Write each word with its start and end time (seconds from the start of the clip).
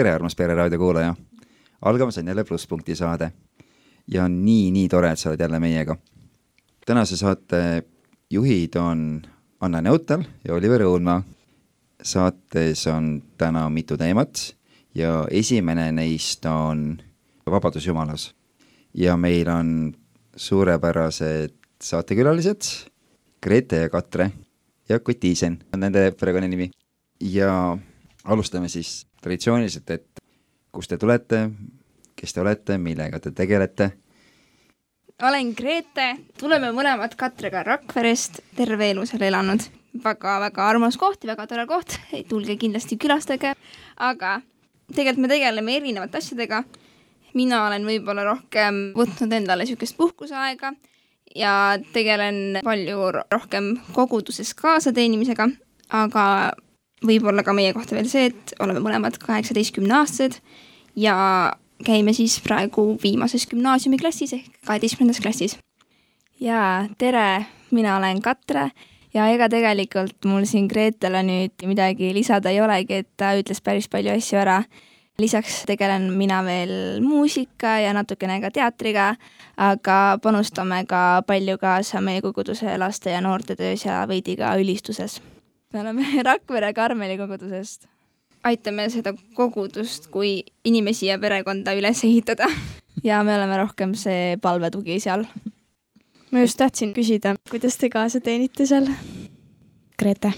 Tere, 0.00 0.14
armas 0.16 0.32
Pere 0.34 0.54
raadio 0.56 0.78
kuulaja! 0.80 1.14
algamas 1.84 2.18
on 2.18 2.28
jälle 2.28 2.44
Plusspunkti 2.44 2.94
saade 2.96 3.32
ja 4.08 4.28
nii-nii 4.28 4.88
tore, 4.88 5.10
et 5.12 5.18
sa 5.18 5.28
oled 5.28 5.40
jälle 5.40 5.58
meiega. 5.60 5.96
tänase 6.86 7.16
saate 7.16 7.82
juhid 8.30 8.78
on 8.80 9.22
Anna 9.60 9.80
Neutal 9.80 10.24
ja 10.48 10.54
Oliver 10.54 10.80
Õunmaa. 10.80 11.22
saates 12.02 12.86
on 12.86 13.22
täna 13.38 13.68
mitu 13.68 13.96
teemat 13.96 14.56
ja 14.94 15.26
esimene 15.30 15.92
neist 15.92 16.46
on 16.46 17.02
Vabadus 17.50 17.86
Jumalas. 17.86 18.34
ja 18.94 19.16
meil 19.16 19.48
on 19.48 19.92
suurepärased 20.36 21.52
saatekülalised 21.82 22.88
Grete 23.42 23.76
ja 23.76 23.88
Katre 23.88 24.32
ja 24.88 25.00
Kotiisen 25.00 25.58
on 25.74 25.80
nende 25.80 26.10
perekonnanimi. 26.10 26.70
ja 27.20 27.78
alustame 28.24 28.68
siis 28.68 29.09
traditsiooniliselt, 29.20 29.90
et 29.90 30.22
kust 30.72 30.90
te 30.90 30.98
tulete, 30.98 31.48
kes 32.16 32.32
te 32.34 32.40
olete, 32.40 32.78
millega 32.78 33.20
te 33.20 33.32
tegelete? 33.32 33.90
olen 35.22 35.52
Grete, 35.52 36.14
tuleme 36.40 36.70
mõlemad 36.72 37.12
Katrega 37.18 37.62
Rakverest, 37.66 38.40
terve 38.56 38.90
elu 38.94 39.04
seal 39.06 39.26
elanud 39.28 39.60
väga,. 39.60 39.80
väga-väga 40.04 40.68
armas 40.68 40.96
koht 40.96 41.24
ja 41.24 41.34
väga 41.34 41.46
tore 41.46 41.66
koht, 41.66 41.98
tulge 42.28 42.56
kindlasti 42.56 42.96
külastage, 42.96 43.52
aga 43.96 44.40
tegelikult 44.94 45.26
me 45.26 45.28
tegeleme 45.28 45.76
erinevate 45.76 46.18
asjadega. 46.18 46.64
mina 47.34 47.66
olen 47.66 47.84
võib-olla 47.86 48.24
rohkem 48.24 48.92
võtnud 48.96 49.32
endale 49.32 49.62
niisugust 49.62 49.96
puhkuseaega 49.96 50.72
ja 51.36 51.78
tegelen 51.92 52.58
palju 52.64 53.12
rohkem 53.30 53.76
koguduses 53.92 54.54
kaasateenimisega, 54.54 55.48
aga 55.90 56.52
võib-olla 57.06 57.44
ka 57.46 57.54
meie 57.56 57.72
kohta 57.76 57.96
veel 57.96 58.08
see, 58.10 58.30
et 58.30 58.54
oleme 58.60 58.82
mõlemad 58.84 59.16
kaheksateistkümneaastased 59.22 60.40
ja 61.00 61.16
käime 61.84 62.12
siis 62.16 62.38
praegu 62.44 62.94
viimases 63.02 63.46
gümnaasiumiklassis 63.50 64.36
ehk 64.36 64.60
kaheteistkümnendas 64.66 65.22
klassis. 65.22 65.56
jaa, 66.40 66.88
tere, 66.98 67.46
mina 67.70 67.96
olen 67.96 68.20
Katre 68.22 68.70
ja 69.14 69.28
ega 69.32 69.48
tegelikult 69.48 70.28
mul 70.28 70.44
siin 70.44 70.68
Gretele 70.68 71.22
nüüd 71.26 71.66
midagi 71.66 72.12
lisada 72.14 72.52
ei 72.52 72.60
olegi, 72.60 73.02
et 73.02 73.10
ta 73.16 73.34
ütles 73.38 73.62
päris 73.64 73.88
palju 73.88 74.12
asju 74.16 74.38
ära. 74.38 74.62
lisaks 75.20 75.64
tegelen 75.68 76.12
mina 76.16 76.44
veel 76.44 77.00
muusika 77.04 77.78
ja 77.78 77.92
natukene 77.92 78.40
ka 78.40 78.50
teatriga, 78.50 79.14
aga 79.56 80.18
panustame 80.22 80.84
ka 80.88 81.22
palju 81.26 81.58
kaasa 81.58 82.00
meie 82.00 82.22
koguduse 82.22 82.78
laste 82.78 83.10
ja 83.10 83.20
noorte 83.20 83.56
töös 83.56 83.84
ja 83.84 84.06
veidi 84.08 84.36
ka 84.36 84.56
ülistuses 84.56 85.20
me 85.72 85.80
oleme 85.80 86.22
Rakvere 86.22 86.72
Karmeli 86.74 87.16
kogudusest. 87.18 87.86
aitame 88.44 88.88
seda 88.88 89.12
kogudust 89.36 90.06
kui 90.10 90.40
inimesi 90.64 91.10
ja 91.10 91.18
perekonda 91.20 91.74
üles 91.76 92.04
ehitada. 92.04 92.48
ja 93.08 93.22
me 93.24 93.36
oleme 93.36 93.58
rohkem 93.60 93.94
see 93.94 94.36
palvetugi 94.42 95.00
seal. 95.00 95.26
ma 96.30 96.44
just 96.44 96.58
tahtsin 96.58 96.94
küsida, 96.94 97.36
kuidas 97.50 97.76
te 97.76 97.90
kaasa 97.90 98.20
teenite 98.20 98.66
seal? 98.66 98.88
Grete. 99.98 100.32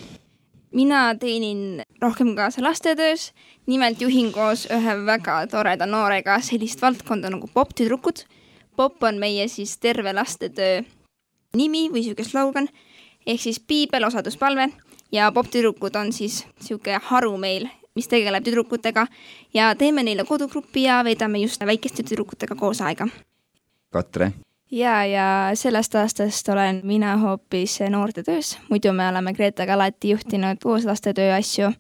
mina 0.73 1.15
teenin 1.15 1.83
rohkem 2.03 2.35
kaasa 2.37 2.63
lastetöös, 2.63 3.33
nimelt 3.67 4.01
juhin 4.01 4.33
koos 4.33 4.67
ühe 4.67 4.97
väga 5.07 5.47
toreda 5.47 5.87
noorega 5.87 6.41
sellist 6.41 6.83
valdkonda 6.83 7.31
nagu 7.31 7.49
popp-tüdrukud. 7.55 8.27
popp 8.77 9.03
on 9.03 9.19
meie 9.19 9.49
siis 9.49 9.79
terve 9.79 10.13
lastetöö 10.13 10.83
nimi 11.57 11.89
või 11.89 12.01
niisugune 12.01 12.29
slogan 12.29 12.69
ehk 13.27 13.41
siis 13.41 13.61
piibel, 13.61 14.05
osaduspalve 14.05 14.73
ja 15.13 15.33
popp-tüdrukud 15.33 15.97
on 15.97 16.13
siis 16.13 16.43
niisugune 16.61 17.01
haru 17.11 17.37
meil, 17.37 17.69
mis 17.95 18.09
tegeleb 18.09 18.45
tüdrukutega 18.45 19.07
ja 19.55 19.75
teeme 19.79 20.03
neile 20.03 20.25
kodugrupi 20.25 20.87
ja 20.87 21.03
veedame 21.05 21.43
just 21.45 21.61
väikeste 21.67 22.03
tüdrukutega 22.03 22.55
koos 22.55 22.81
aega. 22.81 23.09
Katre? 23.93 24.33
ja, 24.73 25.05
ja 25.05 25.51
sellest 25.55 25.95
aastast 25.95 26.49
olen 26.49 26.81
mina 26.85 27.17
hoopis 27.17 27.81
noortetöös, 27.91 28.59
muidu 28.71 28.93
me 28.93 29.09
oleme 29.09 29.33
Gretaga 29.33 29.75
alati 29.75 30.11
juhtinud 30.11 30.57
koos 30.63 30.85
lastetöö 30.85 31.35
asju, 31.35 31.73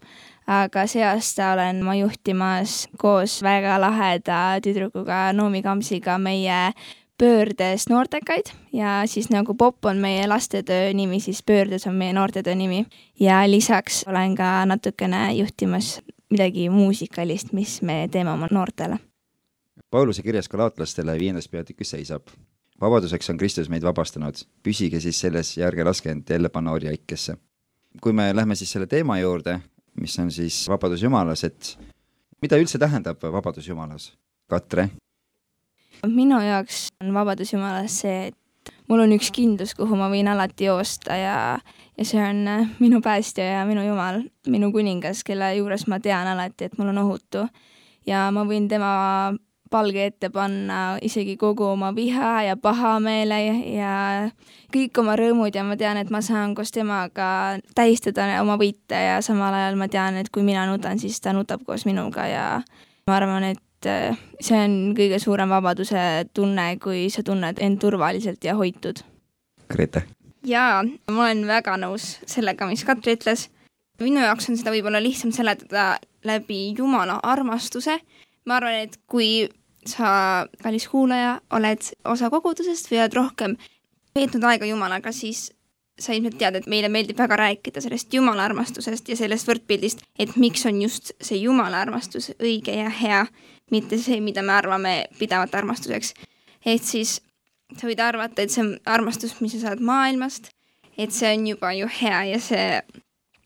aga 0.46 0.86
see 0.86 1.04
aasta 1.06 1.52
olen 1.52 1.84
ma 1.84 1.94
juhtimas 1.94 2.88
koos 2.98 3.42
väga 3.42 3.80
laheda 3.80 4.42
tüdrukuga 4.64 5.32
Noomi 5.32 5.62
Kamsiga 5.62 6.18
meie 6.18 6.72
pöördes 7.22 7.88
noortekaid 7.88 8.50
ja 8.72 9.02
siis 9.06 9.28
nagu 9.30 9.54
popp 9.54 9.84
on 9.84 10.00
meie 10.02 10.26
lastetöö 10.26 10.90
nimi, 10.92 11.20
siis 11.20 11.42
pöördes 11.46 11.86
on 11.86 11.94
meie 11.94 12.12
noortetöö 12.12 12.54
nimi. 12.54 12.86
ja 13.20 13.50
lisaks 13.50 14.04
olen 14.08 14.34
ka 14.34 14.66
natukene 14.66 15.32
juhtimas 15.32 16.00
midagi 16.30 16.68
muusikalist, 16.70 17.52
mis 17.52 17.82
me 17.82 18.08
teeme 18.10 18.30
oma 18.30 18.48
noortele. 18.50 18.98
Pauluse 19.90 20.22
kirjas 20.22 20.48
galaatlastele 20.48 21.18
viiendas 21.18 21.48
peatükis 21.48 21.90
seisab. 21.90 22.26
vabaduseks 22.80 23.30
on 23.30 23.38
Kristus 23.38 23.68
meid 23.68 23.82
vabastanud, 23.82 24.34
püsige 24.62 25.00
siis 25.00 25.20
selles 25.20 25.56
ja 25.56 25.66
ärge 25.66 25.84
laske 25.84 26.10
end 26.10 26.30
jälle 26.30 26.48
panna 26.48 26.72
orjaikesse. 26.72 27.36
kui 28.00 28.12
me 28.12 28.36
lähme 28.36 28.54
siis 28.54 28.72
selle 28.72 28.86
teema 28.86 29.18
juurde, 29.18 29.60
mis 30.00 30.18
on 30.18 30.30
siis 30.30 30.68
vabadus 30.68 31.02
Jumalas, 31.02 31.44
et 31.44 31.78
mida 32.42 32.56
üldse 32.56 32.78
tähendab 32.78 33.22
vabadus 33.22 33.68
Jumalas? 33.68 34.12
Katre 34.46 34.90
minu 36.06 36.40
jaoks 36.42 36.88
on 37.00 37.14
Vabadus 37.14 37.52
Jumalas 37.52 38.00
see, 38.02 38.30
et 38.30 38.72
mul 38.88 39.04
on 39.04 39.14
üks 39.16 39.30
kindlus, 39.34 39.74
kuhu 39.78 39.96
ma 39.98 40.08
võin 40.12 40.28
alati 40.30 40.68
joosta 40.68 41.16
ja, 41.18 41.36
ja 41.98 42.06
see 42.06 42.22
on 42.22 42.42
äh, 42.48 42.74
minu 42.82 43.00
päästja 43.04 43.44
ja 43.44 43.62
minu 43.68 43.84
Jumal, 43.86 44.22
minu 44.50 44.72
kuningas, 44.74 45.22
kelle 45.26 45.54
juures 45.56 45.86
ma 45.90 46.00
tean 46.02 46.28
alati, 46.34 46.68
et 46.68 46.76
mul 46.78 46.92
on 46.92 47.00
ohutu. 47.04 47.46
ja 48.06 48.28
ma 48.34 48.44
võin 48.44 48.68
tema 48.68 49.32
palge 49.72 50.04
ette 50.10 50.28
panna 50.30 50.98
isegi 51.02 51.36
kogu 51.40 51.64
oma 51.72 51.92
viha 51.96 52.42
ja 52.44 52.56
pahameele 52.60 53.38
ja, 53.40 53.54
ja 53.72 53.94
kõik 54.74 55.00
oma 55.00 55.16
rõõmud 55.16 55.54
ja 55.56 55.64
ma 55.64 55.78
tean, 55.80 55.96
et 55.96 56.10
ma 56.12 56.20
saan 56.20 56.54
koos 56.54 56.74
temaga 56.74 57.58
tähistada 57.74 58.28
oma 58.42 58.58
võite 58.60 58.98
ja 58.98 59.20
samal 59.24 59.54
ajal 59.56 59.78
ma 59.80 59.88
tean, 59.88 60.20
et 60.20 60.28
kui 60.34 60.44
mina 60.44 60.66
nutan, 60.68 61.00
siis 61.00 61.20
ta 61.24 61.32
nutab 61.32 61.64
koos 61.64 61.86
minuga 61.88 62.26
ja 62.28 62.46
ma 63.08 63.16
arvan, 63.16 63.52
et 63.54 63.62
et 63.82 63.90
äh, 63.90 64.18
see 64.40 64.58
on 64.58 64.94
kõige 64.96 65.18
suurem 65.22 65.50
vabaduse 65.50 66.28
tunne, 66.34 66.76
kui 66.82 67.08
sa 67.10 67.24
tunned 67.26 67.58
end 67.62 67.80
turvaliselt 67.82 68.44
ja 68.44 68.54
hoitud. 68.58 69.02
Grete? 69.70 70.04
jaa, 70.46 70.82
ma 71.10 71.24
olen 71.26 71.44
väga 71.46 71.76
nõus 71.78 72.16
sellega, 72.26 72.66
mis 72.66 72.84
Katri 72.84 73.16
ütles. 73.16 73.48
minu 74.02 74.20
jaoks 74.20 74.48
on 74.50 74.56
seda 74.58 74.72
võib-olla 74.74 74.98
lihtsam 75.02 75.30
seletada 75.32 75.98
läbi 76.24 76.74
Jumala 76.78 77.20
armastuse. 77.22 77.98
ma 78.46 78.56
arvan, 78.56 78.86
et 78.86 78.98
kui 79.06 79.48
sa, 79.86 80.46
kallis 80.62 80.88
kuulaja, 80.88 81.40
oled 81.50 81.82
osa 82.04 82.30
kogudusest 82.30 82.90
või 82.90 83.02
oled 83.02 83.14
rohkem 83.14 83.56
veetnud 84.14 84.44
aega 84.44 84.66
Jumalaga, 84.66 85.12
siis 85.12 85.52
sa 85.98 86.12
ilmselt 86.12 86.38
tead, 86.38 86.56
et 86.56 86.66
meile 86.66 86.88
meeldib 86.88 87.18
väga 87.18 87.36
rääkida 87.36 87.80
sellest 87.80 88.14
Jumala 88.14 88.44
armastusest 88.44 89.08
ja 89.08 89.16
sellest 89.16 89.48
võrdpildist, 89.48 90.02
et 90.18 90.36
miks 90.36 90.66
on 90.66 90.82
just 90.82 91.12
see 91.20 91.42
Jumala 91.42 91.82
armastus 91.82 92.32
õige 92.40 92.74
ja 92.74 92.90
hea 92.90 93.26
mitte 93.70 93.98
see, 93.98 94.20
mida 94.20 94.42
me 94.42 94.52
arvame 94.52 94.94
pidavat 95.18 95.54
armastuseks. 95.54 96.14
et 96.66 96.82
siis 96.82 97.20
sa 97.78 97.86
võid 97.88 98.00
arvata, 98.04 98.42
et 98.42 98.50
see 98.50 98.62
on 98.64 98.74
armastus, 98.86 99.38
mis 99.40 99.54
sa 99.56 99.68
saad 99.68 99.80
maailmast, 99.80 100.50
et 100.98 101.12
see 101.12 101.30
on 101.36 101.46
juba 101.46 101.72
ju 101.76 101.88
hea 102.00 102.24
ja 102.32 102.40
see 102.40 102.66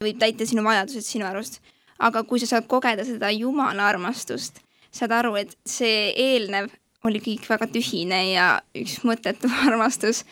võib 0.03 0.19
täita 0.21 0.47
sinu 0.47 0.65
vajadused 0.67 1.07
sinu 1.07 1.27
arust. 1.29 1.61
aga 1.99 2.23
kui 2.29 2.41
sa 2.41 2.47
saad 2.47 2.67
kogeda 2.69 3.05
seda 3.09 3.31
Jumala 3.33 3.87
armastust, 3.89 4.61
saad 4.93 5.13
aru, 5.17 5.37
et 5.41 5.57
see 5.65 6.13
eelnev 6.13 6.69
oli 7.07 7.21
kõik 7.23 7.47
väga 7.49 7.69
tühine 7.71 8.19
ja 8.33 8.47
üks 8.77 8.99
mõttetu 9.07 9.51
armastus 9.69 10.25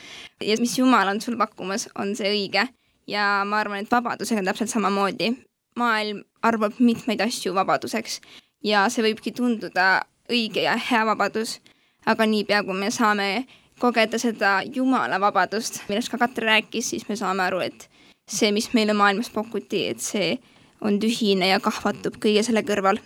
ja 0.43 0.57
mis 0.61 0.77
Jumal 0.79 1.09
on 1.13 1.21
sul 1.25 1.39
pakkumas, 1.41 1.89
on 1.95 2.15
see 2.19 2.31
õige. 2.33 2.69
ja 3.07 3.45
ma 3.45 3.61
arvan, 3.61 3.85
et 3.85 3.91
vabadusega 3.91 4.41
on 4.41 4.49
täpselt 4.49 4.73
samamoodi. 4.73 5.35
maailm 5.77 6.23
arvab 6.43 6.79
mitmeid 6.79 7.21
asju 7.21 7.55
vabaduseks 7.55 8.21
ja 8.65 8.87
see 8.91 9.05
võibki 9.05 9.33
tunduda 9.37 10.05
õige 10.31 10.65
ja 10.65 10.77
hea 10.81 11.05
vabadus, 11.07 11.59
aga 12.07 12.27
niipea, 12.27 12.63
kui 12.65 12.77
me 12.79 12.91
saame 12.95 13.47
kogeda 13.81 14.19
seda 14.21 14.61
Jumala 14.65 15.19
vabadust, 15.21 15.83
millest 15.89 16.13
ka 16.13 16.19
Katre 16.21 16.47
rääkis, 16.49 16.93
siis 16.95 17.09
me 17.09 17.17
saame 17.17 17.45
aru, 17.47 17.61
et 17.65 17.89
see, 18.31 18.53
mis 18.53 18.71
meile 18.75 18.97
maailmas 18.97 19.31
pakuti, 19.35 19.87
et 19.91 20.01
see 20.01 20.39
on 20.85 20.99
tühine 21.01 21.49
ja 21.51 21.61
kahvatub 21.65 22.17
kõige 22.23 22.45
selle 22.47 22.65
kõrval, 22.67 23.01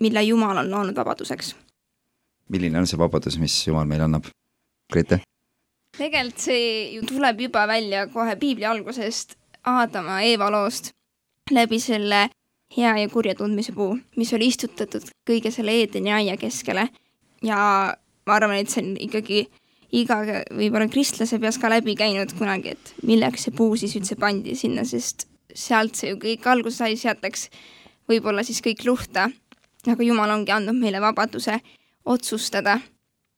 mille 0.00 0.22
Jumal 0.24 0.62
on 0.62 0.70
loonud 0.70 0.96
vabaduseks. 0.96 1.54
milline 2.48 2.78
on 2.78 2.86
see 2.86 2.98
vabadus, 2.98 3.38
mis 3.38 3.66
Jumal 3.66 3.86
meile 3.86 4.08
annab? 4.08 4.26
Grete? 4.92 5.22
tegelikult 5.96 6.40
see 6.40 6.94
ju 6.94 7.02
tuleb 7.06 7.40
juba 7.40 7.66
välja 7.68 8.06
kohe 8.08 8.36
piibli 8.36 8.64
algusest, 8.64 9.36
Aadama, 9.62 10.22
Eeva 10.26 10.48
loost, 10.50 10.90
läbi 11.50 11.78
selle 11.80 12.28
hea 12.76 12.92
ja 12.98 13.08
kurja 13.08 13.34
tundmise 13.38 13.72
puu, 13.76 13.96
mis 14.16 14.32
oli 14.32 14.48
istutatud 14.52 15.08
kõige 15.28 15.52
selle 15.54 15.74
Eedeni 15.80 16.12
aia 16.12 16.36
keskele. 16.36 16.88
ja 17.42 17.58
ma 18.26 18.34
arvan, 18.34 18.56
et 18.56 18.70
see 18.70 18.82
on 18.84 18.94
ikkagi 19.00 19.42
iga 19.92 20.22
võib-olla 20.54 20.88
kristlase 20.88 21.38
peas 21.42 21.58
ka 21.60 21.70
läbi 21.72 21.94
käinud 21.98 22.32
kunagi, 22.38 22.76
et 22.76 22.94
milleks 23.02 23.46
see 23.46 23.54
puu 23.56 23.76
siis 23.76 23.96
üldse 23.98 24.16
pandi 24.16 24.56
sinna, 24.56 24.84
sest 24.88 25.26
sealt 25.54 25.98
see 25.98 26.12
ju 26.12 26.20
kõik 26.22 26.48
alguse 26.48 26.80
sai, 26.80 26.96
sealt 26.96 27.22
läks 27.24 27.48
võib-olla 28.08 28.44
siis 28.46 28.62
kõik 28.64 28.84
luhta, 28.88 29.28
aga 29.86 30.06
Jumal 30.06 30.32
ongi 30.32 30.54
andnud 30.54 30.78
meile 30.78 31.00
vabaduse 31.02 31.58
otsustada, 32.04 32.78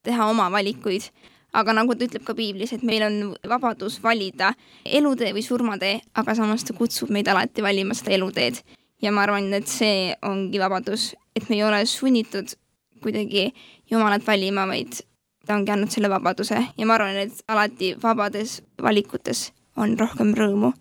teha 0.04 0.28
oma 0.30 0.50
valikuid. 0.52 1.10
aga 1.54 1.70
nagu 1.70 1.94
ta 1.94 2.02
ütleb 2.02 2.24
ka 2.26 2.34
piiblis, 2.34 2.72
et 2.74 2.82
meil 2.82 3.04
on 3.06 3.36
vabadus 3.46 4.00
valida 4.02 4.48
elutee 4.84 5.30
või 5.32 5.42
surmatee, 5.46 6.00
aga 6.18 6.34
samas 6.34 6.64
ta 6.66 6.74
kutsub 6.74 7.12
meid 7.14 7.28
alati 7.30 7.62
valima 7.62 7.94
seda 7.94 8.10
eluteed. 8.16 8.58
Ja 9.04 9.12
ma 9.12 9.24
arvan, 9.26 9.52
et 9.52 9.68
see 9.68 10.14
ongi 10.24 10.60
vabadus, 10.60 11.12
et 11.36 11.48
me 11.50 11.58
ei 11.58 11.64
ole 11.66 11.84
sunnitud 11.86 12.56
kuidagi 13.04 13.50
Jumalat 13.90 14.24
valima, 14.26 14.64
vaid 14.66 15.02
ta 15.44 15.58
ongi 15.58 15.74
andnud 15.74 15.92
selle 15.92 16.08
vabaduse 16.08 16.56
ja 16.78 16.86
ma 16.88 16.96
arvan, 16.96 17.18
et 17.26 17.44
alati 17.48 17.92
vabades 18.02 18.62
valikutes 18.82 19.50
on 19.76 19.98
rohkem 20.00 20.32
rõõmu 20.38 20.72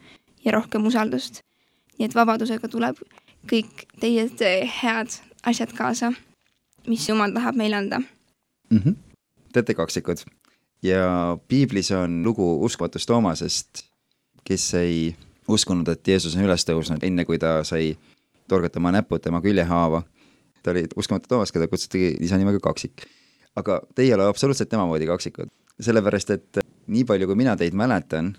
ja 0.45 0.53
rohkem 0.55 0.85
usaldust. 0.87 1.41
nii 1.97 2.07
et 2.07 2.15
vabadusega 2.15 2.67
tuleb 2.67 3.01
kõik 3.51 3.83
teie 3.99 4.29
head 4.81 5.19
asjad 5.45 5.73
kaasa, 5.77 6.13
mis 6.87 7.09
Jumal 7.09 7.35
tahab 7.35 7.55
meile 7.55 7.75
anda 7.75 7.99
mm. 7.99 8.77
-hmm. 8.77 8.95
teate 9.53 9.73
kaksikud 9.73 10.23
ja 10.83 11.37
piiblis 11.47 11.91
on 11.91 12.23
lugu 12.23 12.65
uskumatust 12.65 13.07
Toomasest, 13.07 13.85
kes 14.43 14.73
ei 14.73 15.15
uskunud, 15.47 15.87
et 15.87 16.07
Jeesus 16.07 16.35
on 16.35 16.45
üles 16.45 16.65
tõusnud, 16.67 17.03
enne 17.03 17.25
kui 17.25 17.39
ta 17.39 17.63
sai 17.67 17.97
torgata 18.47 18.79
oma 18.79 18.91
näpud 18.91 19.21
tema 19.21 19.41
küljehaava. 19.41 20.03
ta 20.63 20.71
oli 20.71 20.85
uskumatu 20.95 21.27
Toomas, 21.27 21.51
keda 21.51 21.67
kutsuti 21.67 22.15
lisanimega 22.19 22.59
kaksik. 22.59 23.05
aga 23.55 23.81
teie 23.95 24.07
ei 24.07 24.13
ole 24.13 24.27
absoluutselt 24.27 24.69
tema 24.69 24.85
moodi 24.85 25.05
kaksikud, 25.05 25.49
sellepärast 25.79 26.29
et 26.29 26.63
nii 26.87 27.03
palju, 27.05 27.27
kui 27.27 27.35
mina 27.35 27.55
teid 27.57 27.73
mäletan, 27.73 28.33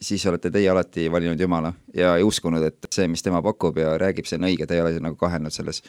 siis 0.00 0.26
olete 0.26 0.50
teie 0.50 0.70
alati 0.70 1.10
valinud 1.12 1.40
Jumala 1.40 1.72
ja 1.94 2.14
uskunud, 2.24 2.62
et 2.62 2.88
see, 2.92 3.08
mis 3.08 3.22
tema 3.22 3.42
pakub 3.42 3.78
ja 3.78 3.96
räägib, 3.98 4.26
see 4.28 4.38
on 4.40 4.48
õige, 4.48 4.66
te 4.66 4.76
ei 4.76 4.84
ole 4.84 4.98
nagu 5.00 5.16
kahelnud 5.16 5.52
selles. 5.54 5.82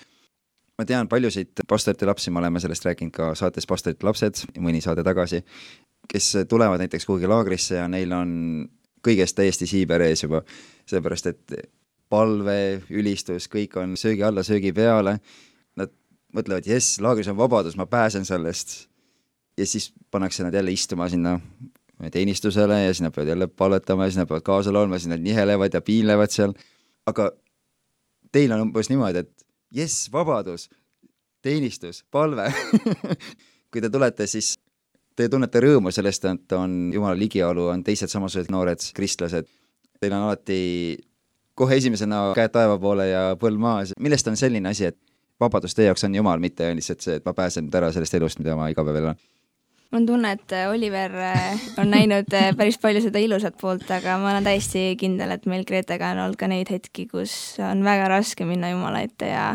ma 0.77 0.85
tean 0.85 1.07
paljusid 1.09 1.63
pastorite 1.67 2.05
lapsi, 2.05 2.31
me 2.31 2.39
oleme 2.39 2.59
sellest 2.59 2.85
rääkinud 2.85 3.11
ka 3.11 3.31
saates 3.35 3.65
Pastorite 3.65 4.05
lapsed 4.05 4.43
mõni 4.61 4.81
saade 4.81 5.03
tagasi, 5.03 5.41
kes 6.07 6.45
tulevad 6.49 6.79
näiteks 6.83 7.05
kuhugi 7.05 7.27
laagrisse 7.27 7.79
ja 7.79 7.87
neil 7.87 8.13
on 8.13 8.67
kõigest 9.07 9.35
täiesti 9.37 9.67
siiber 9.67 10.03
ees 10.05 10.23
juba, 10.23 10.43
sellepärast 10.85 11.31
et 11.31 11.57
palve, 12.09 12.81
ülistus, 12.89 13.49
kõik 13.51 13.75
on 13.81 13.95
söögi 13.99 14.23
alla, 14.23 14.43
söögi 14.45 14.73
peale, 14.75 15.17
nad 15.79 15.91
mõtlevad, 16.35 16.67
jess, 16.69 17.01
laagris 17.03 17.29
on 17.31 17.39
vabadus, 17.39 17.77
ma 17.79 17.85
pääsen 17.85 18.25
sellest. 18.25 18.87
ja 19.57 19.65
siis 19.65 19.93
pannakse 20.11 20.43
nad 20.43 20.53
jälle 20.53 20.71
istuma 20.71 21.09
sinna 21.09 21.39
teenistusele 22.11 22.83
ja 22.83 22.93
siis 22.93 23.01
nad 23.01 23.13
peavad 23.13 23.29
jälle 23.29 23.47
palvetama 23.47 24.05
ja 24.05 24.11
siis 24.11 24.17
nad 24.17 24.27
peavad 24.27 24.43
kaasa 24.45 24.73
laulma, 24.73 24.99
siis 24.99 25.09
nad 25.09 25.21
nihelevad 25.21 25.73
ja 25.73 25.81
piinlevad 25.81 26.29
seal. 26.29 26.53
aga 27.05 27.31
teil 28.31 28.51
on 28.51 28.61
umbes 28.61 28.89
niimoodi, 28.89 29.23
et 29.25 29.45
jess, 29.73 30.11
vabadus, 30.11 30.69
teenistus, 31.41 32.03
palve 32.11 32.53
kui 33.71 33.81
te 33.81 33.89
tulete, 33.89 34.27
siis 34.27 34.55
te 35.17 35.27
tunnete 35.29 35.61
rõõmu 35.63 35.91
sellest, 35.93 36.25
et 36.29 36.55
on 36.57 36.91
Jumala 36.93 37.17
ligiolu, 37.17 37.67
on 37.73 37.83
teised 37.83 38.11
samasugused 38.11 38.51
noored 38.53 38.83
kristlased. 38.95 39.47
Teil 39.97 40.13
on 40.13 40.27
alati 40.27 40.59
kohe 41.57 41.77
esimesena 41.81 42.21
käed 42.37 42.53
taeva 42.53 42.77
poole 42.81 43.09
ja 43.09 43.23
põlv 43.39 43.61
maas. 43.61 43.95
millest 43.99 44.27
on 44.29 44.37
selline 44.37 44.69
asi, 44.69 44.91
et 44.91 44.97
vabadus 45.39 45.75
teie 45.75 45.89
jaoks 45.89 46.05
on 46.07 46.15
Jumal, 46.15 46.39
mitte 46.43 46.69
lihtsalt 46.75 47.01
see, 47.05 47.17
et 47.19 47.25
ma 47.25 47.33
pääsen 47.37 47.67
nüüd 47.67 47.79
ära 47.79 47.91
sellest 47.93 48.13
elust, 48.17 48.39
mida 48.41 48.55
ma 48.57 48.69
iga 48.73 48.85
päev 48.85 49.01
elan? 49.01 49.19
mul 49.91 50.01
on 50.01 50.05
tunne, 50.05 50.31
et 50.35 50.51
äh, 50.51 50.69
Oliver 50.69 51.13
äh, 51.15 51.67
on 51.79 51.91
näinud 51.91 52.33
äh, 52.35 52.51
päris 52.57 52.77
palju 52.81 53.01
seda 53.05 53.21
ilusat 53.23 53.55
poolt, 53.61 53.87
aga 53.91 54.17
ma 54.19 54.33
olen 54.33 54.47
täiesti 54.47 54.89
kindel, 54.99 55.31
et 55.31 55.45
meil 55.47 55.63
Gretega 55.67 56.11
on 56.11 56.23
olnud 56.25 56.39
ka 56.39 56.49
neid 56.51 56.71
hetki, 56.71 57.07
kus 57.07 57.33
on 57.63 57.85
väga 57.87 58.09
raske 58.11 58.45
minna 58.45 58.73
Jumala 58.73 59.05
ette 59.07 59.31
ja 59.31 59.53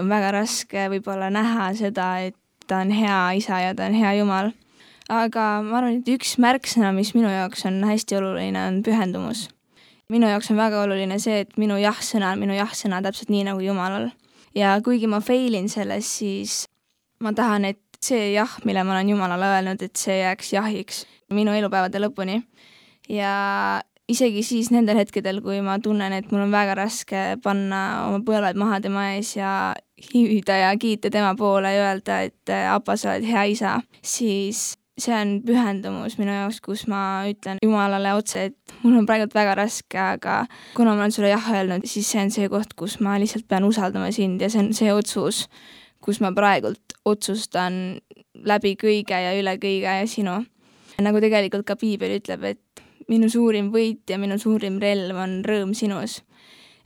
on 0.00 0.08
väga 0.08 0.32
raske 0.38 0.88
võib-olla 0.92 1.28
näha 1.32 1.72
seda, 1.76 2.08
et 2.24 2.36
ta 2.66 2.80
on 2.84 2.94
hea 2.94 3.18
isa 3.38 3.60
ja 3.62 3.74
ta 3.76 3.90
on 3.90 3.98
hea 4.00 4.14
Jumal. 4.20 4.54
aga 5.08 5.44
ma 5.62 5.78
arvan, 5.78 6.00
et 6.00 6.08
üks 6.16 6.34
märksõna, 6.42 6.94
mis 6.96 7.12
minu 7.14 7.28
jaoks 7.30 7.66
on 7.68 7.82
hästi 7.86 8.16
oluline, 8.18 8.64
on 8.72 8.80
pühendumus. 8.86 9.46
Minu 10.12 10.28
jaoks 10.30 10.50
on 10.52 10.60
väga 10.60 10.82
oluline 10.84 11.18
see, 11.22 11.42
et 11.44 11.56
minu 11.60 11.78
jah-sõna 11.80 12.34
on 12.34 12.42
minu 12.44 12.56
jah-sõna 12.56 13.02
täpselt 13.04 13.32
nii 13.32 13.46
nagu 13.48 13.62
Jumalal. 13.64 14.10
ja 14.54 14.76
kuigi 14.84 15.06
ma 15.10 15.20
fail 15.20 15.54
in 15.58 15.68
selles, 15.68 16.08
siis 16.18 16.64
ma 17.20 17.32
tahan, 17.32 17.64
et 17.72 17.82
see 18.02 18.32
jah, 18.34 18.58
mille 18.64 18.84
ma 18.84 18.94
olen 18.94 19.10
Jumalale 19.14 19.50
öelnud, 19.56 19.82
et 19.82 19.96
see 19.96 20.20
jääks 20.20 20.52
jahiks 20.52 21.04
minu 21.32 21.52
elupäevade 21.56 22.00
lõpuni. 22.02 22.42
ja 23.08 23.82
isegi 24.08 24.42
siis 24.46 24.70
nendel 24.70 25.00
hetkedel, 25.00 25.40
kui 25.42 25.60
ma 25.64 25.78
tunnen, 25.82 26.12
et 26.14 26.30
mul 26.30 26.46
on 26.46 26.54
väga 26.54 26.76
raske 26.78 27.22
panna 27.42 27.82
oma 28.06 28.22
põlved 28.26 28.58
maha 28.58 28.80
tema 28.84 29.10
ees 29.16 29.34
ja 29.36 29.74
hüüda 30.12 30.60
ja 30.62 30.72
kiita 30.78 31.10
tema 31.10 31.34
poole 31.38 31.72
ja 31.74 31.90
öelda, 31.90 32.20
et 32.28 32.54
apa, 32.70 32.96
sa 32.96 33.14
oled 33.14 33.26
hea 33.26 33.46
isa, 33.56 33.78
siis 34.02 34.76
see 34.96 35.12
on 35.12 35.40
pühendumus 35.44 36.16
minu 36.16 36.32
jaoks, 36.32 36.60
kus 36.64 36.86
ma 36.88 37.00
ütlen 37.28 37.60
Jumalale 37.62 38.14
otse, 38.16 38.46
et 38.48 38.76
mul 38.82 38.96
on 38.96 39.08
praegult 39.08 39.34
väga 39.36 39.56
raske, 39.58 39.98
aga 40.00 40.38
kuna 40.76 40.94
ma 40.94 41.04
olen 41.04 41.12
sulle 41.12 41.32
jah 41.32 41.50
öelnud, 41.52 41.84
siis 41.88 42.08
see 42.12 42.22
on 42.22 42.32
see 42.32 42.48
koht, 42.52 42.72
kus 42.78 42.98
ma 43.04 43.18
lihtsalt 43.20 43.44
pean 43.48 43.66
usaldama 43.68 44.08
sind 44.16 44.40
ja 44.40 44.48
see 44.52 44.64
on 44.64 44.72
see 44.76 44.92
otsus, 44.94 45.44
kus 46.00 46.22
ma 46.24 46.32
praegult 46.36 46.96
otsustan 47.04 47.98
läbi 48.46 48.76
kõige 48.80 49.20
ja 49.20 49.34
üle 49.36 49.56
kõige 49.60 49.98
ja 50.00 50.06
sinu. 50.08 50.40
nagu 51.02 51.20
tegelikult 51.20 51.66
ka 51.68 51.76
piibel 51.76 52.16
ütleb, 52.16 52.44
et 52.48 52.84
minu 53.12 53.28
suurim 53.30 53.68
võit 53.74 54.08
ja 54.08 54.16
minu 54.18 54.38
suurim 54.40 54.80
relv 54.80 55.18
on 55.20 55.42
rõõm 55.44 55.74
sinus. 55.76 56.22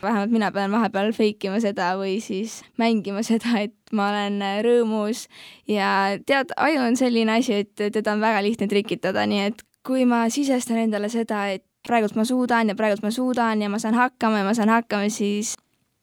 Vähemalt 0.02 0.32
mina 0.32 0.50
pean 0.52 0.72
vahepeal 0.72 1.12
fake 1.16 1.48
ima 1.48 1.60
seda 1.62 1.92
või 2.00 2.18
siis 2.24 2.60
mängima 2.80 3.22
seda, 3.30 3.60
et 3.64 3.76
ma 3.92 4.10
olen 4.10 4.42
rõõmus. 4.66 5.26
Ja 5.68 6.18
tead, 6.26 6.54
aju 6.56 6.84
on 6.88 7.00
selline 7.00 7.38
asi, 7.38 7.62
et 7.64 7.74
teda 7.92 8.14
on 8.14 8.22
väga 8.22 8.42
lihtne 8.46 8.70
trikitada, 8.70 9.26
nii 9.26 9.48
et 9.50 9.64
kui 9.86 10.04
ma 10.08 10.26
sisestan 10.32 10.82
endale 10.84 11.08
seda, 11.12 11.46
et 11.54 11.64
praegult 11.86 12.16
ma 12.18 12.26
suudan 12.28 12.68
ja 12.68 12.76
praegult 12.76 13.02
ma 13.02 13.10
suudan 13.14 13.62
ja 13.62 13.70
ma 13.72 13.80
saan 13.80 13.96
hakkama 13.96 14.42
ja 14.42 14.46
ma 14.46 14.54
saan 14.54 14.72
hakkama, 14.72 15.08
siis 15.12 15.54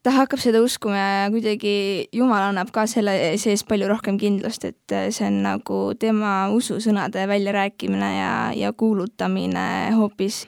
ta 0.03 0.13
hakkab 0.15 0.41
seda 0.41 0.61
uskuma 0.63 0.97
ja 0.97 1.29
kuidagi 1.33 2.07
Jumal 2.15 2.47
annab 2.49 2.71
ka 2.73 2.87
selle 2.89 3.35
sees 3.41 3.65
palju 3.67 3.89
rohkem 3.91 4.17
kindlust, 4.21 4.65
et 4.65 4.97
see 5.13 5.27
on 5.27 5.41
nagu 5.45 5.81
tema 5.99 6.47
ususõnade 6.55 7.27
väljarääkimine 7.29 8.11
ja, 8.17 8.35
ja 8.57 8.73
kuulutamine 8.73 9.67
hoopis 9.97 10.45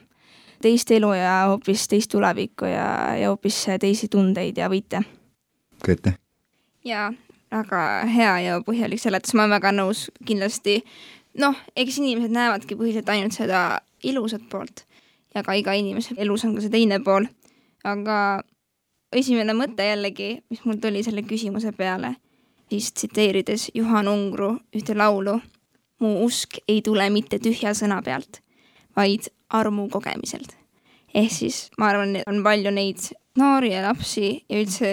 teist 0.61 0.91
elu 0.91 1.13
ja 1.13 1.33
hoopis 1.51 1.87
teist 1.87 2.11
tulevikku 2.11 2.65
ja, 2.65 3.15
ja 3.19 3.31
hoopis 3.31 3.65
teisi 3.79 4.07
tundeid 4.11 4.57
ja 4.57 4.69
võite. 4.71 5.03
Grete? 5.83 6.17
jaa, 6.85 7.09
väga 7.51 7.81
hea 8.07 8.35
ja 8.45 8.59
põhjalik 8.65 9.01
seletus, 9.01 9.33
ma 9.35 9.45
olen 9.45 9.57
väga 9.57 9.71
nõus, 9.75 10.07
kindlasti 10.25 10.79
noh, 11.39 11.57
eks 11.75 11.99
inimesed 12.01 12.33
näevadki 12.33 12.77
põhiliselt 12.79 13.09
ainult 13.11 13.35
seda 13.35 13.81
ilusat 14.03 14.45
poolt 14.51 14.85
ja 15.35 15.43
ka 15.45 15.55
iga 15.57 15.75
inimese 15.77 16.15
elus 16.17 16.45
on 16.45 16.55
ka 16.55 16.63
see 16.63 16.73
teine 16.73 16.99
pool, 17.05 17.27
aga 17.83 18.41
esimene 19.15 19.53
mõte 19.57 19.85
jällegi, 19.85 20.39
mis 20.49 20.63
mul 20.65 20.79
tuli 20.81 21.03
selle 21.05 21.23
küsimuse 21.27 21.73
peale, 21.77 22.15
siis 22.69 22.91
tsiteerides 22.93 23.69
Juhan 23.73 24.09
Ungru 24.11 24.55
ühte 24.75 24.95
laulu, 24.97 25.39
mu 25.99 26.13
usk 26.25 26.61
ei 26.67 26.81
tule 26.85 27.09
mitte 27.13 27.39
tühja 27.43 27.75
sõna 27.77 28.01
pealt, 28.05 28.41
vaid 28.95 29.29
armu 29.49 29.87
kogemiselt. 29.89 30.55
ehk 31.13 31.31
siis 31.31 31.69
ma 31.77 31.89
arvan, 31.89 32.15
et 32.15 32.27
on 32.29 32.43
palju 32.45 32.71
neid 32.71 33.01
noori 33.37 33.71
ja 33.73 33.81
lapsi 33.87 34.43
ja 34.49 34.59
üldse 34.61 34.91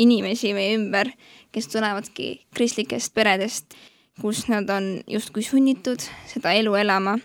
inimesi 0.00 0.54
meie 0.56 0.76
ümber, 0.78 1.10
kes 1.52 1.68
tulevadki 1.68 2.46
kristlikest 2.54 3.12
peredest, 3.14 3.76
kus 4.20 4.46
nad 4.48 4.70
on 4.70 5.02
justkui 5.08 5.44
sunnitud 5.44 6.00
seda 6.30 6.54
elu 6.56 6.74
elama 6.80 7.18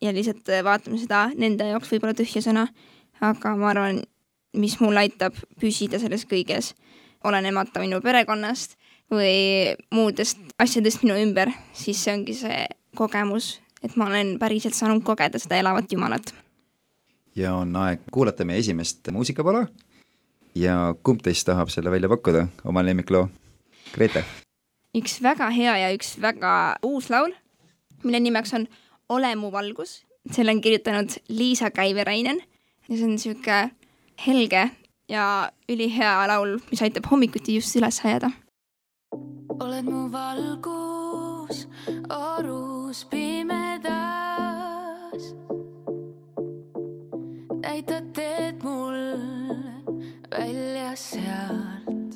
ja 0.00 0.12
lihtsalt 0.16 0.48
vaatame 0.64 0.98
seda 1.00 1.28
nende 1.36 1.68
jaoks 1.68 1.92
võib-olla 1.92 2.16
tühja 2.16 2.42
sõna, 2.44 2.66
aga 3.20 3.54
ma 3.60 3.70
arvan, 3.74 4.02
mis 4.56 4.78
mul 4.80 4.96
aitab 5.00 5.36
püsida 5.60 6.00
selles 6.00 6.24
kõiges, 6.28 6.74
olenemata 7.24 7.82
minu 7.82 8.00
perekonnast 8.02 8.78
või 9.12 9.74
muudest 9.92 10.40
asjadest 10.62 11.04
minu 11.04 11.18
ümber, 11.20 11.52
siis 11.76 12.00
see 12.04 12.14
ongi 12.14 12.36
see 12.38 12.64
kogemus, 12.96 13.58
et 13.82 13.96
ma 13.96 14.06
olen 14.10 14.36
päriselt 14.38 14.76
saanud 14.76 15.02
kogeda 15.04 15.38
seda 15.40 15.58
elavat 15.60 15.92
Jumalat. 15.92 16.34
ja 17.36 17.54
on 17.54 17.76
aeg 17.76 18.00
kuulata 18.12 18.44
meie 18.44 18.58
esimest 18.58 19.08
muusikapala 19.12 19.66
ja 20.54 20.94
kumb 21.02 21.22
teist 21.22 21.46
tahab 21.46 21.70
selle 21.70 21.90
välja 21.90 22.08
pakkuda, 22.08 22.46
oma 22.64 22.84
lemmikloo? 22.84 23.28
Grete? 23.94 24.24
üks 24.96 25.20
väga 25.22 25.50
hea 25.54 25.76
ja 25.84 25.90
üks 25.94 26.16
väga 26.20 26.76
uus 26.86 27.10
laul, 27.10 27.32
mille 28.04 28.20
nimeks 28.20 28.54
on 28.54 28.68
Ole 29.10 29.32
mu 29.34 29.48
valgus, 29.50 30.04
selle 30.30 30.52
on 30.54 30.60
kirjutanud 30.62 31.16
Liisa 31.28 31.70
Käiverainen 31.74 32.38
ja 32.88 32.96
see 32.96 33.04
on 33.04 33.16
niisugune 33.16 33.70
helge 34.26 34.70
ja 35.10 35.24
ülihea 35.68 36.12
laul, 36.30 36.58
mis 36.70 36.82
aitab 36.82 37.10
hommikuti 37.10 37.56
just 37.58 37.74
üles 37.80 37.98
ajada. 38.04 38.30
oled 39.58 39.90
mu 39.90 40.06
valgus 40.12 41.66
orus 42.90 43.04
pimedas, 43.04 43.94
näitad 47.62 48.10
teed 48.14 48.62
mul 48.62 48.98
välja 50.30 50.96
sealt. 50.96 52.09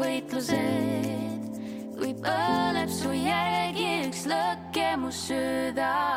Võitlused 0.00 1.58
kui 1.98 2.14
põleb 2.24 2.92
su 2.94 3.12
järgi 3.12 3.88
üks 4.06 4.24
lõkke 4.30 4.88
mu 5.02 5.12
südames. 5.12 6.09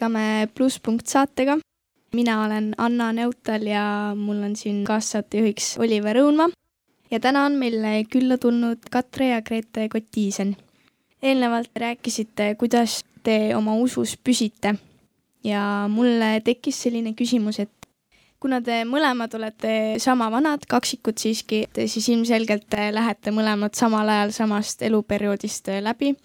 Jätkame 0.00 0.48
Plusspunkt 0.54 1.06
saatega. 1.06 1.58
mina 2.12 2.44
olen 2.44 2.74
Anna 2.78 3.12
Neutal 3.12 3.62
ja 3.62 4.14
mul 4.16 4.42
on 4.42 4.56
siin 4.56 4.84
kaassaatejuhiks 4.84 5.78
Oliver 5.78 6.16
Õunmaa 6.16 6.48
ja 7.10 7.20
täna 7.20 7.44
on 7.44 7.52
meil 7.52 7.84
külla 8.10 8.38
tulnud 8.38 8.78
Katre 8.90 9.28
ja 9.28 9.42
Grete 9.42 9.88
Kotiisen. 9.88 10.56
eelnevalt 11.22 11.70
rääkisite, 11.76 12.54
kuidas 12.54 13.04
te 13.22 13.54
oma 13.56 13.74
usus 13.74 14.16
püsite 14.16 14.74
ja 15.44 15.86
mulle 15.88 16.40
tekkis 16.44 16.82
selline 16.82 17.12
küsimus, 17.12 17.60
et 17.60 17.86
kuna 18.40 18.62
te 18.62 18.84
mõlemad 18.84 19.34
olete 19.36 19.98
sama 19.98 20.30
vanad, 20.30 20.64
kaksikud 20.68 21.18
siiski, 21.18 21.66
siis 21.86 22.08
ilmselgelt 22.08 22.72
lähete 22.90 23.30
mõlemad 23.30 23.76
samal 23.76 24.08
ajal 24.08 24.32
samast 24.32 24.82
eluperioodist 24.82 25.68
läbi 25.80 26.16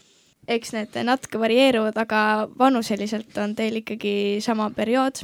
eks 0.47 0.73
need 0.75 0.97
natuke 1.07 1.39
varieeruvad, 1.41 1.97
aga 1.97 2.19
vanuseliselt 2.59 3.37
on 3.41 3.55
teil 3.57 3.81
ikkagi 3.81 4.41
sama 4.45 4.69
periood. 4.75 5.23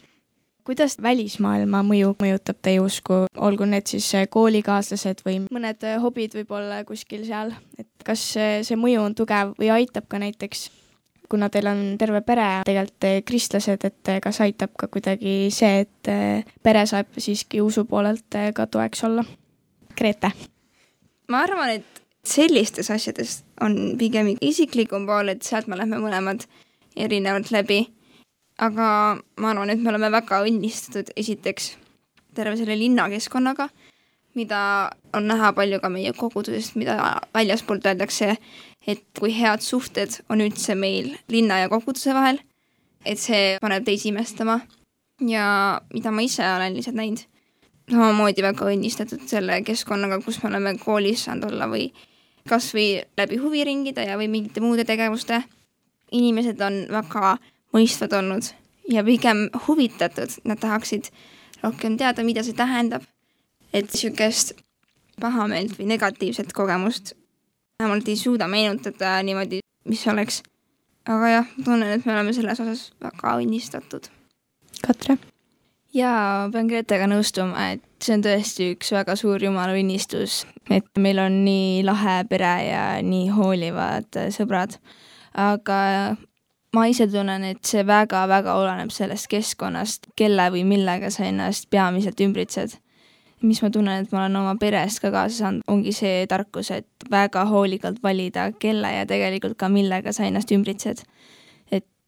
kuidas 0.62 0.94
välismaailma 1.02 1.80
mõju 1.82 2.12
mõjutab 2.22 2.60
teie 2.62 2.80
usku, 2.80 3.26
olgu 3.36 3.66
need 3.66 3.90
siis 3.90 4.12
koolikaaslased 4.30 5.24
või 5.26 5.40
mõned 5.50 5.82
hobid 6.04 6.36
võib-olla 6.38 6.84
kuskil 6.86 7.26
seal, 7.26 7.50
et 7.82 7.90
kas 8.06 8.22
see, 8.38 8.78
mõju 8.78 9.02
on 9.02 9.16
tugev 9.18 9.56
või 9.58 9.72
aitab 9.74 10.06
ka 10.08 10.20
näiteks, 10.22 10.70
kuna 11.30 11.50
teil 11.50 11.68
on 11.72 11.82
terve 11.98 12.22
pere 12.22 12.62
tegelikult 12.68 13.26
kristlased, 13.26 13.88
et 13.90 14.14
kas 14.22 14.42
aitab 14.46 14.78
ka 14.78 14.88
kuidagi 14.88 15.50
see, 15.50 15.82
et 15.82 16.54
pere 16.64 16.86
saab 16.86 17.18
siiski 17.18 17.62
usu 17.62 17.86
poolelt 17.90 18.38
ka 18.54 18.68
toeks 18.70 19.04
olla? 19.10 19.26
Grete? 19.98 20.32
ma 21.28 21.42
arvan, 21.42 21.80
et 21.80 22.02
sellistes 22.28 22.92
asjades 22.94 23.42
on 23.62 23.98
pigem 23.98 24.36
isiklikum 24.42 25.08
pool, 25.10 25.32
et 25.34 25.44
sealt 25.46 25.68
me 25.68 25.78
lähme 25.80 26.00
mõlemad 26.02 26.46
erinevalt 26.98 27.52
läbi. 27.52 27.88
aga 28.62 29.18
ma 29.42 29.50
arvan, 29.50 29.70
et 29.74 29.80
me 29.80 29.90
oleme 29.90 30.12
väga 30.12 30.44
õnnistatud 30.46 31.08
esiteks 31.18 31.72
terve 32.36 32.58
selle 32.60 32.76
linnakeskkonnaga, 32.78 33.70
mida 34.36 34.92
on 35.18 35.26
näha 35.28 35.50
palju 35.58 35.80
ka 35.82 35.90
meie 35.90 36.12
kogudusest, 36.14 36.76
mida 36.76 37.22
väljaspoolt 37.34 37.88
öeldakse, 37.90 38.36
et 38.88 39.02
kui 39.18 39.34
head 39.34 39.64
suhted 39.66 40.20
on 40.30 40.44
üldse 40.46 40.76
meil 40.76 41.16
linna 41.32 41.58
ja 41.64 41.72
koguduse 41.72 42.14
vahel, 42.14 42.38
et 43.06 43.20
see 43.20 43.58
paneb 43.64 43.88
teisi 43.88 44.12
imestama 44.12 44.60
ja 45.28 45.82
mida 45.94 46.12
ma 46.12 46.22
ise 46.22 46.46
olen 46.46 46.78
lihtsalt 46.78 47.00
näinud, 47.00 47.26
samamoodi 47.90 48.46
väga 48.46 48.70
õnnistatud 48.72 49.26
selle 49.30 49.62
keskkonnaga, 49.66 50.22
kus 50.22 50.42
me 50.44 50.52
oleme 50.52 50.78
koolis 50.82 51.26
saanud 51.26 51.50
olla 51.52 51.68
või 51.72 51.90
kas 52.50 52.72
või 52.76 53.02
läbi 53.18 53.38
huviringide 53.42 54.06
ja, 54.08 54.18
või 54.18 54.30
mingite 54.32 54.62
muude 54.62 54.86
tegevuste. 54.86 55.44
inimesed 56.12 56.62
on 56.62 56.86
väga 56.92 57.38
mõistvad 57.74 58.14
olnud 58.14 58.50
ja 58.90 59.04
pigem 59.04 59.50
huvitatud, 59.68 60.30
nad 60.44 60.60
tahaksid 60.60 61.08
rohkem 61.64 61.98
teada, 61.98 62.24
mida 62.24 62.44
see 62.44 62.54
tähendab. 62.54 63.04
et 63.74 63.88
niisugust 63.94 64.52
pahameelt 65.22 65.78
või 65.80 65.86
negatiivset 65.88 66.54
kogemust 66.54 67.14
vähemalt 67.80 68.08
ei 68.08 68.16
suuda 68.16 68.48
meenutada 68.48 69.24
niimoodi, 69.24 69.60
mis 69.88 70.08
oleks. 70.08 70.44
aga 71.06 71.30
jah, 71.30 71.48
ma 71.58 71.64
tunnen, 71.66 71.92
et 71.92 72.06
me 72.06 72.14
oleme 72.14 72.34
selles 72.34 72.60
osas 72.60 72.82
väga 73.02 73.38
õnnistatud. 73.42 74.10
Katre? 74.86 75.18
jaa, 75.94 76.50
pean 76.54 76.68
Gretega 76.70 77.08
nõustuma, 77.10 77.72
et 77.74 77.82
see 78.04 78.18
on 78.18 78.26
tõesti 78.26 78.72
üks 78.76 78.92
väga 78.96 79.16
suur 79.20 79.44
jumala 79.44 79.76
õnnistus, 79.78 80.42
et 80.70 80.88
meil 80.98 81.22
on 81.22 81.42
nii 81.46 81.82
lahe 81.86 82.22
pere 82.30 82.56
ja 82.68 82.84
nii 83.06 83.30
hoolivad 83.36 84.20
sõbrad. 84.34 84.78
aga 85.38 85.78
ma 86.76 86.86
ise 86.88 87.08
tunnen, 87.12 87.44
et 87.44 87.64
see 87.68 87.84
väga-väga 87.88 88.56
oleneb 88.60 88.94
sellest 88.96 89.28
keskkonnast, 89.32 90.08
kelle 90.20 90.48
või 90.54 90.64
millega 90.68 91.12
sa 91.12 91.28
ennast 91.28 91.70
peamiselt 91.70 92.22
ümbritsed. 92.24 92.78
mis 93.42 93.58
ma 93.64 93.72
tunnen, 93.74 94.04
et 94.04 94.12
ma 94.14 94.20
olen 94.20 94.36
oma 94.38 94.52
perest 94.62 95.00
ka 95.02 95.10
kaasa 95.10 95.36
saanud, 95.36 95.64
ongi 95.68 95.92
see 95.98 96.28
tarkus, 96.30 96.70
et 96.72 96.88
väga 97.10 97.48
hoolikalt 97.50 97.98
valida, 98.04 98.52
kelle 98.52 98.92
ja 98.94 99.06
tegelikult 99.10 99.58
ka 99.58 99.70
millega 99.70 100.14
sa 100.14 100.24
ennast 100.24 100.52
ümbritsed. 100.52 101.04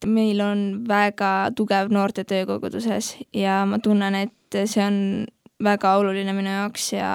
meil 0.05 0.41
on 0.41 0.83
väga 0.87 1.51
tugev 1.55 1.87
noorte 1.89 2.25
töökoguduses 2.27 3.15
ja 3.33 3.65
ma 3.65 3.79
tunnen, 3.79 4.15
et 4.15 4.57
see 4.67 4.83
on 4.83 5.25
väga 5.63 5.95
oluline 5.99 6.35
minu 6.35 6.51
jaoks 6.51 6.91
ja, 6.93 7.13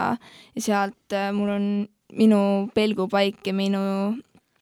ja 0.55 0.63
sealt 0.63 1.17
äh, 1.17 1.31
mul 1.35 1.53
on 1.55 1.67
minu 2.17 2.41
pelgupaik 2.75 3.47
ja 3.47 3.55
minu 3.55 3.81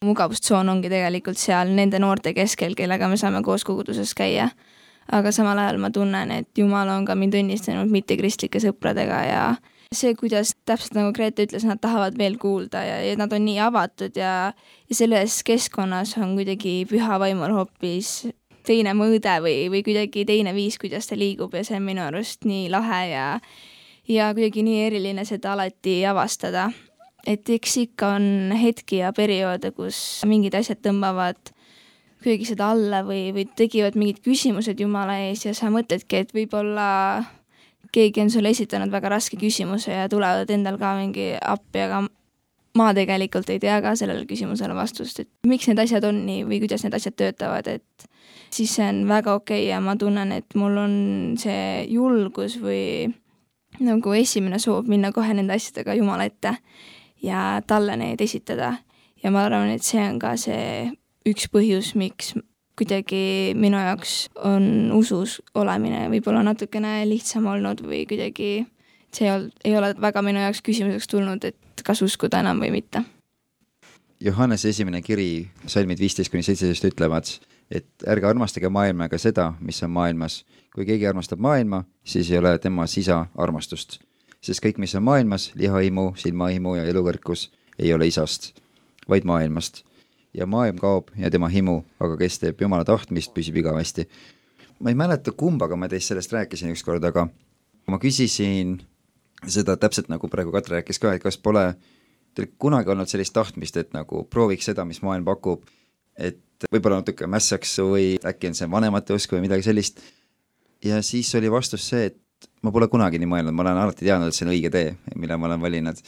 mugavustsoon 0.04 0.68
ongi 0.68 0.90
tegelikult 0.92 1.38
seal 1.40 1.70
nende 1.74 2.00
noorte 2.02 2.34
keskel, 2.36 2.74
kellega 2.78 3.08
me 3.08 3.18
saame 3.20 3.42
koos 3.46 3.64
koguduses 3.64 4.14
käia. 4.14 4.50
aga 5.06 5.30
samal 5.30 5.58
ajal 5.62 5.76
ma 5.78 5.90
tunnen, 5.94 6.30
et 6.34 6.58
Jumal 6.58 6.88
on 6.90 7.04
ka 7.06 7.14
mind 7.14 7.36
õnnistanud 7.38 7.90
mittekristlike 7.94 8.58
sõpradega 8.58 9.20
ja 9.22 9.42
see, 9.94 10.16
kuidas 10.18 10.56
täpselt 10.66 10.96
nagu 10.98 11.12
Grete 11.14 11.46
ütles, 11.46 11.62
nad 11.64 11.78
tahavad 11.78 12.18
veel 12.18 12.34
kuulda 12.42 12.82
ja, 12.82 12.96
ja 13.06 13.14
nad 13.18 13.32
on 13.32 13.44
nii 13.46 13.60
avatud 13.62 14.18
ja, 14.18 14.50
ja 14.90 14.98
selles 14.98 15.38
keskkonnas 15.46 16.16
on 16.18 16.34
kuidagi 16.34 16.80
püha 16.90 17.20
vaimul 17.22 17.54
hoopis 17.54 18.26
teine 18.66 18.96
mõõde 18.98 19.36
või, 19.44 19.68
või 19.70 19.84
kuidagi 19.86 20.26
teine 20.26 20.54
viis, 20.56 20.78
kuidas 20.82 21.06
ta 21.06 21.18
liigub 21.18 21.54
ja 21.54 21.62
see 21.66 21.78
on 21.78 21.86
minu 21.86 22.02
arust 22.06 22.46
nii 22.48 22.66
lahe 22.72 23.02
ja 23.12 23.26
ja 24.08 24.30
kuidagi 24.34 24.62
nii 24.66 24.84
eriline 24.86 25.24
seda 25.24 25.54
alati 25.56 26.00
avastada. 26.06 26.70
Et 27.26 27.48
eks 27.50 27.76
ikka 27.82 28.12
on 28.20 28.54
hetki 28.54 29.00
ja 29.00 29.12
perioode, 29.12 29.72
kus 29.74 29.98
mingid 30.30 30.54
asjad 30.54 30.78
tõmbavad 30.84 31.50
kuidagi 32.22 32.46
seda 32.48 32.70
alla 32.74 33.02
või, 33.06 33.32
või 33.34 33.46
tekivad 33.58 33.98
mingid 33.98 34.22
küsimused 34.24 34.78
Jumala 34.80 35.18
ees 35.26 35.44
ja 35.46 35.54
sa 35.54 35.70
mõtledki, 35.74 36.22
et 36.22 36.34
võib-olla 36.34 36.86
keegi 37.94 38.22
on 38.22 38.30
sulle 38.30 38.50
esitanud 38.54 38.92
väga 38.92 39.10
raske 39.16 39.38
küsimuse 39.40 39.94
ja 39.94 40.08
tulevad 40.10 40.50
endal 40.50 40.78
ka 40.80 40.94
mingi 40.98 41.32
appi, 41.38 41.82
aga 41.82 42.04
ma 42.76 42.88
tegelikult 42.96 43.50
ei 43.50 43.60
tea 43.62 43.78
ka 43.82 43.94
sellele 43.98 44.26
küsimusele 44.28 44.74
vastust, 44.76 45.22
et 45.22 45.30
miks 45.48 45.68
need 45.70 45.80
asjad 45.82 46.04
on 46.08 46.24
nii 46.26 46.44
või 46.48 46.60
kuidas 46.64 46.84
need 46.84 46.96
asjad 46.98 47.16
töötavad, 47.18 47.68
et 47.70 48.08
siis 48.54 48.74
see 48.78 48.86
on 48.86 49.04
väga 49.08 49.36
okei 49.38 49.64
okay 49.64 49.70
ja 49.70 49.80
ma 49.82 49.96
tunnen, 49.98 50.34
et 50.36 50.58
mul 50.58 50.82
on 50.82 50.96
see 51.40 51.86
julgus 51.90 52.58
või 52.62 53.08
nagu 53.80 54.12
esimene 54.16 54.58
soov 54.62 54.88
minna 54.88 55.12
kohe 55.12 55.34
nende 55.34 55.56
asjadega 55.56 55.96
Jumala 55.98 56.26
ette 56.28 56.56
ja 57.22 57.62
talle 57.66 57.96
neid 57.96 58.20
esitada. 58.20 58.76
ja 59.22 59.30
ma 59.30 59.44
arvan, 59.44 59.70
et 59.72 59.82
see 59.82 60.02
on 60.04 60.18
ka 60.18 60.36
see 60.36 60.92
üks 61.26 61.48
põhjus, 61.50 61.94
miks 61.96 62.34
kuidagi 62.76 63.54
minu 63.56 63.78
jaoks 63.80 64.28
on 64.44 64.92
usus 64.92 65.40
olemine 65.54 66.06
võib-olla 66.12 66.42
natukene 66.44 67.00
lihtsam 67.08 67.46
olnud 67.48 67.80
või 67.82 68.04
kuidagi 68.06 68.66
see 69.16 69.32
ei 69.64 69.76
ole 69.76 69.94
väga 70.00 70.22
minu 70.22 70.42
jaoks 70.44 70.62
küsimuseks 70.64 71.08
tulnud, 71.10 71.44
et 71.44 71.84
kas 71.84 72.02
uskuda 72.04 72.42
enam 72.44 72.60
või 72.62 72.74
mitte. 72.78 73.02
Johannese 74.20 74.72
esimene 74.72 75.02
kiri, 75.04 75.46
salmid 75.68 76.00
viisteist 76.00 76.32
kuni 76.32 76.44
seitseteist 76.44 76.86
ütlevad, 76.88 77.32
et 77.70 77.86
ärge 78.06 78.26
armastage 78.26 78.68
maailma 78.68 79.10
ega 79.10 79.18
seda, 79.18 79.52
mis 79.60 79.82
on 79.82 79.90
maailmas. 79.90 80.44
kui 80.74 80.84
keegi 80.84 81.06
armastab 81.06 81.40
maailma, 81.40 81.84
siis 82.04 82.30
ei 82.30 82.38
ole 82.38 82.58
temas 82.58 82.98
isa 82.98 83.26
armastust 83.34 83.98
sest 84.46 84.62
kõik, 84.62 84.78
mis 84.82 84.94
on 84.98 85.04
maailmas, 85.06 85.50
lihahimu, 85.58 86.12
silmahimu 86.20 86.76
ja 86.78 86.86
elukõrkus, 86.90 87.48
ei 87.78 87.92
ole 87.94 88.08
isast, 88.10 88.54
vaid 89.10 89.26
maailmast. 89.28 89.84
ja 90.36 90.44
maailm 90.46 90.76
kaob 90.76 91.06
ja 91.16 91.30
tema 91.32 91.48
himu, 91.48 91.78
aga 92.00 92.16
kes 92.20 92.34
teeb 92.42 92.60
Jumala 92.60 92.84
tahtmist, 92.84 93.32
püsib 93.34 93.56
igavesti. 93.56 94.08
ma 94.80 94.90
ei 94.90 94.94
mäleta, 94.94 95.32
kumbaga 95.32 95.76
ma 95.76 95.88
teist 95.88 96.08
sellest 96.12 96.32
rääkisin 96.32 96.70
ükskord, 96.70 97.04
aga 97.04 97.28
ma 97.86 97.98
küsisin 97.98 98.82
seda 99.46 99.76
täpselt 99.76 100.08
nagu 100.08 100.28
praegu 100.28 100.52
Katre 100.52 100.76
rääkis 100.76 100.98
ka, 100.98 101.12
et 101.12 101.22
kas 101.22 101.38
pole 101.38 101.74
teil 102.34 102.48
kunagi 102.58 102.90
olnud 102.90 103.08
sellist 103.08 103.32
tahtmist, 103.32 103.76
et 103.76 103.92
nagu 103.92 104.24
prooviks 104.24 104.64
seda, 104.64 104.84
mis 104.84 105.02
maailm 105.02 105.24
pakub, 105.24 105.64
et 106.16 106.68
võib-olla 106.72 107.02
natuke 107.02 107.28
mässaks 107.28 107.76
või 107.84 108.14
äkki 108.24 108.50
on 108.50 108.56
see 108.58 108.68
vanemate 108.70 109.16
usk 109.16 109.34
või 109.34 109.44
midagi 109.44 109.66
sellist. 109.66 110.00
ja 110.84 111.02
siis 111.02 111.34
oli 111.34 111.50
vastus 111.52 111.88
see, 111.88 112.06
et 112.12 112.48
ma 112.64 112.72
pole 112.74 112.88
kunagi 112.92 113.20
nii 113.20 113.28
mõelnud, 113.30 113.54
ma 113.56 113.64
olen 113.64 113.82
alati 113.82 114.06
teadnud, 114.06 114.30
et 114.30 114.36
see 114.36 114.46
on 114.46 114.52
õige 114.54 114.70
tee, 114.72 114.94
mille 115.14 115.36
ma 115.36 115.50
olen 115.50 115.60
valinud. 115.62 116.00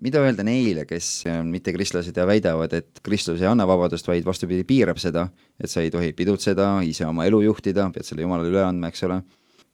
mida 0.00 0.22
öelda 0.24 0.44
neile, 0.46 0.86
kes 0.88 1.26
on 1.28 1.50
mittekristlased 1.52 2.16
ja 2.16 2.24
väidavad, 2.26 2.72
et 2.72 3.00
Kristus 3.04 3.42
ei 3.42 3.48
anna 3.50 3.66
vabadust, 3.68 4.06
vaid 4.08 4.24
vastupidi, 4.24 4.64
piirab 4.64 4.98
seda, 4.98 5.26
et 5.60 5.70
sa 5.70 5.82
ei 5.84 5.90
tohi 5.92 6.14
pidutseda, 6.16 6.70
ise 6.88 7.04
oma 7.06 7.26
elu 7.28 7.42
juhtida, 7.44 7.90
pead 7.92 8.08
selle 8.08 8.24
Jumalale 8.24 8.48
üle 8.48 8.62
andma, 8.64 8.88
eks 8.88 9.04
ole. 9.08 9.20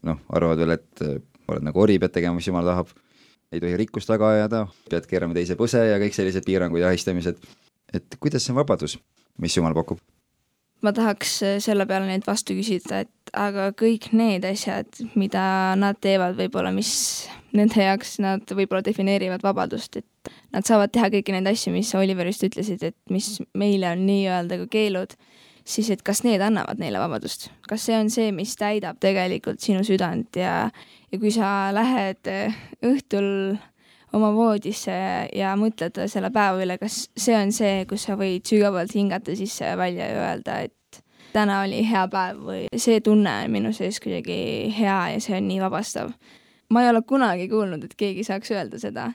noh, 0.07 0.19
arvavad 0.29 0.61
veel, 0.61 0.75
et 0.77 1.03
äh, 1.03 1.21
oled 1.51 1.65
nagu 1.67 1.81
ori, 1.83 1.99
pead 2.03 2.13
tegema, 2.15 2.37
mis 2.37 2.47
Jumal 2.47 2.67
tahab. 2.67 2.91
ei 3.55 3.63
tohi 3.63 3.77
rikkust 3.79 4.11
taga 4.11 4.33
ajada, 4.35 4.65
pead 4.91 5.07
keerama 5.07 5.35
teise 5.35 5.55
põse 5.57 5.79
ja 5.79 6.01
kõik 6.03 6.15
sellised 6.15 6.45
piirangud 6.45 6.83
ja 6.83 6.91
ahistamised. 6.91 7.39
et 7.95 8.19
kuidas 8.19 8.43
see 8.43 8.53
on 8.53 8.59
vabadus, 8.59 8.99
mis 9.43 9.57
Jumal 9.57 9.77
pakub? 9.77 10.03
ma 10.85 10.93
tahaks 10.95 11.39
selle 11.65 11.87
peale 11.89 12.07
neid 12.09 12.27
vastu 12.27 12.55
küsida, 12.57 13.03
et 13.07 13.33
aga 13.37 13.71
kõik 13.77 14.11
need 14.17 14.45
asjad, 14.47 15.01
mida 15.19 15.75
nad 15.79 15.99
teevad, 16.03 16.37
võib-olla 16.39 16.73
mis 16.75 16.91
nende 17.57 17.81
jaoks 17.81 18.19
nad 18.23 18.53
võib-olla 18.53 18.85
defineerivad 18.87 19.45
vabadust, 19.45 19.99
et 20.03 20.33
nad 20.55 20.67
saavad 20.69 20.93
teha 20.95 21.09
kõiki 21.15 21.35
neid 21.35 21.49
asju, 21.51 21.73
mis 21.75 21.95
Oliver 21.99 22.29
just 22.29 22.45
ütlesid, 22.47 22.85
et 22.91 22.97
mis 23.13 23.39
meile 23.59 23.95
on 23.95 24.05
nii-öelda 24.09 24.61
ka 24.63 24.69
keelud, 24.77 25.17
siis 25.67 25.91
et 25.91 26.05
kas 26.07 26.23
need 26.27 26.45
annavad 26.45 26.79
neile 26.83 27.01
vabadust, 27.03 27.49
kas 27.67 27.89
see 27.89 27.97
on 27.99 28.13
see, 28.13 28.31
mis 28.37 28.55
täidab 28.61 29.01
tegelikult 29.03 29.65
sinu 29.65 29.83
südant 29.87 30.39
ja, 30.39 30.69
ja 31.11 31.23
kui 31.23 31.33
sa 31.35 31.73
lähed 31.75 32.31
õhtul 32.85 33.57
oma 34.17 34.33
voodisse 34.35 34.95
ja 35.37 35.53
mõtled 35.61 36.01
selle 36.11 36.31
päeva 36.35 36.63
üle, 36.65 36.79
kas 36.81 37.07
see 37.17 37.37
on 37.37 37.53
see, 37.55 37.85
kus 37.91 38.09
sa 38.09 38.17
võid 38.19 38.47
sügavalt 38.49 38.95
hingata 38.97 39.37
sisse 39.37 39.69
ja 39.69 39.77
välja 39.79 40.09
ja 40.11 40.25
öelda, 40.25 40.61
et 40.67 41.03
täna 41.37 41.61
oli 41.65 41.83
hea 41.85 42.07
päev 42.13 42.41
või 42.49 42.63
see 42.81 43.01
tunne 43.05 43.33
on 43.45 43.53
minu 43.53 43.73
sees 43.77 44.01
kuidagi 44.01 44.73
hea 44.77 44.99
ja 45.15 45.23
see 45.23 45.37
on 45.37 45.49
nii 45.51 45.61
vabastav. 45.61 46.13
ma 46.71 46.83
ei 46.83 46.91
ole 46.91 47.03
kunagi 47.07 47.49
kuulnud, 47.49 47.85
et 47.85 47.95
keegi 47.95 48.25
saaks 48.25 48.51
öelda 48.55 48.81
seda. 48.83 49.11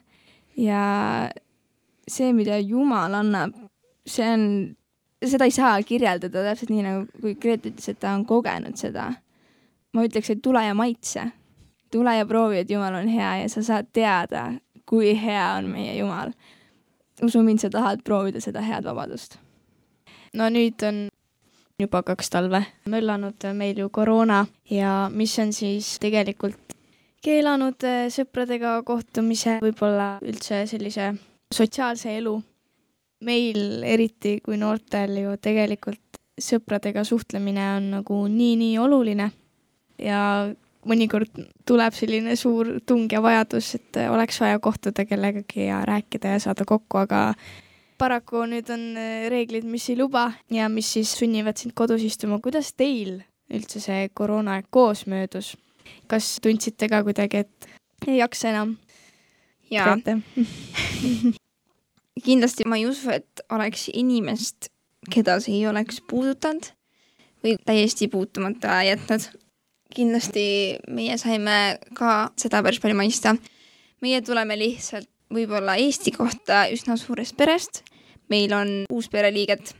ja 0.57 0.83
see, 2.07 2.31
mida 2.33 2.59
Jumal 2.59 3.15
annab, 3.17 3.55
see 4.07 4.27
on, 4.27 4.45
seda 5.23 5.47
ei 5.47 5.55
saa 5.55 5.75
kirjeldada 5.87 6.45
täpselt 6.45 6.73
nii, 6.73 6.85
nagu 6.85 7.21
kui 7.21 7.35
Gret 7.35 7.65
ütles, 7.69 7.89
et 7.89 7.99
ta 7.99 8.15
on 8.17 8.25
kogenud 8.25 8.77
seda. 8.77 9.11
ma 9.93 10.07
ütleks, 10.07 10.31
et 10.31 10.41
tule 10.41 10.63
ja 10.65 10.75
maitse. 10.77 11.31
tule 11.91 12.15
ja 12.17 12.25
proovi, 12.25 12.61
et 12.61 12.69
Jumal 12.69 13.01
on 13.01 13.07
hea 13.11 13.37
ja 13.43 13.49
sa 13.49 13.63
saad 13.63 13.89
teada, 13.93 14.51
kui 14.91 15.13
hea 15.15 15.47
on 15.55 15.69
meie 15.71 15.95
Jumal. 15.95 16.35
usu 17.23 17.43
mind, 17.45 17.63
sa 17.63 17.69
tahad 17.69 18.03
proovida 18.03 18.41
seda 18.43 18.61
head 18.65 18.83
vabadust. 18.83 19.39
no 20.33 20.49
nüüd 20.49 20.83
on 20.87 21.07
juba 21.79 22.03
kaks 22.03 22.29
talve 22.29 22.65
möllanud 22.85 23.47
meil 23.57 23.79
ju 23.79 23.89
koroona 23.89 24.45
ja 24.69 25.09
mis 25.13 25.39
on 25.39 25.53
siis 25.53 25.95
tegelikult 25.99 26.75
keelanud 27.25 27.83
eh, 27.85 28.07
sõpradega 28.13 28.79
kohtumise, 28.85 29.59
võib-olla 29.63 30.15
üldse 30.25 30.65
sellise 30.69 31.13
sotsiaalse 31.53 32.17
elu. 32.17 32.41
meil 33.21 33.83
eriti 33.85 34.39
kui 34.41 34.57
noortel 34.57 35.17
ju 35.21 35.35
tegelikult 35.37 36.17
sõpradega 36.41 37.03
suhtlemine 37.05 37.67
on 37.75 37.89
nagu 37.97 38.15
nii-nii 38.27 38.77
oluline 38.81 39.27
ja 40.01 40.21
mõnikord 40.87 41.43
tuleb 41.67 41.93
selline 41.93 42.35
suur 42.39 42.79
tung 42.85 43.11
ja 43.11 43.21
vajadus, 43.23 43.75
et 43.77 43.99
oleks 44.09 44.39
vaja 44.41 44.59
kohtuda 44.59 45.05
kellegagi 45.05 45.67
ja 45.67 45.81
rääkida 45.87 46.35
ja 46.35 46.43
saada 46.43 46.65
kokku, 46.67 47.03
aga 47.03 47.33
paraku 48.01 48.45
nüüd 48.49 48.71
on 48.73 48.87
äh, 48.97 49.27
reeglid, 49.31 49.67
mis 49.69 49.89
ei 49.91 49.99
luba 49.99 50.31
ja 50.53 50.69
mis 50.73 50.89
siis 50.95 51.13
sunnivad 51.19 51.61
sind 51.61 51.75
kodus 51.77 52.03
istuma. 52.07 52.39
kuidas 52.41 52.73
teil 52.73 53.21
üldse 53.51 53.83
see 53.83 54.09
koroonaaeg 54.13 54.69
koos 54.69 55.05
möödus? 55.05 55.55
kas 56.07 56.39
tundsite 56.41 56.89
ka 56.89 57.03
kuidagi, 57.03 57.45
et 57.45 58.07
ei 58.07 58.17
jaksa 58.17 58.49
enam? 58.49 58.75
jaa, 59.71 59.97
kindlasti 62.25 62.67
ma 62.67 62.79
ei 62.79 62.87
usu, 62.89 63.11
et 63.13 63.43
oleks 63.53 63.89
inimest, 63.93 64.71
keda 65.11 65.37
see 65.43 65.59
ei 65.59 65.67
oleks 65.69 66.01
puudutanud 66.09 66.71
või 67.41 67.57
täiesti 67.65 68.09
puutumata 68.11 68.81
jätnud. 68.85 69.29
Kindlasti 69.95 70.45
meie 70.89 71.17
saime 71.21 71.79
ka 71.97 72.31
seda 72.39 72.61
päris 72.63 72.81
palju 72.83 72.97
maista. 72.97 73.35
meie 74.01 74.21
tuleme 74.21 74.57
lihtsalt 74.57 75.09
võib-olla 75.31 75.77
Eesti 75.79 76.11
kohta 76.15 76.65
üsna 76.73 76.97
suurest 76.97 77.37
perest. 77.37 77.83
meil 78.29 78.53
on 78.53 78.85
kuus 78.89 79.09
pereliiget. 79.09 79.75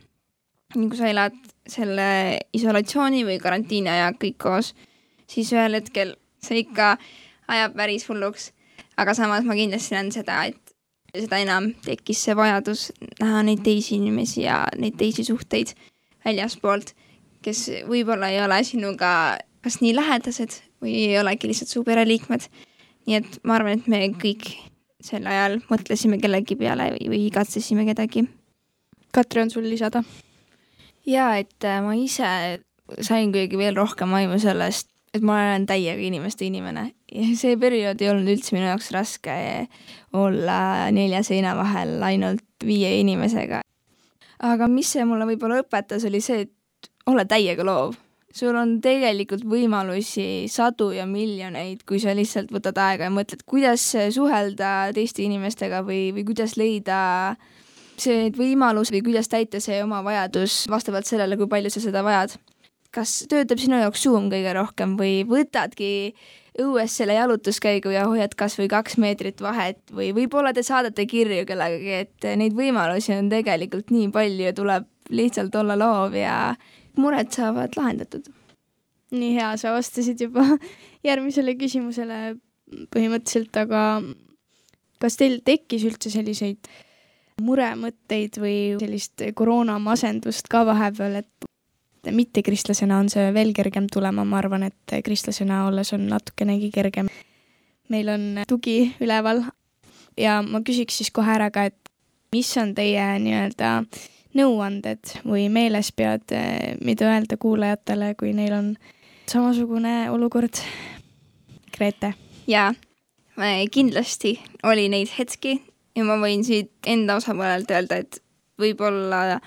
nii 0.74 0.88
kui 0.88 0.98
sa 0.98 1.08
elad 1.08 1.36
selle 1.68 2.40
isolatsiooni 2.52 3.24
või 3.28 3.38
karantiini 3.40 3.90
aja 3.92 4.12
kõik 4.16 4.38
koos, 4.38 4.74
siis 5.28 5.52
ühel 5.52 5.76
hetkel 5.76 6.16
see 6.42 6.64
ikka 6.64 6.96
ajab 7.48 7.76
päris 7.76 8.08
hulluks. 8.08 8.52
aga 8.96 9.14
samas 9.14 9.44
ma 9.44 9.54
kindlasti 9.54 9.94
näen 9.94 10.12
seda, 10.12 10.44
et 10.44 10.74
seda 11.12 11.38
enam 11.44 11.72
tekkis 11.84 12.24
see 12.24 12.36
vajadus 12.36 12.90
näha 13.20 13.42
neid 13.42 13.62
teisi 13.64 13.96
inimesi 13.96 14.46
ja 14.46 14.64
neid 14.78 14.96
teisi 14.96 15.24
suhteid 15.24 15.74
väljaspoolt, 16.24 16.94
kes 17.42 17.68
võib-olla 17.88 18.30
ei 18.32 18.40
ole 18.44 18.62
sinuga 18.64 19.38
kas 19.62 19.80
nii 19.82 19.94
lähedased 19.96 20.58
või 20.82 20.96
ei 21.06 21.18
olegi 21.20 21.50
lihtsalt 21.50 21.72
su 21.72 21.84
pereliikmed. 21.86 22.48
nii 23.06 23.18
et 23.18 23.38
ma 23.42 23.56
arvan, 23.58 23.80
et 23.80 23.88
me 23.90 24.04
kõik 24.18 24.52
sel 25.02 25.26
ajal 25.26 25.58
mõtlesime 25.70 26.20
kellegi 26.22 26.56
peale 26.58 26.92
või, 26.94 27.08
või 27.10 27.24
igatsesime 27.26 27.86
kedagi. 27.88 28.28
Katri, 29.12 29.42
on 29.42 29.50
sul 29.50 29.66
lisada? 29.68 30.04
ja 31.06 31.32
et 31.38 31.64
äh, 31.66 31.80
ma 31.82 31.96
ise 31.98 32.62
sain 33.00 33.32
kuidagi 33.32 33.58
veel 33.58 33.76
rohkem 33.76 34.12
aimu 34.14 34.38
sellest, 34.38 34.88
et 35.14 35.22
ma 35.22 35.40
olen 35.40 35.66
täiega 35.66 36.00
inimeste 36.00 36.46
inimene 36.46 36.92
ja 37.12 37.26
see 37.36 37.56
periood 37.60 38.00
ei 38.00 38.10
olnud 38.12 38.30
üldse 38.32 38.54
minu 38.56 38.68
jaoks 38.68 38.90
raske 38.94 39.34
olla 40.16 40.88
nelja 40.94 41.22
seina 41.26 41.54
vahel 41.58 41.98
ainult 42.06 42.44
viie 42.64 42.94
inimesega. 43.00 43.62
aga 44.42 44.68
mis 44.68 44.92
see 44.94 45.04
mulle 45.06 45.26
võib-olla 45.28 45.60
õpetas, 45.62 46.06
oli 46.08 46.20
see, 46.24 46.46
et 46.46 46.90
ole 47.06 47.24
täiega 47.28 47.64
loov. 47.66 47.96
Sul 48.32 48.56
on 48.56 48.76
tegelikult 48.84 49.44
võimalusi 49.48 50.48
sadu 50.52 50.90
ja 50.96 51.06
miljoneid, 51.08 51.84
kui 51.88 52.00
sa 52.02 52.14
lihtsalt 52.16 52.52
võtad 52.54 52.78
aega 52.80 53.08
ja 53.08 53.14
mõtled, 53.14 53.44
kuidas 53.48 53.84
suhelda 54.14 54.92
teiste 54.96 55.24
inimestega 55.26 55.82
või, 55.86 56.10
või 56.16 56.24
kuidas 56.32 56.56
leida 56.60 57.00
see 58.00 58.30
võimalus 58.36 58.92
või 58.92 59.02
kuidas 59.04 59.28
täita 59.30 59.60
see 59.62 59.82
oma 59.84 60.00
vajadus 60.04 60.64
vastavalt 60.72 61.08
sellele, 61.08 61.36
kui 61.36 61.50
palju 61.50 61.72
sa 61.72 61.84
seda 61.84 62.04
vajad. 62.06 62.38
kas 62.92 63.22
töötab 63.24 63.56
sinu 63.56 63.78
jaoks 63.80 64.02
Zoom 64.04 64.28
kõige 64.28 64.52
rohkem 64.52 64.98
või 64.98 65.22
võtadki 65.24 66.12
õues 66.60 66.92
selle 66.92 67.14
jalutuskäigu 67.16 67.88
ja 67.88 68.04
hoiad 68.04 68.34
kas 68.36 68.58
või 68.58 68.68
kaks 68.68 68.98
meetrit 69.00 69.40
vahet 69.40 69.78
või 69.92 70.10
võib-olla 70.12 70.52
te 70.52 70.62
saadate 70.62 71.06
kirju 71.08 71.46
kellegagi, 71.48 71.94
et 72.04 72.28
neid 72.36 72.52
võimalusi 72.52 73.14
on 73.16 73.30
tegelikult 73.32 73.88
nii 73.94 74.10
palju, 74.12 74.52
tuleb 74.52 74.88
lihtsalt 75.12 75.56
olla 75.56 75.76
loov 75.78 76.16
ja 76.16 76.54
mured 77.00 77.32
saavad 77.32 77.76
lahendatud. 77.76 78.28
nii 79.12 79.34
hea, 79.36 79.50
sa 79.60 79.74
vastasid 79.74 80.20
juba 80.24 80.44
järgmisele 81.08 81.54
küsimusele 81.60 82.20
põhimõtteliselt, 82.92 83.56
aga 83.60 84.00
kas 85.02 85.18
teil 85.20 85.40
tekkis 85.44 85.84
üldse 85.88 86.12
selliseid 86.12 86.70
muremõtteid 87.42 88.38
või 88.40 88.56
sellist 88.80 89.24
koroonamasendust 89.36 90.48
ka 90.52 90.62
vahepeal, 90.68 91.20
et 91.22 92.12
mittekristlasena 92.12 92.98
on 93.02 93.10
see 93.12 93.28
veel 93.34 93.52
kergem 93.54 93.86
tulema, 93.92 94.24
ma 94.24 94.40
arvan, 94.40 94.66
et 94.66 94.96
kristlasena 95.04 95.66
olles 95.68 95.92
on 95.94 96.06
natukenegi 96.10 96.70
kergem. 96.74 97.10
meil 97.88 98.08
on 98.08 98.44
tugi 98.48 98.94
üleval 99.04 99.42
ja 100.16 100.40
ma 100.42 100.62
küsiks 100.64 100.96
siis 101.02 101.10
kohe 101.10 101.34
ära 101.34 101.50
ka, 101.50 101.66
et 101.68 101.92
mis 102.32 102.48
on 102.56 102.74
teie 102.74 103.04
nii-öelda 103.20 103.82
nõuanded 104.38 105.16
või 105.28 105.48
meelespead, 105.52 106.34
mida 106.84 107.10
öelda 107.10 107.36
kuulajatele, 107.40 108.14
kui 108.18 108.32
neil 108.36 108.54
on 108.56 108.70
samasugune 109.30 110.10
olukord? 110.10 110.60
Grete? 111.72 112.14
jaa, 112.46 112.72
kindlasti 113.72 114.36
oli 114.68 114.88
neid 114.92 115.12
hetki 115.18 115.56
ja 115.96 116.04
ma 116.04 116.18
võin 116.20 116.44
siit 116.44 116.72
enda 116.86 117.16
osapoolelt 117.20 117.70
öelda, 117.70 118.00
et 118.02 118.22
võib-olla 118.60 119.40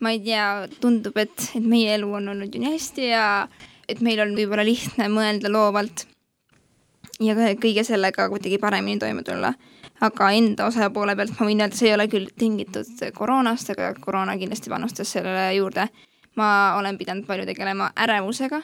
ma 0.00 0.12
ei 0.14 0.20
tea, 0.24 0.68
tundub, 0.80 1.16
et, 1.20 1.50
et 1.56 1.64
meie 1.64 1.94
elu 1.96 2.08
on 2.20 2.32
olnud 2.32 2.54
ju 2.54 2.62
nii 2.62 2.74
hästi 2.74 3.10
ja 3.10 3.24
et 3.88 4.00
meil 4.04 4.22
on 4.24 4.32
võib-olla 4.36 4.64
lihtne 4.66 5.08
mõelda 5.12 5.52
loovalt 5.52 6.06
ja 7.20 7.36
kõige 7.60 7.84
sellega 7.84 8.28
kuidagi 8.32 8.58
paremini 8.62 9.00
toime 9.00 9.24
tulla. 9.26 9.52
Aga 10.00 10.30
enda 10.32 10.66
osa 10.66 10.90
poole 10.90 11.16
pealt 11.16 11.36
ma 11.38 11.46
võin 11.48 11.60
öelda, 11.60 11.76
see 11.76 11.90
ei 11.90 11.94
ole 11.94 12.06
küll 12.08 12.30
tingitud 12.38 13.04
koroonast, 13.14 13.72
aga 13.74 13.92
koroona 14.00 14.36
kindlasti 14.40 14.72
panustas 14.72 15.12
sellele 15.16 15.54
juurde. 15.58 15.88
ma 16.36 16.76
olen 16.78 16.96
pidanud 16.98 17.26
palju 17.26 17.44
tegelema 17.44 17.90
ärevusega 17.98 18.60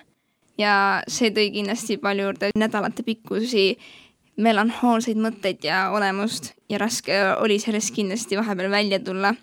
ja 0.58 1.02
see 1.08 1.32
tõi 1.34 1.50
kindlasti 1.52 1.96
palju 1.98 2.28
juurde 2.28 2.50
nädalate 2.56 3.02
pikkusi 3.02 3.64
melanhoolseid 4.36 5.18
mõtteid 5.20 5.64
ja 5.64 5.90
olemust 5.96 6.52
ja 6.70 6.78
raske 6.78 7.16
oli 7.40 7.58
sellest 7.60 7.94
kindlasti 7.96 8.38
vahepeal 8.38 8.70
välja 8.70 9.00
tulla. 9.00 9.34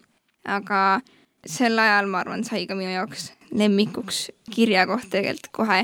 aga 0.46 1.02
sel 1.46 1.80
ajal, 1.80 2.08
ma 2.08 2.20
arvan, 2.24 2.44
sai 2.44 2.66
ka 2.68 2.76
minu 2.76 2.92
jaoks 2.92 3.32
lemmikuks 3.52 4.30
kirjakoht 4.52 5.10
tegelikult 5.12 5.52
kohe 5.52 5.84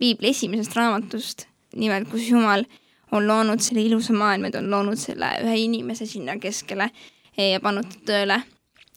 piibli 0.00 0.30
esimesest 0.30 0.76
raamatust, 0.76 1.46
nimelt 1.76 2.08
kus 2.08 2.28
Jumal 2.30 2.64
on 3.12 3.26
loonud 3.26 3.62
selle 3.62 3.82
ilusa 3.82 4.14
maailma, 4.16 4.50
ta 4.50 4.60
on 4.62 4.70
loonud 4.70 4.98
selle 5.00 5.30
ühe 5.44 5.56
inimese 5.64 6.06
sinna 6.06 6.36
keskele 6.38 6.90
ja 7.36 7.60
pannud 7.60 7.88
ta 7.90 8.02
tööle. 8.12 8.42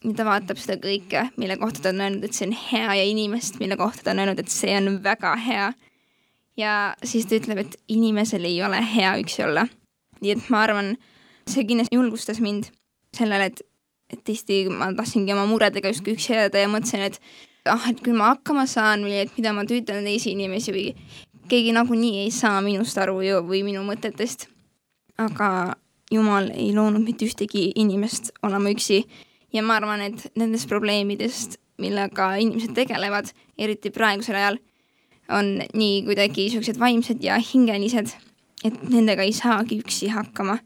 ja 0.04 0.12
ta 0.16 0.24
vaatab 0.28 0.58
seda 0.60 0.76
kõike, 0.82 1.28
mille 1.40 1.56
kohta 1.56 1.86
ta 1.86 1.94
on 1.94 2.02
öelnud, 2.04 2.24
et 2.24 2.36
see 2.36 2.48
on 2.48 2.52
hea 2.52 2.94
ja 3.00 3.04
inimest, 3.08 3.58
mille 3.60 3.76
kohta 3.80 4.04
ta 4.04 4.12
on 4.12 4.22
öelnud, 4.24 4.38
et 4.38 4.52
see 4.52 4.74
on 4.76 5.00
väga 5.04 5.34
hea 5.46 5.72
ja 6.60 6.94
siis 7.04 7.26
ta 7.26 7.38
ütleb, 7.38 7.64
et 7.64 7.76
inimesel 7.88 8.44
ei 8.44 8.60
ole 8.62 8.80
hea 8.94 9.16
üksi 9.22 9.44
olla. 9.46 9.66
nii 10.20 10.32
et 10.32 10.48
ma 10.48 10.62
arvan, 10.64 10.94
see 11.50 11.64
kindlasti 11.68 11.96
julgustas 11.96 12.38
mind 12.40 12.70
sellele, 13.16 13.50
et, 13.50 13.60
et 14.12 14.22
tihti 14.24 14.64
ma 14.72 14.88
tahtsingi 14.96 15.34
oma 15.34 15.44
muredega 15.50 15.90
justkui 15.90 16.14
üksi 16.16 16.32
jääda 16.32 16.62
ja 16.62 16.70
mõtlesin, 16.70 17.04
et 17.10 17.18
ah, 17.68 17.90
et 17.90 18.00
küll 18.04 18.16
ma 18.16 18.32
hakkama 18.32 18.66
saan 18.70 19.04
või 19.04 19.18
et 19.24 19.34
mida 19.36 19.52
ma 19.56 19.66
tüütan 19.68 20.04
teisi 20.06 20.32
inimesi 20.32 20.72
või 20.72 20.86
keegi 21.48 21.72
nagunii 21.72 22.24
ei 22.24 22.30
saa 22.34 22.60
minust 22.64 22.98
aru 22.98 23.20
ju 23.24 23.40
või 23.46 23.62
minu 23.66 23.84
mõtetest. 23.86 24.48
aga 25.18 25.76
Jumal 26.12 26.50
ei 26.52 26.74
loonud 26.74 27.02
mitte 27.02 27.24
ühtegi 27.24 27.72
inimest 27.80 28.30
olema 28.42 28.70
üksi 28.70 29.04
ja 29.52 29.62
ma 29.62 29.78
arvan, 29.78 30.00
et 30.00 30.26
nendest 30.36 30.68
probleemidest, 30.68 31.56
millega 31.80 32.34
inimesed 32.36 32.74
tegelevad, 32.76 33.30
eriti 33.58 33.90
praegusel 33.90 34.36
ajal 34.36 34.58
on 35.32 35.62
nii 35.74 36.02
kuidagi 36.04 36.50
siuksed 36.52 36.78
vaimsed 36.78 37.24
ja 37.24 37.38
hingelised, 37.40 38.12
et 38.64 38.82
nendega 38.90 39.24
ei 39.24 39.32
saagi 39.32 39.80
üksi 39.80 40.10
hakkama 40.12 40.58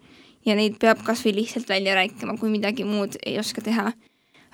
ja 0.46 0.56
neid 0.58 0.78
peab 0.82 1.04
kasvõi 1.06 1.34
lihtsalt 1.36 1.68
välja 1.68 1.94
rääkima, 1.98 2.36
kui 2.40 2.50
midagi 2.50 2.86
muud 2.88 3.18
ei 3.24 3.38
oska 3.38 3.62
teha. 3.64 3.92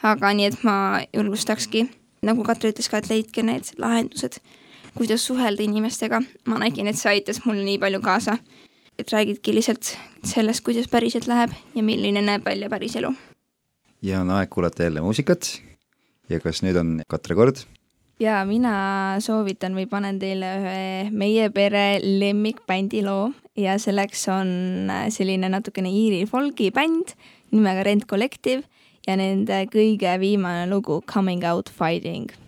aga 0.04 0.34
nii, 0.36 0.46
et 0.50 0.64
ma 0.66 1.00
julgustakski, 1.16 1.86
nagu 2.22 2.44
Katri 2.44 2.74
ütles 2.74 2.90
ka, 2.92 2.98
et 3.00 3.08
leidke 3.08 3.42
need 3.42 3.70
lahendused, 3.80 4.36
kuidas 4.94 5.26
suhelda 5.26 5.62
inimestega. 5.62 6.22
ma 6.46 6.58
nägin, 6.58 6.88
et 6.88 6.98
see 6.98 7.10
aitas 7.10 7.42
mul 7.44 7.60
nii 7.64 7.78
palju 7.82 8.00
kaasa. 8.00 8.38
et 8.98 9.10
räägidki 9.10 9.54
lihtsalt 9.54 9.96
sellest, 10.22 10.62
kuidas 10.64 10.88
päriselt 10.88 11.26
läheb 11.26 11.50
ja 11.74 11.82
milline 11.82 12.22
näeb 12.22 12.44
välja 12.46 12.70
päris 12.70 12.96
elu. 12.96 13.12
ja 14.02 14.20
on 14.20 14.30
aeg 14.30 14.50
kuulata 14.50 14.82
jälle 14.82 15.00
muusikat. 15.00 15.60
ja 16.28 16.40
kas 16.40 16.62
nüüd 16.62 16.78
on 16.80 17.00
Katre 17.08 17.34
kord? 17.34 17.64
ja 18.20 18.44
mina 18.46 19.16
soovitan 19.20 19.74
või 19.74 19.88
panen 19.90 20.18
teile 20.18 20.52
ühe 20.60 21.10
meie 21.10 21.50
pere 21.50 21.98
lemmikbändi 22.02 23.02
loo 23.02 23.32
ja 23.56 23.78
selleks 23.78 24.28
on 24.28 24.92
selline 25.10 25.50
natukene 25.50 25.90
Iiri 25.90 26.24
folgi 26.26 26.70
bänd 26.70 27.16
nimega 27.50 27.82
Rent 27.82 28.06
Collective 28.06 28.62
ja 29.06 29.18
nende 29.18 29.66
kõige 29.72 30.14
viimane 30.20 30.70
lugu 30.70 31.02
Coming 31.10 31.44
Out 31.50 31.70
Fighting 31.70 32.43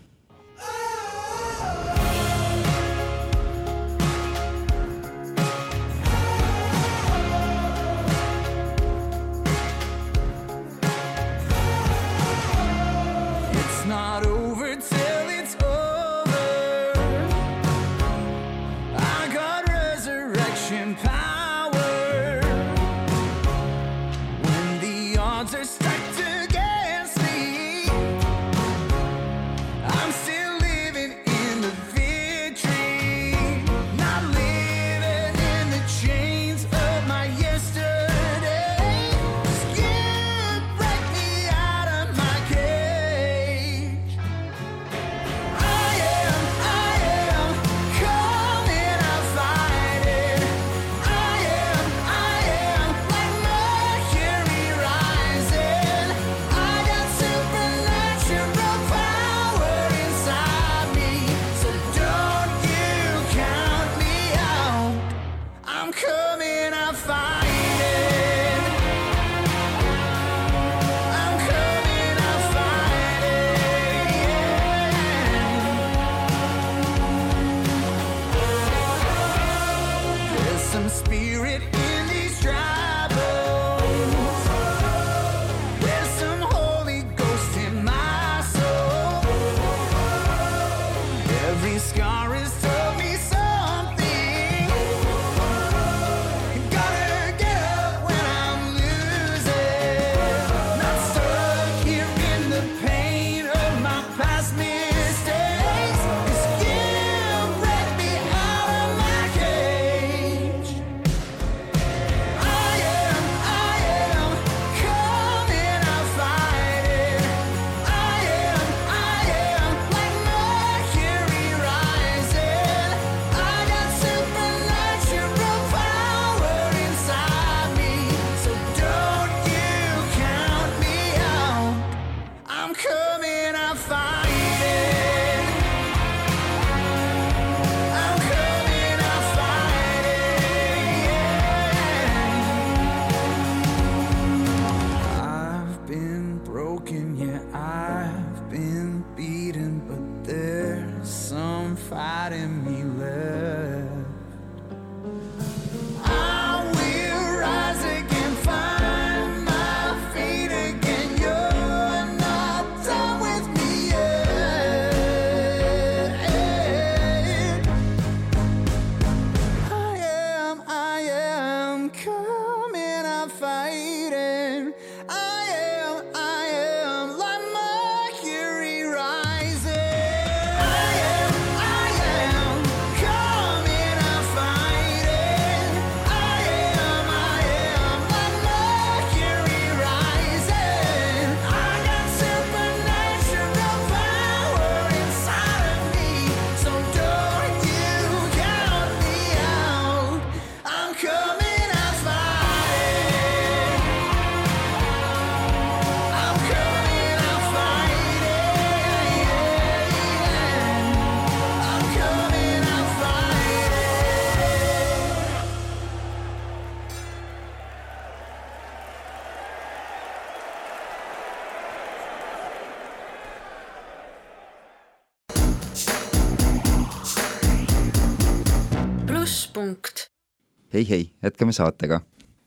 hei, 230.77 230.89
hei, 230.89 231.11
jätkame 231.23 231.53
saatega. 231.53 232.01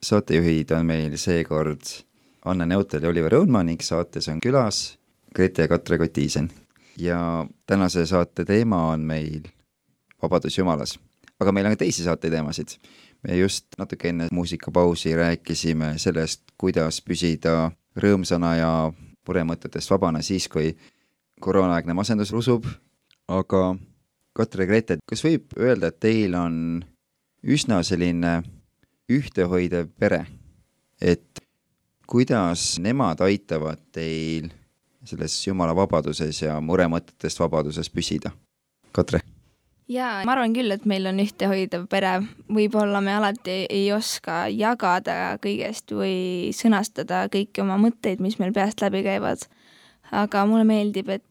saatejuhid 0.05 0.71
on 0.71 0.85
meil 0.85 1.15
seekord 1.17 1.81
Anne 2.45 2.65
Neutel 2.65 3.03
ja 3.03 3.09
Oliver 3.09 3.33
Õunmaa 3.39 3.63
ning 3.65 3.81
saates 3.81 4.27
on 4.29 4.37
külas 4.43 4.99
Grete 5.35 5.65
ja 5.65 5.67
Katre 5.67 5.97
Kotiisen. 5.97 6.51
ja 6.97 7.47
tänase 7.65 8.05
saate 8.05 8.45
teema 8.45 8.91
on 8.91 8.99
meil 8.99 9.47
Vabadus 10.21 10.57
Jumalas. 10.57 10.99
aga 11.39 11.51
meil 11.51 11.65
on 11.65 11.71
ka 11.71 11.77
teisi 11.77 12.03
saateteemasid. 12.03 12.67
me 13.27 13.37
just 13.37 13.65
natuke 13.77 14.09
enne 14.09 14.27
muusikapausi 14.31 15.15
rääkisime 15.15 15.97
sellest, 15.97 16.41
kuidas 16.57 17.01
püsida 17.01 17.71
rõõmsana 17.97 18.55
ja 18.57 18.93
muremõtetest 19.27 19.89
vabana 19.89 20.21
siis, 20.21 20.47
kui 20.47 20.77
koroonaaegne 21.41 21.93
masendus 21.93 22.31
rusub, 22.31 22.65
aga 23.27 23.75
Katre 24.33 24.63
ja 24.63 24.67
Grete, 24.67 24.97
kas 25.09 25.25
võib 25.25 25.57
öelda, 25.57 25.87
et 25.87 25.99
teil 25.99 26.35
on 26.35 26.85
üsna 27.43 27.82
selline 27.84 28.39
ühtehoidev 29.10 29.89
pere, 29.99 30.25
et 31.02 31.41
kuidas 32.10 32.78
nemad 32.82 33.21
aitavad 33.25 33.82
teil 33.95 34.49
selles 35.06 35.36
Jumala 35.47 35.73
vabaduses 35.78 36.43
ja 36.43 36.60
muremõtetest 36.62 37.39
vabaduses 37.39 37.89
püsida? 37.89 38.34
Katre? 38.91 39.21
jaa, 39.89 40.21
ma 40.25 40.36
arvan 40.36 40.54
küll, 40.54 40.71
et 40.73 40.86
meil 40.89 41.08
on 41.10 41.21
ühtehoidev 41.23 41.88
pere, 41.89 42.19
võib-olla 42.54 43.02
me 43.02 43.15
alati 43.17 43.63
ei 43.65 43.88
oska 43.93 44.43
jagada 44.54 45.38
kõigest 45.41 45.93
või 45.95 46.52
sõnastada 46.56 47.25
kõiki 47.34 47.63
oma 47.63 47.80
mõtteid, 47.82 48.21
mis 48.21 48.38
meil 48.41 48.54
peast 48.54 48.84
läbi 48.86 49.02
käivad. 49.06 49.47
aga 50.12 50.45
mulle 50.45 50.65
meeldib, 50.65 51.10
et 51.10 51.25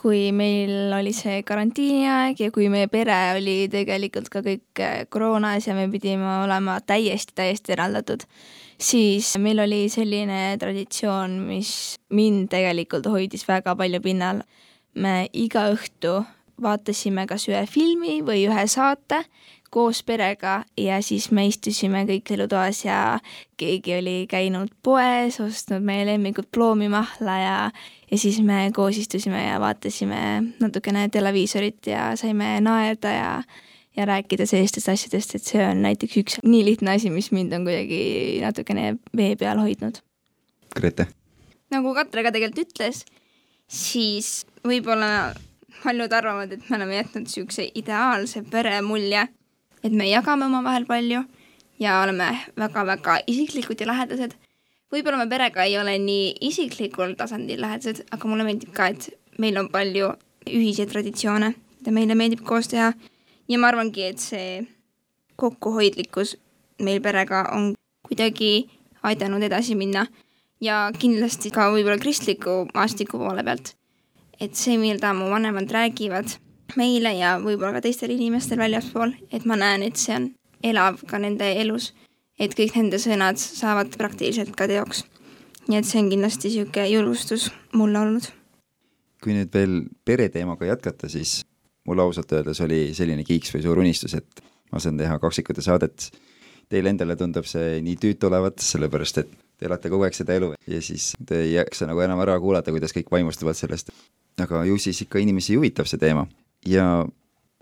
kui 0.00 0.32
meil 0.34 0.92
oli 0.96 1.12
see 1.14 1.42
karantiiniaeg 1.46 2.40
ja 2.40 2.50
kui 2.54 2.66
meie 2.72 2.88
pere 2.90 3.16
oli 3.36 3.68
tegelikult 3.72 4.28
ka 4.32 4.42
kõik 4.44 4.82
koroonas 5.12 5.68
ja 5.68 5.76
me 5.76 5.86
pidime 5.92 6.42
olema 6.42 6.80
täiesti, 6.82 7.34
täiesti 7.36 7.74
eraldatud, 7.76 8.26
siis 8.78 9.34
meil 9.38 9.62
oli 9.64 9.86
selline 9.92 10.56
traditsioon, 10.60 11.38
mis 11.48 11.96
mind 12.10 12.50
tegelikult 12.52 13.06
hoidis 13.10 13.46
väga 13.48 13.76
palju 13.78 14.02
pinnal. 14.04 14.42
me 14.94 15.26
iga 15.32 15.64
õhtu 15.74 16.20
vaatasime 16.62 17.26
kas 17.26 17.48
ühe 17.50 17.64
filmi 17.66 18.20
või 18.22 18.44
ühe 18.46 18.66
saate 18.70 19.24
koos 19.74 20.02
perega 20.06 20.60
ja 20.78 21.00
siis 21.02 21.30
me 21.34 21.46
istusime 21.48 22.04
kõik 22.08 22.30
elutoas 22.36 22.84
ja 22.84 23.18
keegi 23.60 23.96
oli 23.98 24.16
käinud 24.30 24.70
poes, 24.86 25.40
ostnud 25.42 25.82
meie 25.84 26.06
lemmikut 26.06 26.50
ploomimahla 26.54 27.36
ja, 27.42 27.56
ja 28.10 28.18
siis 28.20 28.38
me 28.46 28.68
koos 28.74 29.00
istusime 29.02 29.42
ja 29.48 29.58
vaatasime 29.62 30.20
natukene 30.62 31.08
televiisorit 31.12 31.90
ja 31.90 32.12
saime 32.20 32.56
naerda 32.62 33.14
ja, 33.14 33.32
ja 33.96 34.06
rääkida 34.10 34.46
sellistest 34.46 34.92
asjadest, 34.94 35.34
et 35.34 35.50
see 35.50 35.66
on 35.66 35.82
näiteks 35.82 36.22
üks 36.22 36.40
nii 36.46 36.64
lihtne 36.70 36.94
asi, 36.94 37.10
mis 37.10 37.32
mind 37.34 37.58
on 37.58 37.66
kuidagi 37.66 38.00
natukene 38.44 38.94
vee 39.16 39.34
peal 39.40 39.62
hoidnud. 39.62 39.98
Grete? 40.74 41.10
nagu 41.74 41.94
Katre 41.96 42.22
ka 42.22 42.30
tegelikult 42.34 42.68
ütles, 42.68 43.02
siis 43.66 44.44
võib-olla 44.66 45.32
paljud 45.82 46.12
arvavad, 46.14 46.52
et 46.54 46.68
me 46.68 46.78
oleme 46.78 47.00
jätnud 47.00 47.26
niisuguse 47.26 47.66
ideaalse 47.74 48.44
pere 48.50 48.78
mulje, 48.84 49.26
et 49.84 49.92
me 49.92 50.08
jagame 50.08 50.46
omavahel 50.48 50.86
palju 50.88 51.24
ja 51.80 52.00
oleme 52.02 52.28
väga-väga 52.56 53.18
isiklikud 53.26 53.80
ja 53.80 53.86
lähedased. 53.86 54.34
võib-olla 54.92 55.18
me 55.18 55.28
perega 55.28 55.64
ei 55.64 55.78
ole 55.78 55.98
nii 55.98 56.36
isiklikul 56.48 57.16
tasandil 57.18 57.60
lähedased, 57.60 58.04
aga 58.10 58.28
mulle 58.28 58.44
meeldib 58.46 58.72
ka, 58.72 58.88
et 58.88 59.10
meil 59.38 59.58
on 59.58 59.68
palju 59.68 60.12
ühiseid 60.46 60.92
traditsioone, 60.92 61.54
mida 61.80 61.92
meile 61.92 62.14
meeldib 62.14 62.44
koos 62.46 62.68
teha 62.70 62.92
ja 63.48 63.58
ma 63.58 63.68
arvangi, 63.68 64.06
et 64.06 64.18
see 64.22 64.62
kokkuhoidlikkus 65.36 66.36
meil 66.82 67.02
perega 67.02 67.48
on 67.52 67.74
kuidagi 68.06 68.68
aidanud 69.02 69.42
edasi 69.42 69.74
minna 69.74 70.06
ja 70.60 70.90
kindlasti 70.98 71.50
ka 71.50 71.68
võib-olla 71.74 71.98
kristliku 72.00 72.64
maastiku 72.74 73.18
poole 73.18 73.44
pealt. 73.44 73.74
et 74.40 74.54
see, 74.54 74.78
mida 74.78 75.12
mu 75.14 75.28
vanemad 75.30 75.70
räägivad 75.70 76.38
meile 76.76 77.12
ja 77.16 77.36
võib-olla 77.42 77.76
ka 77.76 77.84
teistele 77.84 78.16
inimestele 78.16 78.64
väljaspool, 78.64 79.14
et 79.32 79.44
ma 79.48 79.56
näen, 79.60 79.84
et 79.86 80.00
see 80.00 80.16
on 80.16 80.30
elav 80.64 81.02
ka 81.08 81.20
nende 81.20 81.46
elus, 81.60 81.92
et 82.40 82.54
kõik 82.56 82.76
nende 82.78 82.98
sõnad 83.02 83.38
saavad 83.40 83.94
praktiliselt 83.98 84.54
ka 84.56 84.68
teoks. 84.70 85.04
nii 85.68 85.78
et 85.80 85.88
see 85.88 86.00
on 86.02 86.10
kindlasti 86.12 86.50
niisugune 86.50 86.88
julgustus 86.90 87.50
mulle 87.72 87.98
olnud. 87.98 88.28
kui 89.22 89.32
nüüd 89.32 89.52
veel 89.54 89.84
pereteemaga 90.04 90.66
jätkata, 90.66 91.08
siis 91.08 91.44
mul 91.88 92.00
ausalt 92.00 92.32
öeldes 92.32 92.60
oli 92.60 92.92
selline 92.94 93.24
kiiks 93.24 93.54
või 93.54 93.62
suur 93.62 93.78
unistus, 93.78 94.14
et 94.14 94.44
ma 94.72 94.80
saan 94.80 94.98
teha 94.98 95.18
kaksikute 95.18 95.62
saadet. 95.62 96.10
Teile 96.68 96.90
endale 96.90 97.16
tundub 97.16 97.44
see 97.48 97.80
nii 97.84 97.96
tüütu 98.00 98.28
olevat, 98.28 98.58
sellepärast 98.58 99.18
et 99.20 99.32
te 99.58 99.66
elate 99.68 99.90
kogu 99.92 100.04
aeg 100.04 100.16
seda 100.16 100.34
elu 100.34 100.54
ja 100.66 100.80
siis 100.82 101.12
te 101.26 101.42
ei 101.44 101.52
jaksa 101.54 101.86
nagu 101.86 102.00
enam 102.00 102.20
ära 102.24 102.38
kuulata, 102.40 102.72
kuidas 102.72 102.92
kõik 102.96 103.12
vaimustuvad 103.12 103.56
sellest. 103.56 103.92
aga 104.40 104.64
ju 104.64 104.78
siis 104.78 105.00
ikka 105.04 105.18
inimesi 105.22 105.54
huvitab 105.54 105.86
see 105.86 105.98
teema 105.98 106.26
ja 106.68 106.86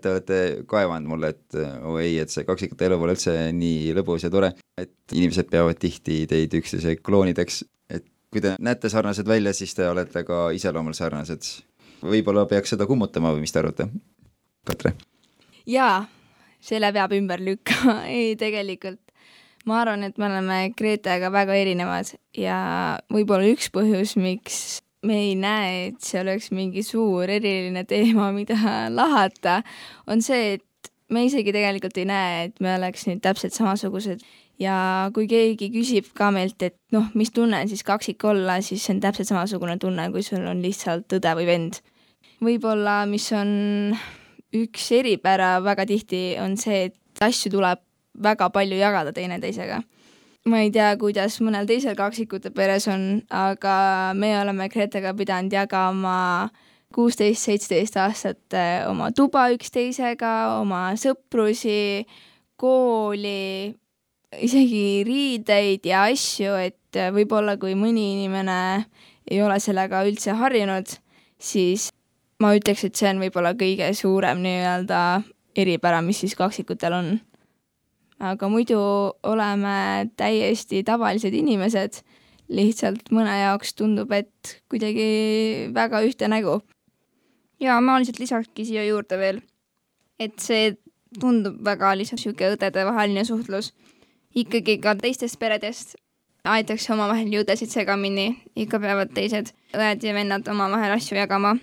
te 0.03 0.11
olete 0.11 0.39
kaevanud 0.67 1.07
mulle, 1.07 1.31
et 1.33 1.57
oo 1.57 1.95
oh 1.95 2.01
ei, 2.01 2.17
et 2.19 2.31
see 2.31 2.45
kaksikute 2.47 2.87
elu 2.87 2.97
pole 2.99 3.15
üldse 3.15 3.35
nii 3.55 3.93
lõbus 3.97 4.25
ja 4.25 4.31
tore, 4.33 4.51
et 4.79 5.15
inimesed 5.15 5.47
peavad 5.51 5.79
tihti 5.79 6.23
teid 6.29 6.55
üksteise 6.59 6.97
kloonideks, 6.99 7.61
et 7.93 8.05
kui 8.33 8.43
te 8.43 8.55
näete 8.59 8.91
sarnased 8.91 9.27
välja, 9.29 9.53
siis 9.55 9.75
te 9.77 9.87
olete 9.87 10.25
ka 10.27 10.49
iseloomul 10.55 10.97
sarnased. 10.97 11.47
võib-olla 12.03 12.43
peaks 12.49 12.75
seda 12.75 12.87
kummutama 12.89 13.31
või 13.31 13.45
mis 13.45 13.55
te 13.55 13.63
arvate? 13.63 13.87
Katre? 14.67 14.93
jaa, 15.69 16.03
selle 16.59 16.91
peab 16.91 17.15
ümber 17.15 17.39
lükkama, 17.43 18.01
ei 18.19 18.35
tegelikult 18.39 18.99
ma 19.65 19.79
arvan, 19.81 20.03
et 20.03 20.17
me 20.19 20.27
oleme 20.27 20.59
Gretega 20.77 21.31
väga 21.31 21.55
erinevad 21.55 22.11
ja 22.35 22.57
võib-olla 23.13 23.47
üks 23.53 23.69
põhjus, 23.73 24.17
miks 24.19 24.82
me 25.03 25.17
ei 25.19 25.33
näe, 25.35 25.89
et 25.89 26.05
see 26.05 26.21
oleks 26.21 26.51
mingi 26.55 26.83
suur 26.85 27.29
eriline 27.29 27.83
teema, 27.89 28.31
mida 28.35 28.55
lahata, 28.93 29.61
on 30.07 30.23
see, 30.23 30.55
et 30.57 30.91
me 31.13 31.25
isegi 31.27 31.53
tegelikult 31.55 31.97
ei 31.99 32.07
näe, 32.09 32.39
et 32.47 32.63
me 32.63 32.75
oleks 32.77 33.07
nüüd 33.09 33.21
täpselt 33.23 33.55
samasugused. 33.55 34.23
Ja 34.61 35.09
kui 35.15 35.25
keegi 35.27 35.71
küsib 35.73 36.11
ka 36.15 36.29
meilt, 36.31 36.61
et 36.63 36.77
noh, 36.93 37.07
mis 37.17 37.33
tunne 37.33 37.63
on 37.63 37.69
siis 37.71 37.81
kaksik 37.85 38.21
olla, 38.29 38.59
siis 38.61 38.85
see 38.85 38.93
on 38.95 39.01
täpselt 39.03 39.31
samasugune 39.31 39.79
tunne, 39.81 40.07
kui 40.13 40.23
sul 40.25 40.45
on 40.47 40.61
lihtsalt 40.63 41.17
õde 41.17 41.37
või 41.39 41.47
vend. 41.49 41.81
võib-olla, 42.43 43.03
mis 43.09 43.25
on 43.33 43.95
üks 44.53 44.91
eripära 44.93 45.55
väga 45.63 45.87
tihti, 45.89 46.35
on 46.43 46.57
see, 46.59 46.89
et 46.91 47.23
asju 47.23 47.53
tuleb 47.55 47.81
väga 48.23 48.49
palju 48.53 48.77
jagada 48.77 49.13
teineteisega 49.15 49.81
ma 50.49 50.59
ei 50.63 50.71
tea, 50.75 50.91
kuidas 50.99 51.37
mõnel 51.43 51.67
teisel 51.69 51.95
kaksikute 51.95 52.51
peres 52.55 52.87
on, 52.91 53.21
aga 53.31 53.75
me 54.17 54.33
oleme 54.41 54.67
Gretega 54.71 55.13
pidanud 55.15 55.53
jagama 55.55 56.49
kuusteist, 56.93 57.47
seitseteist 57.47 57.97
aastat 57.97 58.57
eh, 58.57 58.83
oma 58.89 59.09
tuba 59.15 59.47
üksteisega, 59.55 60.33
oma 60.59 60.91
sõprusi, 60.99 62.03
kooli, 62.59 63.73
isegi 64.43 64.85
riideid 65.07 65.87
ja 65.87 66.05
asju, 66.11 66.53
et 66.59 67.01
võib-olla 67.15 67.57
kui 67.61 67.73
mõni 67.79 68.11
inimene 68.17 68.59
ei 69.29 69.41
ole 69.41 69.57
sellega 69.63 70.03
üldse 70.05 70.35
harjunud, 70.37 70.91
siis 71.41 71.89
ma 72.43 72.53
ütleks, 72.57 72.83
et 72.85 72.99
see 72.99 73.09
on 73.09 73.21
võib-olla 73.23 73.53
kõige 73.57 73.89
suurem 73.97 74.43
nii-öelda 74.43 74.99
eripära, 75.55 76.01
mis 76.05 76.19
siis 76.23 76.35
kaksikutel 76.37 76.97
on 76.97 77.13
aga 78.23 78.49
muidu 78.49 78.79
oleme 79.27 80.09
täiesti 80.19 80.83
tavalised 80.87 81.33
inimesed, 81.35 81.99
lihtsalt 82.53 83.09
mõne 83.15 83.33
jaoks 83.41 83.73
tundub, 83.79 84.11
et 84.15 84.57
kuidagi 84.71 85.69
väga 85.75 86.03
ühte 86.07 86.29
nägu. 86.31 86.61
ja 87.59 87.79
ma 87.81 87.97
lihtsalt 87.99 88.19
lisakski 88.19 88.65
siia 88.67 88.85
juurde 88.85 89.17
veel, 89.19 89.41
et 90.19 90.39
see 90.39 90.75
tundub 91.19 91.59
väga 91.65 91.93
lihtsalt 91.97 92.21
niisugune 92.21 92.55
õdedevaheline 92.55 93.25
suhtlus. 93.25 93.73
ikkagi 94.35 94.79
ka 94.79 94.95
teistest 94.95 95.39
peredest 95.39 95.95
aetakse 96.43 96.93
omavahel 96.93 97.29
jõudesid 97.31 97.71
segamini, 97.71 98.35
ikka 98.55 98.79
peavad 98.79 99.13
teised 99.15 99.53
õed 99.75 100.03
ja 100.03 100.13
vennad 100.13 100.47
omavahel 100.47 100.95
asju 100.95 101.17
jagama. 101.17 101.57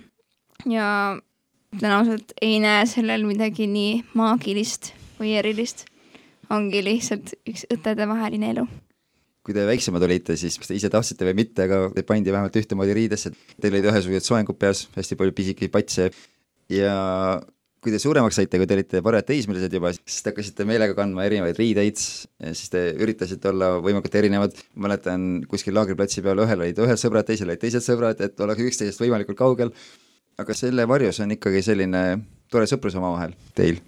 ja 0.65 1.17
ütlen 1.75 1.93
ausalt, 1.95 2.33
ei 2.41 2.59
näe 2.59 2.85
sellel 2.85 3.25
midagi 3.25 3.67
nii 3.67 4.03
maagilist 4.13 4.93
või 5.19 5.37
erilist 5.39 5.85
ongi 6.51 6.81
lihtsalt 6.85 7.35
üks 7.47 7.65
õtedevaheline 7.71 8.51
elu. 8.55 8.65
kui 9.41 9.55
te 9.57 9.63
väiksemad 9.65 10.03
olite, 10.05 10.35
siis 10.37 10.53
kas 10.61 10.69
te 10.69 10.75
ise 10.77 10.89
tahtsite 10.93 11.25
või 11.25 11.33
mitte, 11.39 11.65
aga 11.65 11.87
te 11.95 12.03
pandi 12.05 12.29
vähemalt 12.29 12.57
ühtemoodi 12.61 12.93
riidesse, 12.93 13.31
teil 13.57 13.73
olid 13.73 13.87
ühesugused 13.89 14.27
soengud 14.27 14.59
peas, 14.61 14.83
hästi 14.93 15.17
palju 15.17 15.33
pisikesi 15.33 15.71
patse. 15.73 16.05
Ja 16.69 16.93
kui 17.81 17.89
te 17.89 17.97
suuremaks 17.97 18.37
saite, 18.37 18.59
kui 18.61 18.69
te 18.69 18.77
olite 18.77 19.01
parajad 19.01 19.31
teismelised 19.31 19.73
juba, 19.73 19.95
siis 19.97 20.21
te 20.21 20.29
hakkasite 20.29 20.67
meelega 20.69 20.93
kandma 20.93 21.25
erinevaid 21.25 21.57
riideid, 21.57 21.97
siis 21.97 22.69
te 22.69 22.85
üritasite 23.01 23.49
olla 23.49 23.73
võimalikult 23.81 24.21
erinevad, 24.21 24.61
mäletan 24.85 25.29
kuskil 25.49 25.73
laagriplatsi 25.79 26.21
peal 26.21 26.45
ühel 26.45 26.61
olid 26.61 26.85
ühed 26.85 27.01
sõbrad, 27.01 27.25
teisel 27.25 27.49
olid 27.49 27.65
teised 27.65 27.87
sõbrad, 27.87 28.21
et 28.21 28.45
oleks 28.45 28.67
üksteisest 28.69 29.01
võimalikult 29.01 29.41
kaugel, 29.41 29.73
aga 30.37 30.53
selle 30.53 30.85
varjus 30.85 31.23
on 31.25 31.33
ikkagi 31.33 31.65
selline 31.65 32.03
tore 32.53 32.69
sõprus 32.69 33.01
omavahel 33.01 33.33
teil 33.57 33.81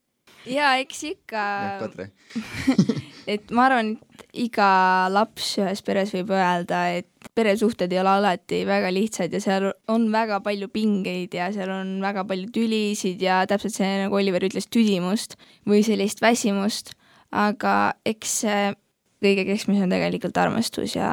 ja 0.49 0.75
eks 0.81 1.03
ikka. 1.13 1.43
Katre 1.83 2.09
et 3.33 3.51
ma 3.55 3.67
arvan, 3.69 3.93
et 3.95 4.25
iga 4.45 4.67
laps 5.13 5.53
ühes 5.61 5.83
peres 5.85 6.11
võib 6.15 6.33
öelda, 6.35 6.83
et 6.99 7.31
peresuhted 7.37 7.91
ei 7.93 8.01
ole 8.01 8.11
alati 8.17 8.63
väga 8.67 8.91
lihtsad 8.93 9.33
ja 9.33 9.41
seal 9.43 9.69
on 9.91 10.09
väga 10.13 10.41
palju 10.45 10.69
pingeid 10.73 11.35
ja 11.37 11.49
seal 11.55 11.71
on 11.73 11.95
väga 12.03 12.25
palju 12.29 12.51
tülisid 12.53 13.21
ja 13.23 13.43
täpselt 13.49 13.77
see, 13.77 13.91
nagu 14.03 14.19
Oliver 14.19 14.43
ütles, 14.49 14.67
tüdimust 14.71 15.37
või 15.69 15.83
sellist 15.85 16.23
väsimust, 16.23 16.93
aga 17.31 17.93
eks 18.05 18.41
kõige 19.23 19.45
keskmes 19.47 19.79
on 19.85 19.93
tegelikult 19.93 20.37
armastus 20.37 20.97
ja 20.97 21.09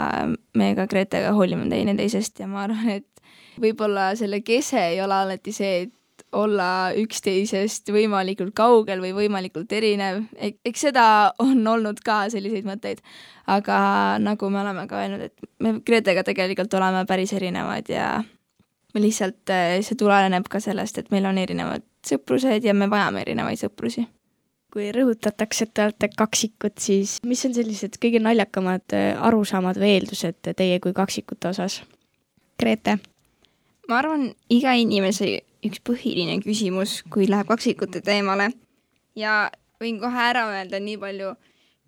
me 0.59 0.73
ka 0.79 0.89
Gretega 0.91 1.31
hoolime 1.37 1.69
teineteisest 1.71 2.43
ja 2.43 2.51
ma 2.51 2.65
arvan, 2.67 3.01
et 3.01 3.61
võib-olla 3.61 4.11
selle 4.19 4.43
kese 4.43 4.81
ei 4.95 5.01
ole 5.05 5.15
alati 5.15 5.55
see, 5.55 5.85
et 5.87 5.95
olla 6.33 6.93
üksteisest 6.99 7.91
võimalikult 7.91 8.55
kaugel 8.55 9.03
või 9.03 9.13
võimalikult 9.17 9.73
erinev, 9.75 10.23
eks 10.39 10.87
seda 10.87 11.05
on 11.43 11.67
olnud 11.67 12.03
ka 12.07 12.23
selliseid 12.31 12.69
mõtteid, 12.69 13.03
aga 13.51 13.81
nagu 14.23 14.51
me 14.53 14.61
oleme 14.63 14.87
ka 14.91 15.01
öelnud, 15.03 15.27
et 15.27 15.51
me 15.59 15.75
Gretega 15.87 16.25
tegelikult 16.27 16.75
oleme 16.79 17.03
päris 17.09 17.35
erinevad 17.35 17.91
ja 17.91 18.13
me 18.95 19.03
lihtsalt, 19.03 19.51
see 19.83 19.99
tuleneb 19.99 20.47
ka 20.51 20.63
sellest, 20.63 21.03
et 21.03 21.11
meil 21.11 21.27
on 21.27 21.39
erinevad 21.39 21.87
sõprused 22.07 22.65
ja 22.65 22.75
me 22.75 22.91
vajame 22.91 23.27
erinevaid 23.27 23.61
sõprusi 23.61 24.07
kui 24.71 24.93
rõhutatakse, 24.95 25.67
et 25.67 25.73
te 25.75 25.83
olete 25.83 26.09
kaksikud, 26.15 26.77
siis 26.79 27.17
mis 27.27 27.41
on 27.43 27.55
sellised 27.57 27.97
kõige 27.99 28.21
naljakamad 28.23 28.95
arusaamad 29.19 29.81
või 29.83 29.97
eeldused 29.97 30.53
teie 30.55 30.79
kui 30.79 30.95
kaksikute 30.95 31.51
osas? 31.51 31.81
Grete? 32.61 33.01
ma 33.91 33.99
arvan, 33.99 34.29
iga 34.55 34.77
inimese 34.79 35.41
üks 35.67 35.83
põhiline 35.85 36.39
küsimus, 36.45 37.01
kui 37.13 37.29
läheb 37.29 37.49
kaksikute 37.51 38.01
teemale 38.05 38.51
ja 39.19 39.51
võin 39.81 40.01
kohe 40.01 40.25
ära 40.31 40.47
öelda 40.55 40.81
nii 40.81 40.99
palju, 41.01 41.35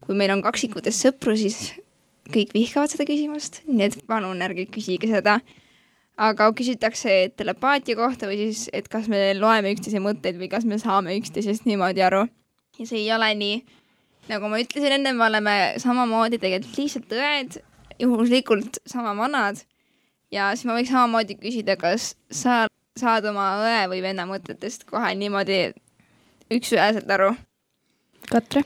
kui 0.05 0.19
meil 0.19 0.33
on 0.35 0.43
kaksikutest 0.45 1.07
sõpru, 1.07 1.35
siis 1.39 1.73
kõik 2.33 2.55
vihkavad 2.57 2.93
seda 2.93 3.07
küsimust, 3.09 3.63
nii 3.69 3.89
et 3.89 3.99
palun 4.09 4.43
ärge 4.45 4.69
küsige 4.73 5.11
seda. 5.11 5.41
aga 6.23 6.51
küsitakse 6.53 7.33
telepaatia 7.41 7.97
kohta 7.97 8.29
või 8.29 8.37
siis, 8.37 8.67
et 8.73 8.89
kas 8.89 9.09
me 9.09 9.33
loeme 9.35 9.73
üksteise 9.73 9.99
mõtteid 9.99 10.37
või 10.39 10.51
kas 10.53 10.65
me 10.69 10.77
saame 10.79 11.17
üksteisest 11.17 11.65
niimoodi 11.67 12.03
aru. 12.03 12.27
ja 12.79 12.87
see 12.87 13.01
ei 13.01 13.13
ole 13.13 13.35
nii. 13.35 13.63
nagu 14.29 14.49
ma 14.49 14.61
ütlesin 14.61 14.99
enne, 14.99 15.13
me 15.13 15.25
oleme 15.25 15.75
samamoodi 15.79 16.39
tegelikult 16.39 16.79
lihtsalt 16.79 17.13
õed, 17.13 17.61
juhuslikult 17.99 18.79
sama 18.87 19.17
vanad 19.17 19.65
ja 20.33 20.53
siis 20.55 20.69
ma 20.69 20.77
võiks 20.77 20.93
samamoodi 20.93 21.37
küsida, 21.41 21.77
kas 21.77 22.15
sa 22.31 22.67
saad 22.99 23.25
oma 23.29 23.47
õe 23.63 23.89
või 23.93 24.03
venna 24.05 24.27
mõtetest 24.29 24.85
kohe 24.89 25.15
niimoodi 25.17 25.65
üks-üheselt 26.53 27.09
aru. 27.11 27.33
Katre? 28.31 28.65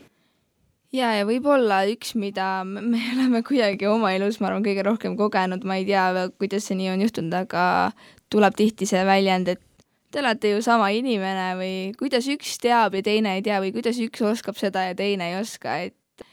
ja, 0.94 1.12
ja 1.18 1.26
võib-olla 1.28 1.82
üks, 1.90 2.14
mida 2.18 2.64
me, 2.66 2.82
me 2.82 3.00
oleme 3.14 3.42
kuidagi 3.46 3.88
oma 3.90 4.12
elus, 4.16 4.40
ma 4.40 4.50
arvan, 4.50 4.64
kõige 4.66 4.84
rohkem 4.86 5.16
kogenud, 5.18 5.66
ma 5.66 5.78
ei 5.80 5.86
tea, 5.88 6.28
kuidas 6.40 6.68
see 6.68 6.78
nii 6.78 6.92
on 6.94 7.04
juhtunud, 7.06 7.36
aga 7.44 7.66
tuleb 8.32 8.56
tihti 8.58 8.88
see 8.88 9.04
väljend, 9.06 9.52
et 9.54 9.62
te 10.10 10.22
olete 10.22 10.54
ju 10.54 10.62
sama 10.64 10.88
inimene 10.94 11.48
või 11.58 11.76
kuidas 11.98 12.28
üks 12.32 12.56
teab 12.62 12.96
ja 12.96 13.04
teine 13.04 13.36
ei 13.36 13.44
tea 13.46 13.60
või 13.62 13.72
kuidas 13.74 14.00
üks 14.02 14.22
oskab 14.24 14.58
seda 14.58 14.88
ja 14.88 14.98
teine 14.98 15.32
ei 15.32 15.38
oska, 15.40 15.78
et 15.88 16.26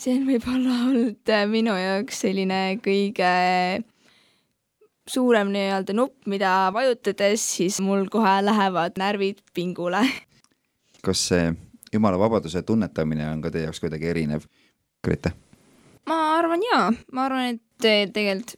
see 0.00 0.16
on 0.16 0.26
võib-olla 0.28 0.76
olnud 0.88 1.34
minu 1.52 1.76
jaoks 1.76 2.22
selline 2.24 2.62
kõige 2.84 3.32
suurem 5.10 5.50
nii-öelda 5.54 5.94
nupp, 5.96 6.14
mida 6.30 6.70
vajutades 6.74 7.42
siis 7.56 7.80
mul 7.82 8.06
kohe 8.12 8.36
lähevad 8.44 8.98
närvid 9.00 9.42
pingule. 9.54 10.04
kas 11.02 11.28
see 11.28 11.52
jumala 11.92 12.18
vabaduse 12.18 12.62
tunnetamine 12.62 13.28
on 13.30 13.42
ka 13.42 13.50
teie 13.50 13.66
jaoks 13.66 13.80
kuidagi 13.80 14.10
erinev, 14.12 14.46
Grete? 15.04 15.32
ma 16.06 16.18
arvan 16.38 16.62
jaa, 16.72 16.90
ma 17.12 17.24
arvan, 17.26 17.54
et 17.54 17.62
tegelikult 17.82 18.56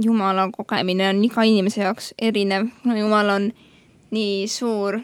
jumala 0.00 0.48
kogemine 0.52 1.08
on 1.10 1.24
iga 1.24 1.44
inimese 1.44 1.82
jaoks 1.84 2.12
erinev, 2.18 2.68
no 2.84 2.96
jumal 2.96 3.28
on 3.34 3.48
nii 4.12 4.46
suur, 4.48 4.98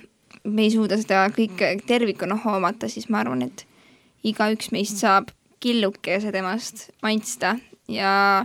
me 0.45 0.65
ei 0.65 0.73
suuda 0.73 0.97
seda 1.01 1.27
kõike 1.33 1.75
tervikuna 1.89 2.39
hoomata, 2.45 2.89
siis 2.89 3.09
ma 3.13 3.23
arvan, 3.23 3.47
et 3.49 3.65
igaüks 4.27 4.73
meist 4.73 5.01
saab 5.01 5.33
killukese 5.61 6.33
temast 6.33 6.89
maitsta 7.03 7.57
ja 7.91 8.45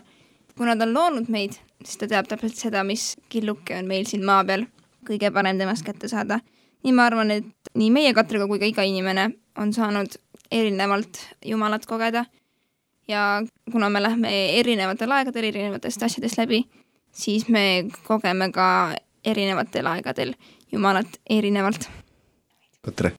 kuna 0.57 0.75
ta 0.77 0.87
on 0.87 0.93
loonud 0.93 1.29
meid, 1.33 1.57
siis 1.85 1.99
ta 2.01 2.07
teab 2.07 2.27
täpselt 2.29 2.55
seda, 2.59 2.83
mis 2.83 3.13
killuke 3.29 3.77
on 3.77 3.87
meil 3.89 4.05
siin 4.09 4.25
maa 4.25 4.43
peal 4.47 4.65
kõige 5.07 5.31
parem 5.33 5.59
temast 5.59 5.85
kätte 5.85 6.07
saada. 6.07 6.39
nii 6.83 6.93
ma 6.93 7.05
arvan, 7.07 7.31
et 7.31 7.73
nii 7.79 7.91
meie 7.91 8.13
Katriga 8.13 8.47
kui 8.47 8.59
ka 8.59 8.65
iga 8.65 8.83
inimene 8.83 9.29
on 9.57 9.73
saanud 9.73 10.17
erinevalt 10.51 11.19
Jumalat 11.45 11.85
kogeda 11.85 12.25
ja 13.07 13.43
kuna 13.71 13.89
me 13.89 14.03
lähme 14.03 14.31
erinevatel 14.59 15.11
aegadel 15.11 15.43
erinevatest 15.43 16.03
asjadest 16.03 16.37
läbi, 16.37 16.63
siis 17.11 17.47
me 17.49 17.85
kogeme 18.03 18.51
ka 18.51 18.95
erinevatel 19.25 19.87
aegadel 19.87 20.33
Jumalat 20.71 21.19
erinevalt. 21.29 21.89
Katre? 22.81 23.13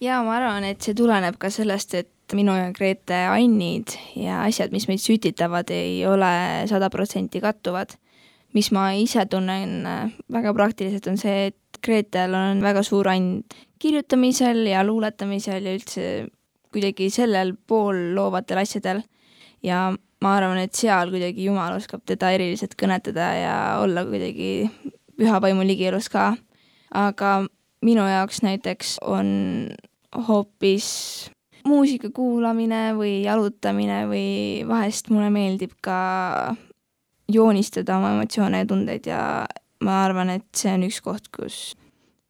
jaa, 0.00 0.22
ma 0.24 0.36
arvan, 0.36 0.64
et 0.64 0.82
see 0.82 0.94
tuleneb 0.98 1.36
ka 1.38 1.50
sellest, 1.50 1.94
et 1.94 2.10
minu 2.36 2.54
ja 2.56 2.70
Grete 2.74 3.24
annid 3.28 3.96
ja 4.16 4.42
asjad, 4.46 4.72
mis 4.74 4.86
meid 4.88 5.02
sütitavad, 5.02 5.70
ei 5.74 6.02
ole 6.06 6.32
sada 6.70 6.90
protsenti 6.90 7.42
kattuvad. 7.42 7.98
mis 8.52 8.68
ma 8.68 8.90
ise 8.92 9.24
tunnen 9.26 9.86
äh, 9.88 10.10
väga 10.28 10.52
praktiliselt, 10.52 11.06
on 11.08 11.16
see, 11.16 11.46
et 11.48 11.78
Gretel 11.82 12.34
on 12.36 12.60
väga 12.60 12.82
suur 12.84 13.08
and 13.08 13.54
kirjutamisel 13.80 14.66
ja 14.68 14.82
luuletamisel 14.84 15.64
ja 15.64 15.72
üldse 15.72 16.26
kuidagi 16.72 17.08
sellel 17.10 17.54
pool 17.66 18.12
loovatel 18.14 18.60
asjadel. 18.62 19.02
ja 19.62 19.92
ma 20.22 20.36
arvan, 20.36 20.58
et 20.62 20.74
seal 20.74 21.10
kuidagi 21.10 21.48
Jumal 21.48 21.76
oskab 21.76 22.04
teda 22.06 22.30
eriliselt 22.36 22.76
kõnetada 22.78 23.32
ja 23.40 23.56
olla 23.82 24.04
kuidagi 24.06 24.68
püha 25.18 25.40
vaimu 25.42 25.66
ligielus 25.66 26.08
ka. 26.12 26.34
aga 26.94 27.44
minu 27.82 28.04
jaoks 28.06 28.42
näiteks 28.44 28.98
on 29.02 29.28
hoopis 30.28 30.88
muusika 31.64 32.10
kuulamine 32.14 32.92
või 32.96 33.22
jalutamine 33.24 34.02
või 34.10 34.28
vahest 34.68 35.10
mulle 35.12 35.30
meeldib 35.30 35.74
ka 35.84 36.54
joonistada 37.32 37.96
oma 37.98 38.12
emotsioone 38.16 38.62
ja 38.62 38.68
tundeid 38.68 39.06
ja 39.08 39.20
ma 39.82 39.98
arvan, 40.04 40.30
et 40.36 40.46
see 40.56 40.72
on 40.74 40.86
üks 40.88 41.00
koht, 41.04 41.30
kus 41.34 41.74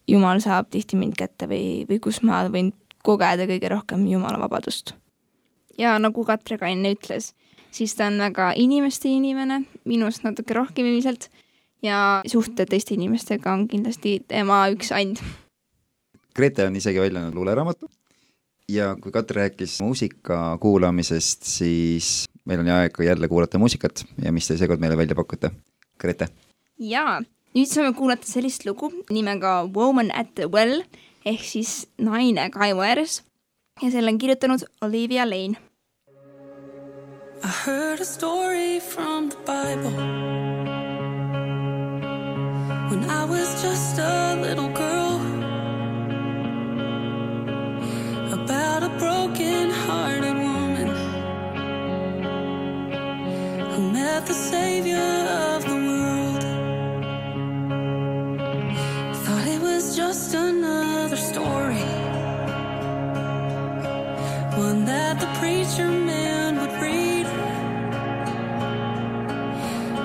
Jumal 0.08 0.40
saab 0.42 0.66
tihti 0.72 0.98
mind 0.98 1.14
kätte 1.14 1.46
või, 1.46 1.84
või 1.88 2.00
kus 2.02 2.22
ma 2.26 2.42
võin 2.50 2.72
kogeda 3.06 3.46
kõige 3.46 3.70
rohkem 3.70 4.02
Jumala 4.10 4.40
vabadust. 4.42 4.94
ja 5.78 5.94
nagu 5.98 6.24
Katre 6.24 6.58
ka 6.58 6.68
enne 6.68 6.92
ütles, 6.94 7.32
siis 7.70 7.94
ta 7.94 8.08
on 8.10 8.18
väga 8.18 8.52
inimeste 8.56 9.08
inimene, 9.08 9.62
minust 9.84 10.26
natuke 10.26 10.54
rohkem 10.54 10.86
ilmselt, 10.90 11.30
ja 11.82 12.20
suhted 12.26 12.68
teiste 12.70 12.94
inimestega 12.94 13.52
on 13.52 13.68
kindlasti 13.68 14.20
tema 14.28 14.66
üks 14.74 14.92
and. 14.92 15.22
Grete 16.36 16.66
on 16.66 16.76
isegi 16.76 17.00
välja 17.00 17.30
luuleraamatu 17.30 17.88
ja 18.68 18.94
kui 19.00 19.12
Katri 19.12 19.40
rääkis 19.40 19.80
muusika 19.82 20.58
kuulamisest, 20.60 21.42
siis 21.42 22.24
meil 22.44 22.60
on 22.60 22.68
aeg 22.68 22.98
jälle 23.04 23.28
kuulata 23.28 23.58
muusikat 23.58 24.04
ja 24.24 24.32
mis 24.32 24.48
te 24.48 24.56
seekord 24.56 24.80
meile 24.80 24.96
välja 24.96 25.16
pakute? 25.18 25.50
Grete? 26.00 26.28
jaa, 26.78 27.20
nüüd 27.54 27.70
saame 27.70 27.92
kuulata 27.96 28.26
sellist 28.26 28.66
lugu 28.66 28.90
nimega 29.10 29.62
Woman 29.74 30.10
at 30.14 30.34
the 30.34 30.48
well 30.50 30.82
ehk 31.24 31.44
siis 31.46 31.86
naine 31.98 32.48
kaevu 32.50 32.82
ääres 32.82 33.20
ja 33.82 33.90
selle 33.90 34.10
on 34.10 34.18
kirjutanud 34.18 34.66
Olivia 34.82 35.28
Lane. 35.28 35.56
I 37.44 37.48
heard 37.66 38.00
a 38.00 38.04
story 38.04 38.80
from 38.80 39.28
the 39.28 39.38
Bible 39.46 39.90
when 42.90 43.10
I 43.10 43.24
was 43.24 43.62
just 43.62 43.98
a 43.98 44.36
little 44.40 44.68
girl 44.68 45.11
about 48.62 48.84
a 48.84 48.88
broken 48.96 49.70
hearted 49.70 50.36
woman 50.36 50.88
who 53.72 53.90
met 53.90 54.24
the 54.24 54.34
Savior 54.34 55.10
of 55.52 55.64
the 55.70 55.78
world. 55.88 56.42
Thought 59.24 59.46
it 59.48 59.60
was 59.60 59.96
just 59.96 60.34
another 60.34 61.16
story, 61.16 61.86
one 64.66 64.84
that 64.84 65.14
the 65.18 65.30
preacher 65.40 65.88
man 66.12 66.50
would 66.60 66.74
read. 66.86 67.26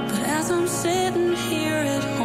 But 0.09 0.21
as 0.37 0.49
I'm 0.49 0.67
sitting 0.67 1.33
here 1.49 1.81
at 1.95 2.16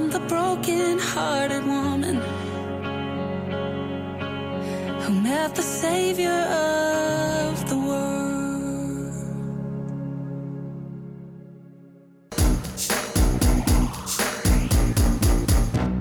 I'm 0.00 0.08
the 0.08 0.20
broken 0.28 0.98
hearted 0.98 1.64
woman 1.66 2.16
who 5.02 5.12
met 5.12 5.54
the 5.54 5.62
savior 5.62 6.40
of 6.48 7.68
the 7.68 7.76
world. 7.76 9.14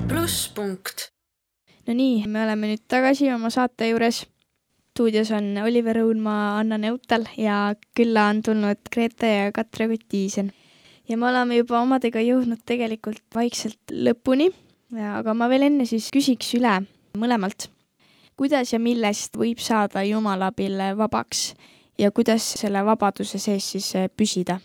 plusspunkt. 0.08 1.12
no 1.88 1.94
nii, 1.94 2.28
me 2.28 2.44
oleme 2.44 2.72
nüüd 2.72 2.86
tagasi 2.88 3.28
oma 3.34 3.52
saate 3.52 3.90
juures. 3.92 4.24
stuudios 4.94 5.32
on 5.32 5.58
Oliver 5.66 6.00
Õunmaa, 6.06 6.60
Anna 6.62 6.78
Neutal 6.78 7.28
ja 7.38 7.76
külla 7.96 8.30
on 8.32 8.42
tulnud 8.48 8.80
Grete 8.96 9.28
ja 9.28 9.52
Katre 9.52 9.92
Kotiisen. 9.92 10.54
Ja 11.10 11.18
me 11.18 11.30
oleme 11.30 11.58
juba 11.58 11.82
omadega 11.82 12.22
jõudnud 12.22 12.62
tegelikult 12.70 13.24
vaikselt 13.36 13.92
lõpuni, 13.92 14.50
aga 14.96 15.34
ma 15.34 15.50
veel 15.50 15.68
enne 15.70 15.88
siis 15.90 16.10
küsiks 16.14 16.54
üle 16.58 16.80
mõlemalt. 17.18 17.70
kuidas 18.40 18.74
ja 18.74 18.80
millest 18.80 19.36
võib 19.38 19.60
saada 19.60 20.04
Jumala 20.04 20.48
abil 20.54 20.78
vabaks 20.96 21.54
ja 22.00 22.12
kuidas 22.12 22.46
selle 22.62 22.86
vabaduse 22.86 23.40
sees 23.40 23.72
siis 23.72 23.96
eh, 23.96 24.10
püsida? 24.10 24.60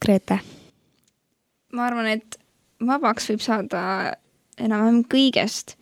Grete. 0.00 0.40
ma 1.72 1.86
arvan, 1.86 2.06
et 2.06 2.38
vabaks 2.80 3.28
võib 3.30 3.44
saada 3.44 4.16
enam-vähem 4.58 5.04
kõigest. 5.04 5.76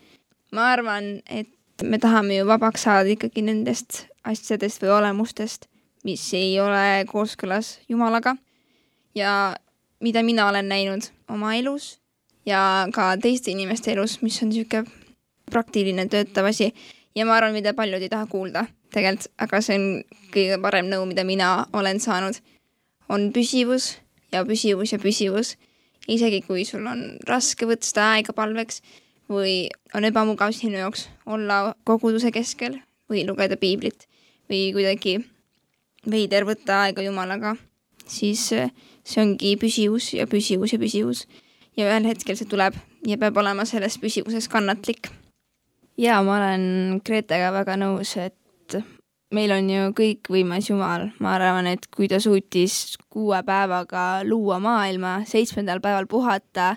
ma 0.53 0.73
arvan, 0.73 1.23
et 1.31 1.55
me 1.83 1.99
tahame 1.99 2.41
ju 2.41 2.47
vabaks 2.47 2.83
saada 2.83 3.09
ikkagi 3.09 3.43
nendest 3.43 4.07
asjadest 4.25 4.83
või 4.83 4.91
olemustest, 4.99 5.69
mis 6.05 6.27
ei 6.35 6.59
ole 6.61 7.07
kooskõlas 7.07 7.79
Jumalaga 7.89 8.37
ja 9.15 9.55
mida 10.01 10.23
mina 10.23 10.49
olen 10.49 10.69
näinud 10.69 11.11
oma 11.29 11.55
elus 11.55 11.99
ja 12.47 12.89
ka 12.95 13.17
teiste 13.17 13.51
inimeste 13.51 13.93
elus, 13.93 14.21
mis 14.23 14.43
on 14.43 14.53
niisugune 14.53 14.87
praktiline 15.51 16.07
töötav 16.09 16.49
asi. 16.51 16.73
Ja 17.17 17.27
ma 17.27 17.39
arvan, 17.39 17.57
mida 17.57 17.75
paljud 17.75 18.03
ei 18.03 18.11
taha 18.13 18.27
kuulda 18.31 18.67
tegelikult, 18.95 19.33
aga 19.43 19.61
see 19.65 19.79
on 19.79 19.87
kõige 20.35 20.59
parem 20.63 20.89
nõu, 20.91 21.07
mida 21.09 21.25
mina 21.27 21.67
olen 21.77 22.01
saanud, 22.01 22.39
on 23.13 23.31
püsivus 23.35 23.97
ja 24.33 24.45
püsivus 24.49 24.95
ja 24.95 25.01
püsivus. 25.03 25.57
Isegi 26.09 26.41
kui 26.47 26.65
sul 26.65 26.87
on 26.89 27.19
raske 27.29 27.67
võtta 27.69 27.85
seda 27.85 28.07
aega 28.15 28.33
palveks 28.33 28.81
või 29.29 29.69
on 29.97 30.07
ebamugav 30.09 30.55
sinu 30.57 30.79
jaoks 30.81 31.09
olla 31.29 31.75
koguduse 31.85 32.33
keskel 32.33 32.79
või 33.11 33.27
lugeda 33.29 33.59
piiblit 33.61 34.07
või 34.49 34.71
kuidagi 34.73 35.19
veider 36.09 36.47
võtta 36.49 36.85
aega 36.87 37.05
Jumalaga, 37.05 37.57
siis 38.09 38.47
see 39.09 39.23
ongi 39.25 39.55
püsivus 39.61 40.13
ja 40.17 40.29
püsivus 40.29 40.75
ja 40.75 40.81
püsivus. 40.83 41.27
ja 41.77 41.89
ühel 41.89 42.09
hetkel 42.11 42.37
see 42.37 42.49
tuleb 42.51 42.77
ja 43.07 43.17
peab 43.17 43.37
olema 43.41 43.65
selles 43.69 43.97
püsivuses 44.03 44.49
kannatlik. 44.53 45.09
jaa, 45.97 46.23
ma 46.23 46.37
olen 46.39 47.01
Gretega 47.05 47.53
väga 47.55 47.79
nõus, 47.81 48.17
et 48.21 48.37
meil 49.35 49.53
on 49.53 49.69
ju 49.69 49.93
kõikvõimas 49.97 50.71
Jumal, 50.71 51.11
ma 51.21 51.37
arvan, 51.37 51.69
et 51.75 51.87
kui 51.93 52.09
ta 52.09 52.21
suutis 52.23 52.97
kuue 53.13 53.41
päevaga 53.47 54.25
luua 54.25 54.59
maailma, 54.63 55.23
seitsmendal 55.29 55.83
päeval 55.85 56.09
puhata 56.09 56.75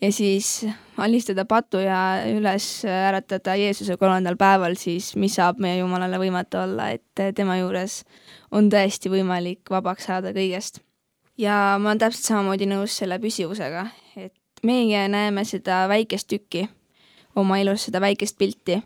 ja 0.00 0.10
siis 0.12 0.66
alistada 1.00 1.46
patu 1.48 1.80
ja 1.80 2.22
üles 2.28 2.68
äratada 2.84 3.56
Jeesuse 3.56 3.96
kolmandal 4.00 4.36
päeval, 4.40 4.76
siis 4.76 5.14
mis 5.16 5.38
saab 5.38 5.60
meie 5.62 5.80
Jumalale 5.80 6.20
võimatu 6.20 6.60
olla, 6.66 6.90
et 6.92 7.24
tema 7.36 7.58
juures 7.60 8.02
on 8.52 8.68
tõesti 8.72 9.12
võimalik 9.12 9.72
vabaks 9.72 10.10
saada 10.10 10.34
kõigest. 10.36 10.82
Ja 11.38 11.76
ma 11.80 11.90
olen 11.90 12.00
täpselt 12.00 12.30
samamoodi 12.30 12.68
nõus 12.70 12.96
selle 12.96 13.18
püsivusega, 13.22 13.86
et 14.16 14.34
meie 14.66 15.06
näeme 15.08 15.44
seda 15.44 15.84
väikest 15.88 16.28
tükki 16.32 16.66
oma 17.36 17.58
elus, 17.60 17.86
seda 17.88 18.00
väikest 18.00 18.38
pilti 18.38 18.80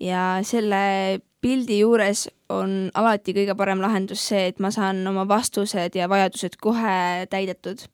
ja 0.00 0.40
selle 0.46 1.20
pildi 1.40 1.80
juures 1.80 2.26
on 2.52 2.90
alati 2.94 3.34
kõige 3.36 3.54
parem 3.56 3.80
lahendus 3.80 4.24
see, 4.28 4.48
et 4.50 4.60
ma 4.60 4.72
saan 4.74 5.04
oma 5.08 5.26
vastused 5.28 5.96
ja 5.96 6.08
vajadused 6.08 6.56
kohe 6.60 7.26
täidetud. 7.30 7.86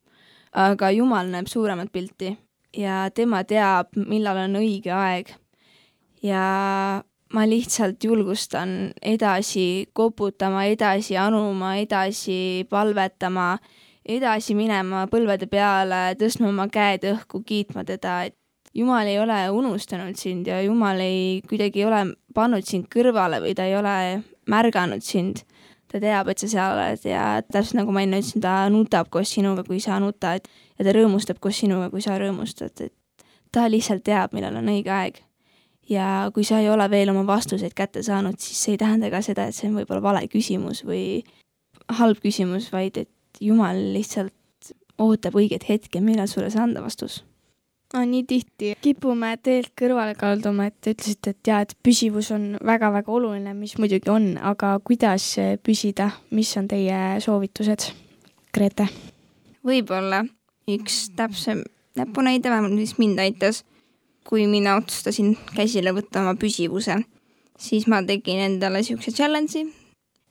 aga 0.52 0.90
Jumal 0.90 1.26
näeb 1.28 1.46
suuremat 1.46 1.92
pilti 1.92 2.36
ja 2.76 3.10
tema 3.14 3.42
teab, 3.44 3.92
millal 3.96 4.44
on 4.46 4.56
õige 4.62 4.92
aeg. 4.92 5.34
ja 6.22 7.02
ma 7.32 7.46
lihtsalt 7.46 8.04
julgustan 8.04 8.92
edasi 9.02 9.88
koputama, 9.92 10.64
edasi 10.64 11.16
anuma, 11.16 11.76
edasi 11.76 12.66
palvetama, 12.70 13.58
edasi 14.06 14.54
minema 14.54 15.04
põlvede 15.10 15.48
peale, 15.50 16.14
tõstma 16.20 16.50
oma 16.52 16.68
käed 16.72 17.06
õhku, 17.10 17.42
kiitma 17.46 17.84
teda, 17.86 18.22
et 18.28 18.36
Jumal 18.76 19.08
ei 19.08 19.16
ole 19.16 19.38
unustanud 19.56 20.18
sind 20.20 20.50
ja 20.50 20.58
Jumal 20.60 21.00
ei, 21.00 21.40
kuidagi 21.48 21.80
ei 21.80 21.86
ole 21.88 22.00
pannud 22.36 22.66
sind 22.68 22.90
kõrvale 22.92 23.38
või 23.40 23.54
ta 23.56 23.64
ei 23.64 23.76
ole 23.78 23.94
märganud 24.52 25.04
sind. 25.04 25.46
ta 25.86 26.00
teab, 26.02 26.28
et 26.28 26.42
sa 26.42 26.48
seal 26.50 26.72
oled 26.74 27.04
ja 27.06 27.40
täpselt 27.46 27.78
nagu 27.78 27.92
ma 27.94 28.02
enne 28.02 28.18
ütlesin, 28.18 28.42
ta 28.42 28.66
nutab 28.68 29.06
koos 29.08 29.30
sinuga, 29.32 29.62
kui 29.64 29.78
sa 29.80 30.00
nutad 30.02 30.44
ja 30.76 30.84
ta 30.84 30.92
rõõmustab 30.92 31.38
koos 31.40 31.60
sinuga, 31.62 31.88
kui 31.90 32.02
sa 32.02 32.18
rõõmustad, 32.18 32.74
et 32.82 32.92
ta 33.54 33.68
lihtsalt 33.70 34.02
teab, 34.04 34.34
millal 34.34 34.58
on 34.58 34.68
õige 34.74 34.92
aeg. 34.92 35.22
ja 35.88 36.28
kui 36.34 36.44
sa 36.44 36.58
ei 36.58 36.68
ole 36.68 36.90
veel 36.90 37.14
oma 37.14 37.22
vastuseid 37.26 37.72
kätte 37.72 38.02
saanud, 38.02 38.34
siis 38.42 38.58
see 38.58 38.74
ei 38.74 38.82
tähenda 38.82 39.10
ka 39.10 39.22
seda, 39.22 39.46
et 39.46 39.54
see 39.54 39.70
on 39.70 39.78
võib-olla 39.78 40.02
vale 40.02 40.26
küsimus 40.28 40.82
või 40.84 41.22
halb 42.00 42.18
küsimus, 42.18 42.72
vaid 42.74 42.98
et 42.98 43.10
Jumal 43.40 43.78
lihtsalt 43.94 44.32
ootab 44.98 45.36
õiget 45.36 45.66
hetke, 45.68 46.00
millal 46.00 46.28
sulle 46.30 46.50
see 46.50 46.62
anda 46.62 46.82
vastus 46.84 47.22
no 47.94 48.02
nii 48.04 48.24
tihti 48.28 48.72
kipume 48.82 49.30
teelt 49.42 49.72
kõrvale 49.78 50.16
kalduma, 50.18 50.68
et 50.68 50.76
te 50.80 50.92
ütlesite, 50.96 51.32
et 51.32 51.50
jaa, 51.50 51.60
et 51.64 51.74
püsivus 51.86 52.30
on 52.34 52.48
väga-väga 52.66 53.12
oluline, 53.12 53.54
mis 53.56 53.76
muidugi 53.80 54.10
on, 54.12 54.32
aga 54.42 54.74
kuidas 54.84 55.28
püsida, 55.66 56.10
mis 56.34 56.50
on 56.58 56.68
teie 56.70 57.20
soovitused, 57.24 57.90
Grete? 58.56 58.88
võib-olla 59.66 60.22
üks 60.70 61.06
täpsem 61.16 61.62
näpunäide, 61.98 62.50
vähemalt 62.50 62.76
mis 62.76 62.96
mind 62.98 63.18
aitas, 63.22 63.64
kui 64.26 64.46
mina 64.50 64.76
otsustasin 64.80 65.36
käsile 65.54 65.94
võtta 65.94 66.22
oma 66.22 66.34
püsivuse, 66.38 66.98
siis 67.58 67.86
ma 67.90 68.02
tegin 68.06 68.42
endale 68.42 68.82
niisuguse 68.82 69.14
challenge'i, 69.14 69.66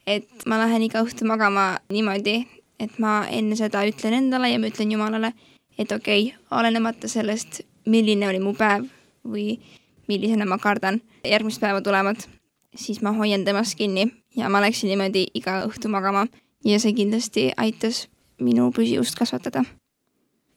et 0.08 0.46
ma 0.50 0.60
lähen 0.62 0.86
iga 0.88 1.04
õhtu 1.06 1.28
magama 1.28 1.76
niimoodi, 1.92 2.44
et 2.80 3.00
ma 3.00 3.24
enne 3.32 3.56
seda 3.56 3.84
ütlen 3.88 4.18
endale 4.20 4.52
ja 4.52 4.60
ma 4.60 4.70
ütlen 4.72 4.92
Jumalale, 4.92 5.34
et 5.78 5.92
okei 5.92 6.30
okay,, 6.30 6.46
olenemata 6.52 7.08
sellest, 7.12 7.62
milline 7.86 8.30
oli 8.30 8.40
mu 8.40 8.56
päev 8.58 8.88
või 9.26 9.60
millisena 10.08 10.46
ma 10.46 10.58
kardan 10.62 11.02
järgmist 11.26 11.62
päeva 11.62 11.82
tulevat, 11.82 12.28
siis 12.76 13.02
ma 13.02 13.14
hoian 13.16 13.46
temast 13.46 13.78
kinni 13.78 14.08
ja 14.38 14.50
ma 14.50 14.62
läksin 14.62 14.92
niimoodi 14.92 15.28
iga 15.34 15.64
õhtu 15.68 15.90
magama 15.92 16.28
ja 16.66 16.80
see 16.82 16.94
kindlasti 16.98 17.50
aitas 17.58 18.06
minu 18.42 18.72
püsivust 18.76 19.16
kasvatada. 19.18 19.64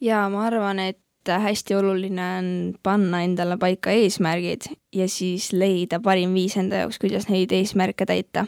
ja 0.00 0.28
ma 0.28 0.46
arvan, 0.46 0.78
et 0.78 0.98
hästi 1.28 1.74
oluline 1.74 2.26
on 2.38 2.48
panna 2.82 3.22
endale 3.22 3.58
paika 3.60 3.90
eesmärgid 3.90 4.70
ja 4.94 5.08
siis 5.08 5.52
leida 5.52 6.00
parim 6.00 6.32
viis 6.34 6.56
enda 6.56 6.84
jaoks, 6.84 6.98
kuidas 6.98 7.28
neid 7.28 7.52
eesmärke 7.52 8.06
täita. 8.06 8.46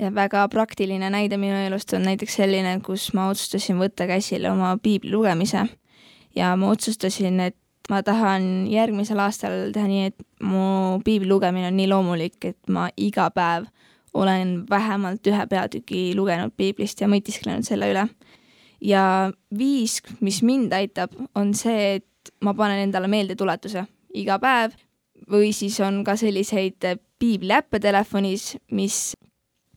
Ja 0.00 0.10
väga 0.14 0.46
praktiline 0.48 1.10
näide 1.12 1.36
minu 1.40 1.58
elust 1.66 1.92
on 1.96 2.06
näiteks 2.08 2.38
selline, 2.40 2.78
kus 2.84 3.10
ma 3.16 3.28
otsustasin 3.32 3.78
võtta 3.80 4.06
käsile 4.08 4.50
oma 4.50 4.76
piibli 4.82 5.12
lugemise 5.12 5.66
ja 6.36 6.54
ma 6.56 6.70
otsustasin, 6.72 7.40
et 7.40 7.56
ma 7.90 8.02
tahan 8.06 8.66
järgmisel 8.70 9.20
aastal 9.20 9.72
teha 9.74 9.88
nii, 9.90 10.10
et 10.12 10.46
mu 10.46 11.00
piibli 11.04 11.28
lugemine 11.28 11.68
on 11.68 11.76
nii 11.76 11.88
loomulik, 11.90 12.38
et 12.52 12.72
ma 12.72 12.88
iga 12.96 13.28
päev 13.34 13.68
olen 14.14 14.64
vähemalt 14.70 15.26
ühe 15.26 15.46
peatüki 15.46 16.10
lugenud 16.18 16.54
piiblist 16.56 17.00
ja 17.00 17.08
mõtisklenud 17.10 17.66
selle 17.66 17.90
üle. 17.92 18.08
ja 18.80 19.30
viis, 19.58 20.00
mis 20.20 20.42
mind 20.42 20.72
aitab, 20.72 21.12
on 21.34 21.52
see, 21.54 22.00
et 22.00 22.32
ma 22.40 22.54
panen 22.54 22.80
endale 22.86 23.10
meeldetuletuse 23.12 23.84
iga 24.16 24.38
päev 24.40 24.74
või 25.30 25.52
siis 25.52 25.78
on 25.84 26.02
ka 26.04 26.16
selliseid 26.16 26.86
piibliäppe 27.20 27.78
telefonis, 27.80 28.56
mis 28.72 29.14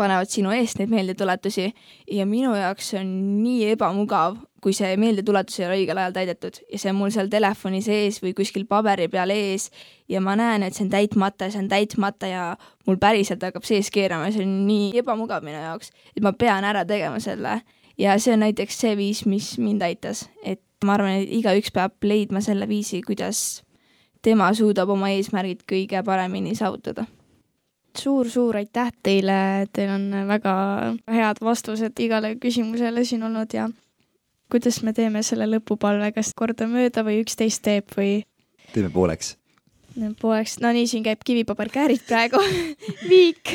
panevad 0.04 0.30
sinu 0.32 0.51
eest 0.54 0.80
neid 0.80 0.91
meeldetuletusi 0.91 1.70
ja 2.12 2.26
minu 2.28 2.54
jaoks 2.58 2.93
on 2.99 3.10
nii 3.43 3.72
ebamugav, 3.74 4.38
kui 4.64 4.76
see 4.76 4.93
meeldetuletus 4.99 5.60
ei 5.60 5.68
ole 5.68 5.78
õigel 5.82 6.01
ajal 6.01 6.16
täidetud 6.16 6.60
ja 6.72 6.80
see 6.82 6.91
on 6.91 6.99
mul 6.99 7.14
seal 7.16 7.32
telefoni 7.32 7.82
sees 7.84 8.20
või 8.24 8.36
kuskil 8.38 8.68
paberi 8.70 9.10
peal 9.12 9.34
ees 9.36 9.70
ja 10.12 10.22
ma 10.24 10.36
näen, 10.39 10.64
et 10.64 10.76
see 10.76 10.86
on 10.86 10.91
täitmata 10.93 11.47
ja 11.47 11.56
see 11.56 11.64
on 11.64 11.72
täitmata 11.72 12.30
ja 12.32 12.43
mul 12.88 12.99
päriselt 13.01 13.43
hakkab 13.43 13.68
sees 13.68 13.91
keerama 13.93 14.30
ja 14.30 14.36
see 14.38 14.45
on 14.47 14.54
nii 14.68 14.91
ebamugav 15.04 15.45
minu 15.45 15.60
jaoks, 15.60 15.91
et 16.16 16.24
ma 16.24 16.36
pean 16.38 16.68
ära 16.68 16.86
tegema 16.88 17.20
selle. 17.24 17.62
ja 17.97 18.20
see 18.20 18.36
on 18.36 18.45
näiteks 18.45 18.80
see 18.86 18.95
viis, 18.97 19.26
mis 19.26 19.56
mind 19.62 19.84
aitas, 19.86 20.28
et 20.43 20.64
ma 20.84 20.97
arvan, 20.97 21.24
et 21.24 21.36
igaüks 21.41 21.72
peab 21.74 21.95
leidma 22.04 22.41
selle 22.41 22.68
viisi, 22.68 23.01
kuidas 23.06 23.64
tema 24.24 24.54
suudab 24.56 24.89
oma 24.89 25.12
eesmärgid 25.16 25.68
kõige 25.70 26.04
paremini 26.06 26.56
saavutada 26.56 27.06
suur-suur 27.98 28.58
aitäh 28.58 28.91
teile, 29.04 29.68
teil 29.74 29.91
on 29.94 30.10
väga 30.28 30.54
head 31.12 31.41
vastused 31.41 32.00
igale 32.02 32.36
küsimusele 32.41 33.06
siin 33.06 33.24
olnud 33.24 33.54
ja 33.54 33.70
kuidas 34.52 34.82
me 34.86 34.94
teeme 34.94 35.24
selle 35.26 35.48
lõpupalve, 35.50 36.12
kas 36.16 36.34
kordamööda 36.38 37.06
või 37.06 37.22
üksteist 37.24 37.64
teeb 37.66 37.94
või? 37.98 38.24
teeme 38.74 38.89
pooleks. 38.94 39.36
pooleks, 40.22 40.60
no 40.62 40.74
nii, 40.76 40.88
siin 40.89 41.06
käib 41.06 41.24
kivipaberkäärid 41.26 42.06
praegu 42.08 42.41
viik. 43.12 43.54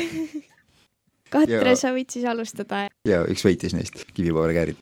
Katre, 1.29 1.75
sa 1.77 1.93
võid 1.93 2.09
siis 2.09 2.25
alustada. 2.25 2.87
ja 3.05 3.21
üks 3.29 3.45
võitis 3.45 3.75
neist, 3.77 4.01
kivipaberkäärid. 4.17 4.79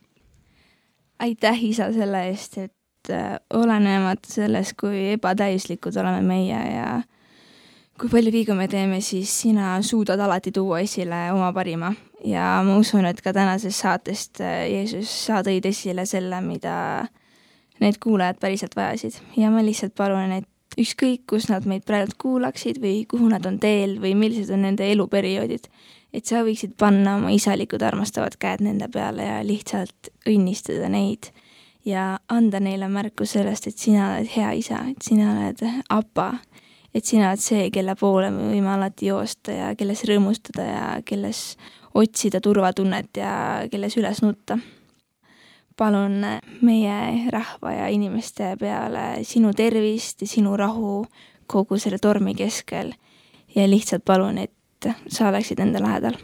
aitäh, 1.19 1.63
isa, 1.69 1.91
selle 1.93 2.23
eest, 2.29 2.57
et 2.57 3.13
äh, 3.13 3.35
olenemata 3.53 4.31
sellest, 4.31 4.77
kui 4.79 5.11
ebatäiuslikud 5.17 5.97
oleme 6.01 6.23
meie 6.25 6.63
ja 6.77 6.89
kui 7.97 8.11
palju 8.11 8.31
vigu 8.33 8.53
me 8.57 8.67
teeme, 8.69 8.99
siis 9.01 9.31
sina 9.41 9.77
suudad 9.81 10.21
alati 10.21 10.51
tuua 10.53 10.81
esile 10.85 11.27
oma 11.33 11.49
parima. 11.53 11.93
Ja 12.25 12.57
ma 12.65 12.77
usun, 12.77 13.05
et 13.09 13.21
ka 13.21 13.33
tänasest 13.33 13.81
saatest 13.83 14.41
äh, 14.41 14.65
Jeesus, 14.71 15.09
sa 15.25 15.41
tõid 15.45 15.65
esile 15.69 16.05
selle, 16.09 16.41
mida 16.45 16.75
need 17.81 17.99
kuulajad 18.01 18.39
päriselt 18.41 18.77
vajasid. 18.77 19.19
Ja 19.37 19.51
ma 19.53 19.61
lihtsalt 19.65 19.95
palun, 19.97 20.33
et 20.39 20.77
ükskõik, 20.77 21.25
kus 21.29 21.49
nad 21.49 21.65
meid 21.69 21.85
praegu 21.89 22.13
kuulaksid 22.21 22.81
või 22.81 23.01
kuhu 23.09 23.29
nad 23.31 23.45
on 23.49 23.57
teel 23.61 23.97
või 24.01 24.13
millised 24.17 24.53
on 24.53 24.65
nende 24.67 24.85
eluperioodid, 24.91 25.69
et 26.13 26.29
sa 26.29 26.43
võiksid 26.45 26.75
panna 26.77 27.17
oma 27.17 27.33
isalikud 27.33 27.81
armastavad 27.85 28.37
käed 28.41 28.61
nende 28.65 28.89
peale 28.93 29.25
ja 29.25 29.39
lihtsalt 29.45 30.11
õnnistada 30.29 30.89
neid 30.93 31.31
ja 31.85 32.17
anda 32.29 32.61
neile 32.61 32.89
märku 32.91 33.25
sellest, 33.25 33.69
et 33.69 33.77
sina 33.77 34.11
oled 34.13 34.29
hea 34.35 34.51
isa, 34.59 34.83
et 34.91 35.05
sina 35.05 35.31
oled 35.33 35.65
apa 35.93 36.29
et 36.93 37.05
sina 37.05 37.31
oled 37.31 37.41
see, 37.41 37.69
kelle 37.73 37.95
poole 37.99 38.31
me 38.31 38.51
võime 38.51 38.71
alati 38.73 39.11
joosta 39.11 39.53
ja 39.53 39.73
kelles 39.77 40.03
rõõmustada 40.07 40.65
ja 40.65 40.85
kelles 41.05 41.41
otsida 41.97 42.41
turvatunnet 42.43 43.17
ja 43.17 43.31
kelles 43.71 43.97
üles 43.97 44.21
nutta. 44.25 44.59
palun 45.77 46.23
meie 46.65 47.29
rahva 47.29 47.71
ja 47.71 47.87
inimeste 47.93 48.55
peale 48.59 49.23
sinu 49.23 49.51
tervist 49.53 50.21
ja 50.21 50.27
sinu 50.27 50.55
rahu 50.57 51.05
kogu 51.47 51.77
selle 51.77 51.99
tormi 52.01 52.33
keskel 52.35 52.93
ja 53.55 53.67
lihtsalt 53.69 54.05
palun, 54.05 54.37
et 54.37 54.89
sa 55.07 55.29
oleksid 55.29 55.59
enda 55.59 55.81
lähedal. 55.81 56.17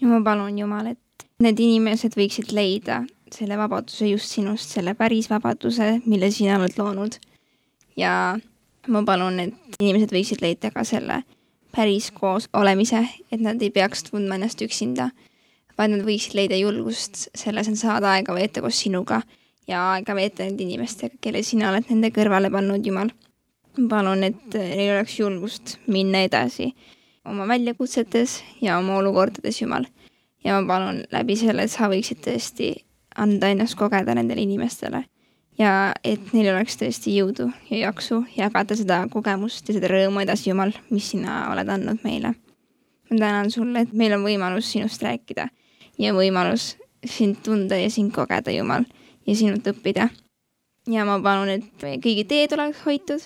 ja 0.00 0.08
ma 0.08 0.22
palun, 0.24 0.58
Jumal, 0.58 0.86
et 0.86 1.28
need 1.40 1.60
inimesed 1.60 2.16
võiksid 2.16 2.52
leida 2.56 3.02
selle 3.32 3.58
vabaduse 3.58 4.08
just 4.08 4.32
sinust, 4.32 4.70
selle 4.70 4.94
päris 4.94 5.30
vabaduse, 5.30 6.00
mille 6.06 6.30
sina 6.30 6.58
oled 6.60 6.76
loonud 6.78 7.18
ja 7.96 8.38
ma 8.88 9.02
palun, 9.06 9.40
et 9.40 9.80
inimesed 9.80 10.12
võiksid 10.14 10.42
leida 10.42 10.70
ka 10.74 10.84
selle 10.86 11.22
päris 11.76 12.10
koos 12.14 12.48
olemise, 12.56 13.02
et 13.32 13.42
nad 13.42 13.60
ei 13.62 13.70
peaks 13.70 14.06
tundma 14.08 14.38
ennast 14.38 14.62
üksinda, 14.64 15.10
vaid 15.76 15.92
nad 15.92 16.04
võiksid 16.06 16.36
leida 16.38 16.56
julgust 16.56 17.26
selles, 17.36 17.68
et 17.68 17.80
saada 17.80 18.14
aega 18.14 18.34
veeta 18.36 18.62
koos 18.64 18.78
sinuga 18.80 19.20
ja 19.68 19.82
aega 19.92 20.16
veeta 20.16 20.44
nende 20.46 20.64
inimestega, 20.64 21.18
kelle 21.20 21.42
sina 21.44 21.70
oled 21.70 21.90
nende 21.90 22.12
kõrvale 22.14 22.50
pannud, 22.52 22.86
Jumal. 22.86 23.12
ma 23.76 23.88
palun, 23.90 24.24
et 24.24 24.54
neil 24.56 24.94
oleks 24.94 25.18
julgust 25.18 25.76
minna 25.86 26.24
edasi 26.24 26.70
oma 27.26 27.44
väljakutsetes 27.50 28.38
ja 28.62 28.78
oma 28.78 28.96
olukordades, 29.02 29.60
Jumal. 29.60 29.84
ja 30.44 30.56
ma 30.56 30.66
palun 30.68 31.04
läbi 31.12 31.36
selle, 31.36 31.66
et 31.66 31.74
sa 31.74 31.90
võiksid 31.92 32.24
tõesti 32.24 32.72
anda 33.16 33.52
ennast 33.52 33.76
kogeda 33.76 34.14
nendele 34.14 34.44
inimestele 34.48 35.04
ja 35.58 35.92
et 36.04 36.32
neil 36.34 36.50
oleks 36.52 36.76
tõesti 36.80 37.14
jõudu 37.16 37.48
ja 37.70 37.86
jaksu 37.86 38.22
jagada 38.36 38.76
seda 38.76 39.02
kogemust 39.12 39.68
ja 39.68 39.76
seda 39.76 39.90
rõõmu 39.90 40.22
edasi, 40.24 40.50
Jumal, 40.50 40.74
mis 40.90 41.10
sina 41.12 41.46
oled 41.52 41.68
andnud 41.72 42.02
meile. 42.04 42.34
ma 43.10 43.18
tänan 43.18 43.50
sulle, 43.50 43.86
et 43.86 43.92
meil 43.92 44.12
on 44.16 44.24
võimalus 44.26 44.72
sinust 44.72 45.02
rääkida 45.02 45.48
ja 45.98 46.12
võimalus 46.14 46.74
sind 47.04 47.42
tunda 47.44 47.78
ja 47.78 47.90
sind 47.90 48.12
kogeda, 48.12 48.50
Jumal, 48.50 48.84
ja 49.26 49.36
sinult 49.36 49.66
õppida. 49.66 50.08
ja 50.86 51.04
ma 51.04 51.18
palun, 51.22 51.48
et 51.48 51.82
meie 51.82 51.98
kõigi 52.02 52.26
teed 52.28 52.52
oleks 52.52 52.84
hoitud 52.84 53.22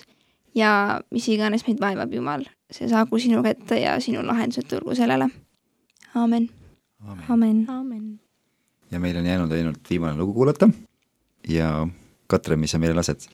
ja 0.55 1.01
mis 1.11 1.27
iganes 1.29 1.65
meid 1.67 1.81
vaevab, 1.81 2.13
Jumal, 2.13 2.45
see 2.71 2.89
saagu 2.89 3.19
sinu 3.19 3.43
kätte 3.43 3.79
ja 3.79 3.99
sinu 3.99 4.23
lahendused 4.25 4.69
tulgu 4.69 4.95
sellele. 4.95 5.29
aamen. 6.15 6.49
amen, 7.29 7.65
amen.. 7.69 8.19
ja 8.91 8.99
meil 8.99 9.17
on 9.17 9.25
jäänud 9.25 9.51
ainult 9.51 9.89
viimane 9.89 10.17
lugu 10.17 10.33
kuulata 10.33 10.69
ja 11.49 11.87
Katre, 12.31 12.55
mis 12.55 12.71
sa 12.71 12.79
meile 12.79 12.95
lased? 12.95 13.27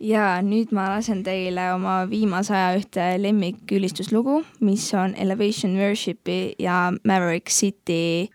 ja 0.00 0.40
nüüd 0.42 0.72
ma 0.74 0.88
lasen 0.90 1.22
teile 1.24 1.68
oma 1.74 2.00
viimase 2.10 2.54
aja 2.56 2.74
ühte 2.80 3.04
lemmikülistuslugu, 3.22 4.40
mis 4.60 4.88
on 4.98 5.14
Elevation 5.14 5.76
Worshipi 5.78 6.56
ja 6.58 6.92
Maverick 7.04 7.52
City 7.54 8.28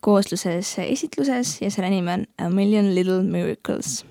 koosluses 0.00 0.76
esitluses 0.84 1.60
ja 1.62 1.70
selle 1.70 1.90
nimi 1.90 2.12
on 2.12 2.26
A 2.38 2.50
Million 2.50 2.94
Little 2.94 3.22
Miracles 3.22 4.04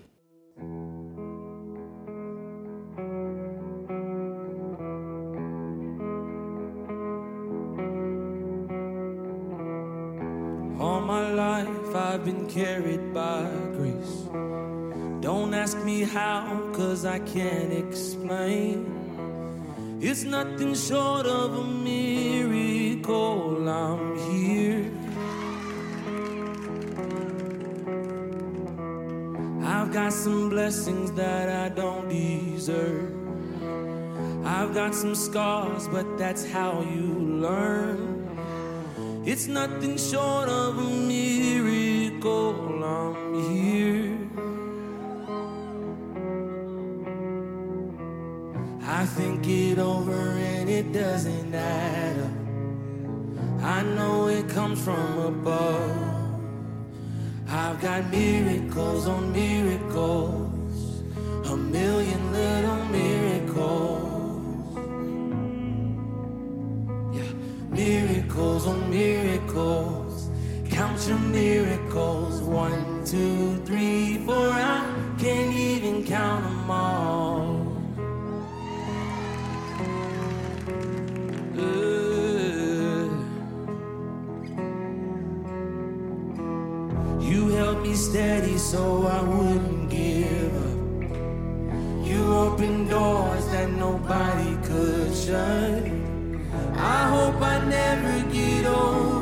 All 10.79 11.01
my 11.01 11.33
life 11.33 11.95
I've 11.95 12.23
been 12.23 12.47
carried 12.47 13.13
by 13.13 13.43
grace. 13.75 14.78
Don't 15.29 15.53
ask 15.53 15.77
me 15.85 16.01
how, 16.01 16.59
cause 16.73 17.05
I 17.05 17.19
can't 17.19 17.71
explain. 17.71 18.89
It's 20.01 20.23
nothing 20.23 20.73
short 20.73 21.27
of 21.27 21.53
a 21.53 21.63
miracle 21.65 23.69
I'm 23.69 24.17
here. 24.31 24.89
I've 29.63 29.93
got 29.93 30.13
some 30.13 30.49
blessings 30.49 31.11
that 31.11 31.47
I 31.47 31.69
don't 31.75 32.09
deserve. 32.09 33.13
I've 34.43 34.73
got 34.73 34.95
some 34.95 35.13
scars, 35.13 35.87
but 35.89 36.17
that's 36.17 36.49
how 36.49 36.81
you 36.81 37.13
learn. 37.45 38.25
It's 39.27 39.45
nothing 39.45 39.95
short 39.95 40.49
of 40.49 40.79
a 40.79 40.89
miracle 41.13 42.83
I'm 42.83 43.53
here. 43.53 44.08
I 48.99 49.05
think 49.05 49.47
it 49.47 49.79
over 49.79 50.11
and 50.11 50.69
it 50.69 50.91
doesn't 50.91 51.55
add 51.55 52.19
up. 52.19 53.63
I 53.63 53.81
know 53.81 54.27
it 54.27 54.49
comes 54.49 54.83
from 54.83 55.19
above. 55.19 56.41
I've 57.47 57.79
got 57.79 58.11
miracles 58.11 59.07
on 59.07 59.31
miracles, 59.31 61.01
a 61.45 61.55
million 61.55 62.33
little 62.33 62.83
miracles. 62.87 64.75
Yeah, 67.15 67.31
miracles 67.69 68.67
on 68.67 68.89
miracles. 68.89 70.29
Count 70.69 71.07
your 71.07 71.19
miracles. 71.19 72.41
One, 72.41 73.05
two, 73.05 73.61
three, 73.65 74.17
four. 74.25 74.49
I 74.49 75.15
can't 75.17 75.55
even 75.55 76.03
count 76.03 76.43
them 76.43 76.69
all. 76.69 77.68
me 87.89 87.95
steady 87.95 88.57
so 88.57 89.07
I 89.07 89.21
wouldn't 89.23 89.89
give 89.89 90.53
up. 90.67 92.07
You 92.07 92.21
opened 92.45 92.89
doors 92.89 93.45
that 93.47 93.69
nobody 93.71 94.51
could 94.67 95.15
shut. 95.15 95.83
I 96.75 97.01
hope 97.15 97.41
I 97.41 97.57
never 97.65 98.15
get 98.31 98.65
old. 98.67 99.18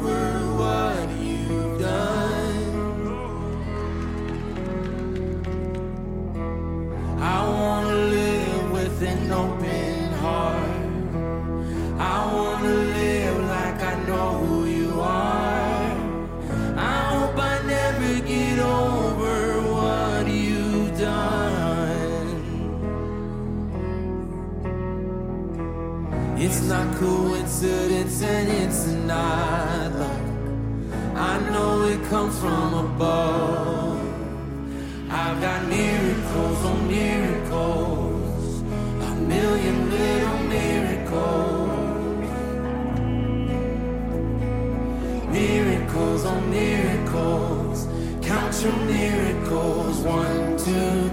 comes 32.18 32.40
from 32.40 32.74
above. 32.74 34.00
I've 35.08 35.40
got 35.40 35.68
miracles 35.68 36.66
on 36.66 36.88
miracles, 36.88 38.62
a 39.10 39.16
million 39.34 39.78
little 39.92 40.40
miracles. 40.56 41.70
Miracles 45.32 46.26
on 46.26 46.50
miracles, 46.50 47.88
count 48.24 48.64
your 48.64 48.78
miracles, 48.98 49.98
one, 50.00 50.58
two. 50.58 51.07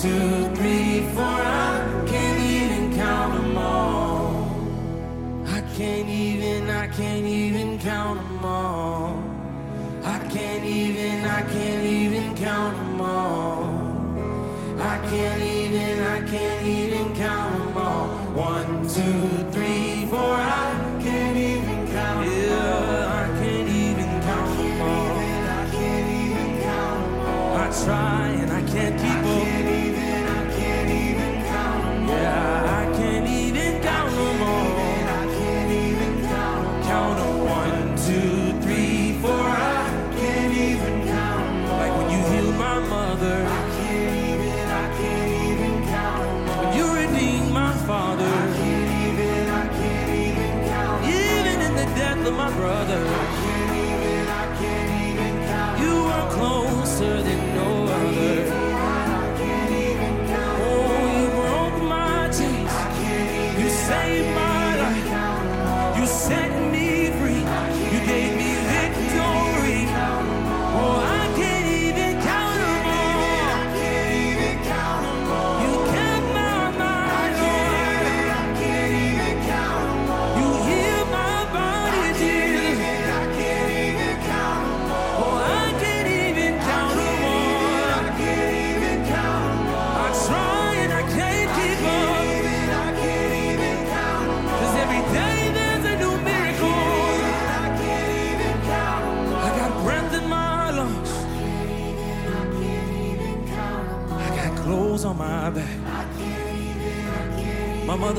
two, 0.00 0.54
three. 0.54 0.77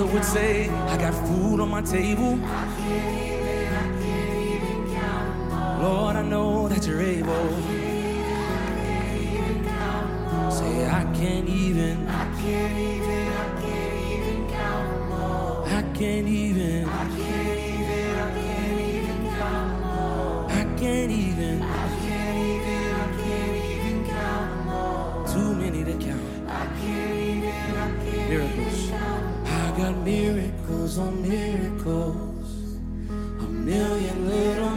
would 0.05 0.25
say, 0.25 0.69
I 0.69 0.97
got 0.97 1.13
food 1.27 1.59
on 1.59 1.69
my 1.69 1.81
table. 1.81 2.39
Lord. 5.81 6.15
I 6.15 6.21
know 6.23 6.67
that 6.67 6.85
you're 6.85 7.01
able. 7.01 7.31
I 7.31 7.33
can't 8.73 9.17
even, 9.19 9.67
I 9.67 9.71
can't 10.39 10.53
say, 10.53 10.87
I 10.87 11.03
can't 11.13 11.47
even, 11.47 12.07
I 12.07 12.25
can't 12.41 12.77
even, 12.77 13.27
I 13.27 13.61
can't 13.61 13.97
even 14.11 14.49
count, 14.49 15.11
I 15.67 15.81
can't 15.93 16.27
even, 16.27 16.89
I 20.49 20.65
can't 20.77 21.11
even, 21.11 21.61
miracles 30.09 30.97
on 30.97 31.21
miracles, 31.21 32.49
a 33.43 33.47
million 33.69 34.27
little. 34.27 34.68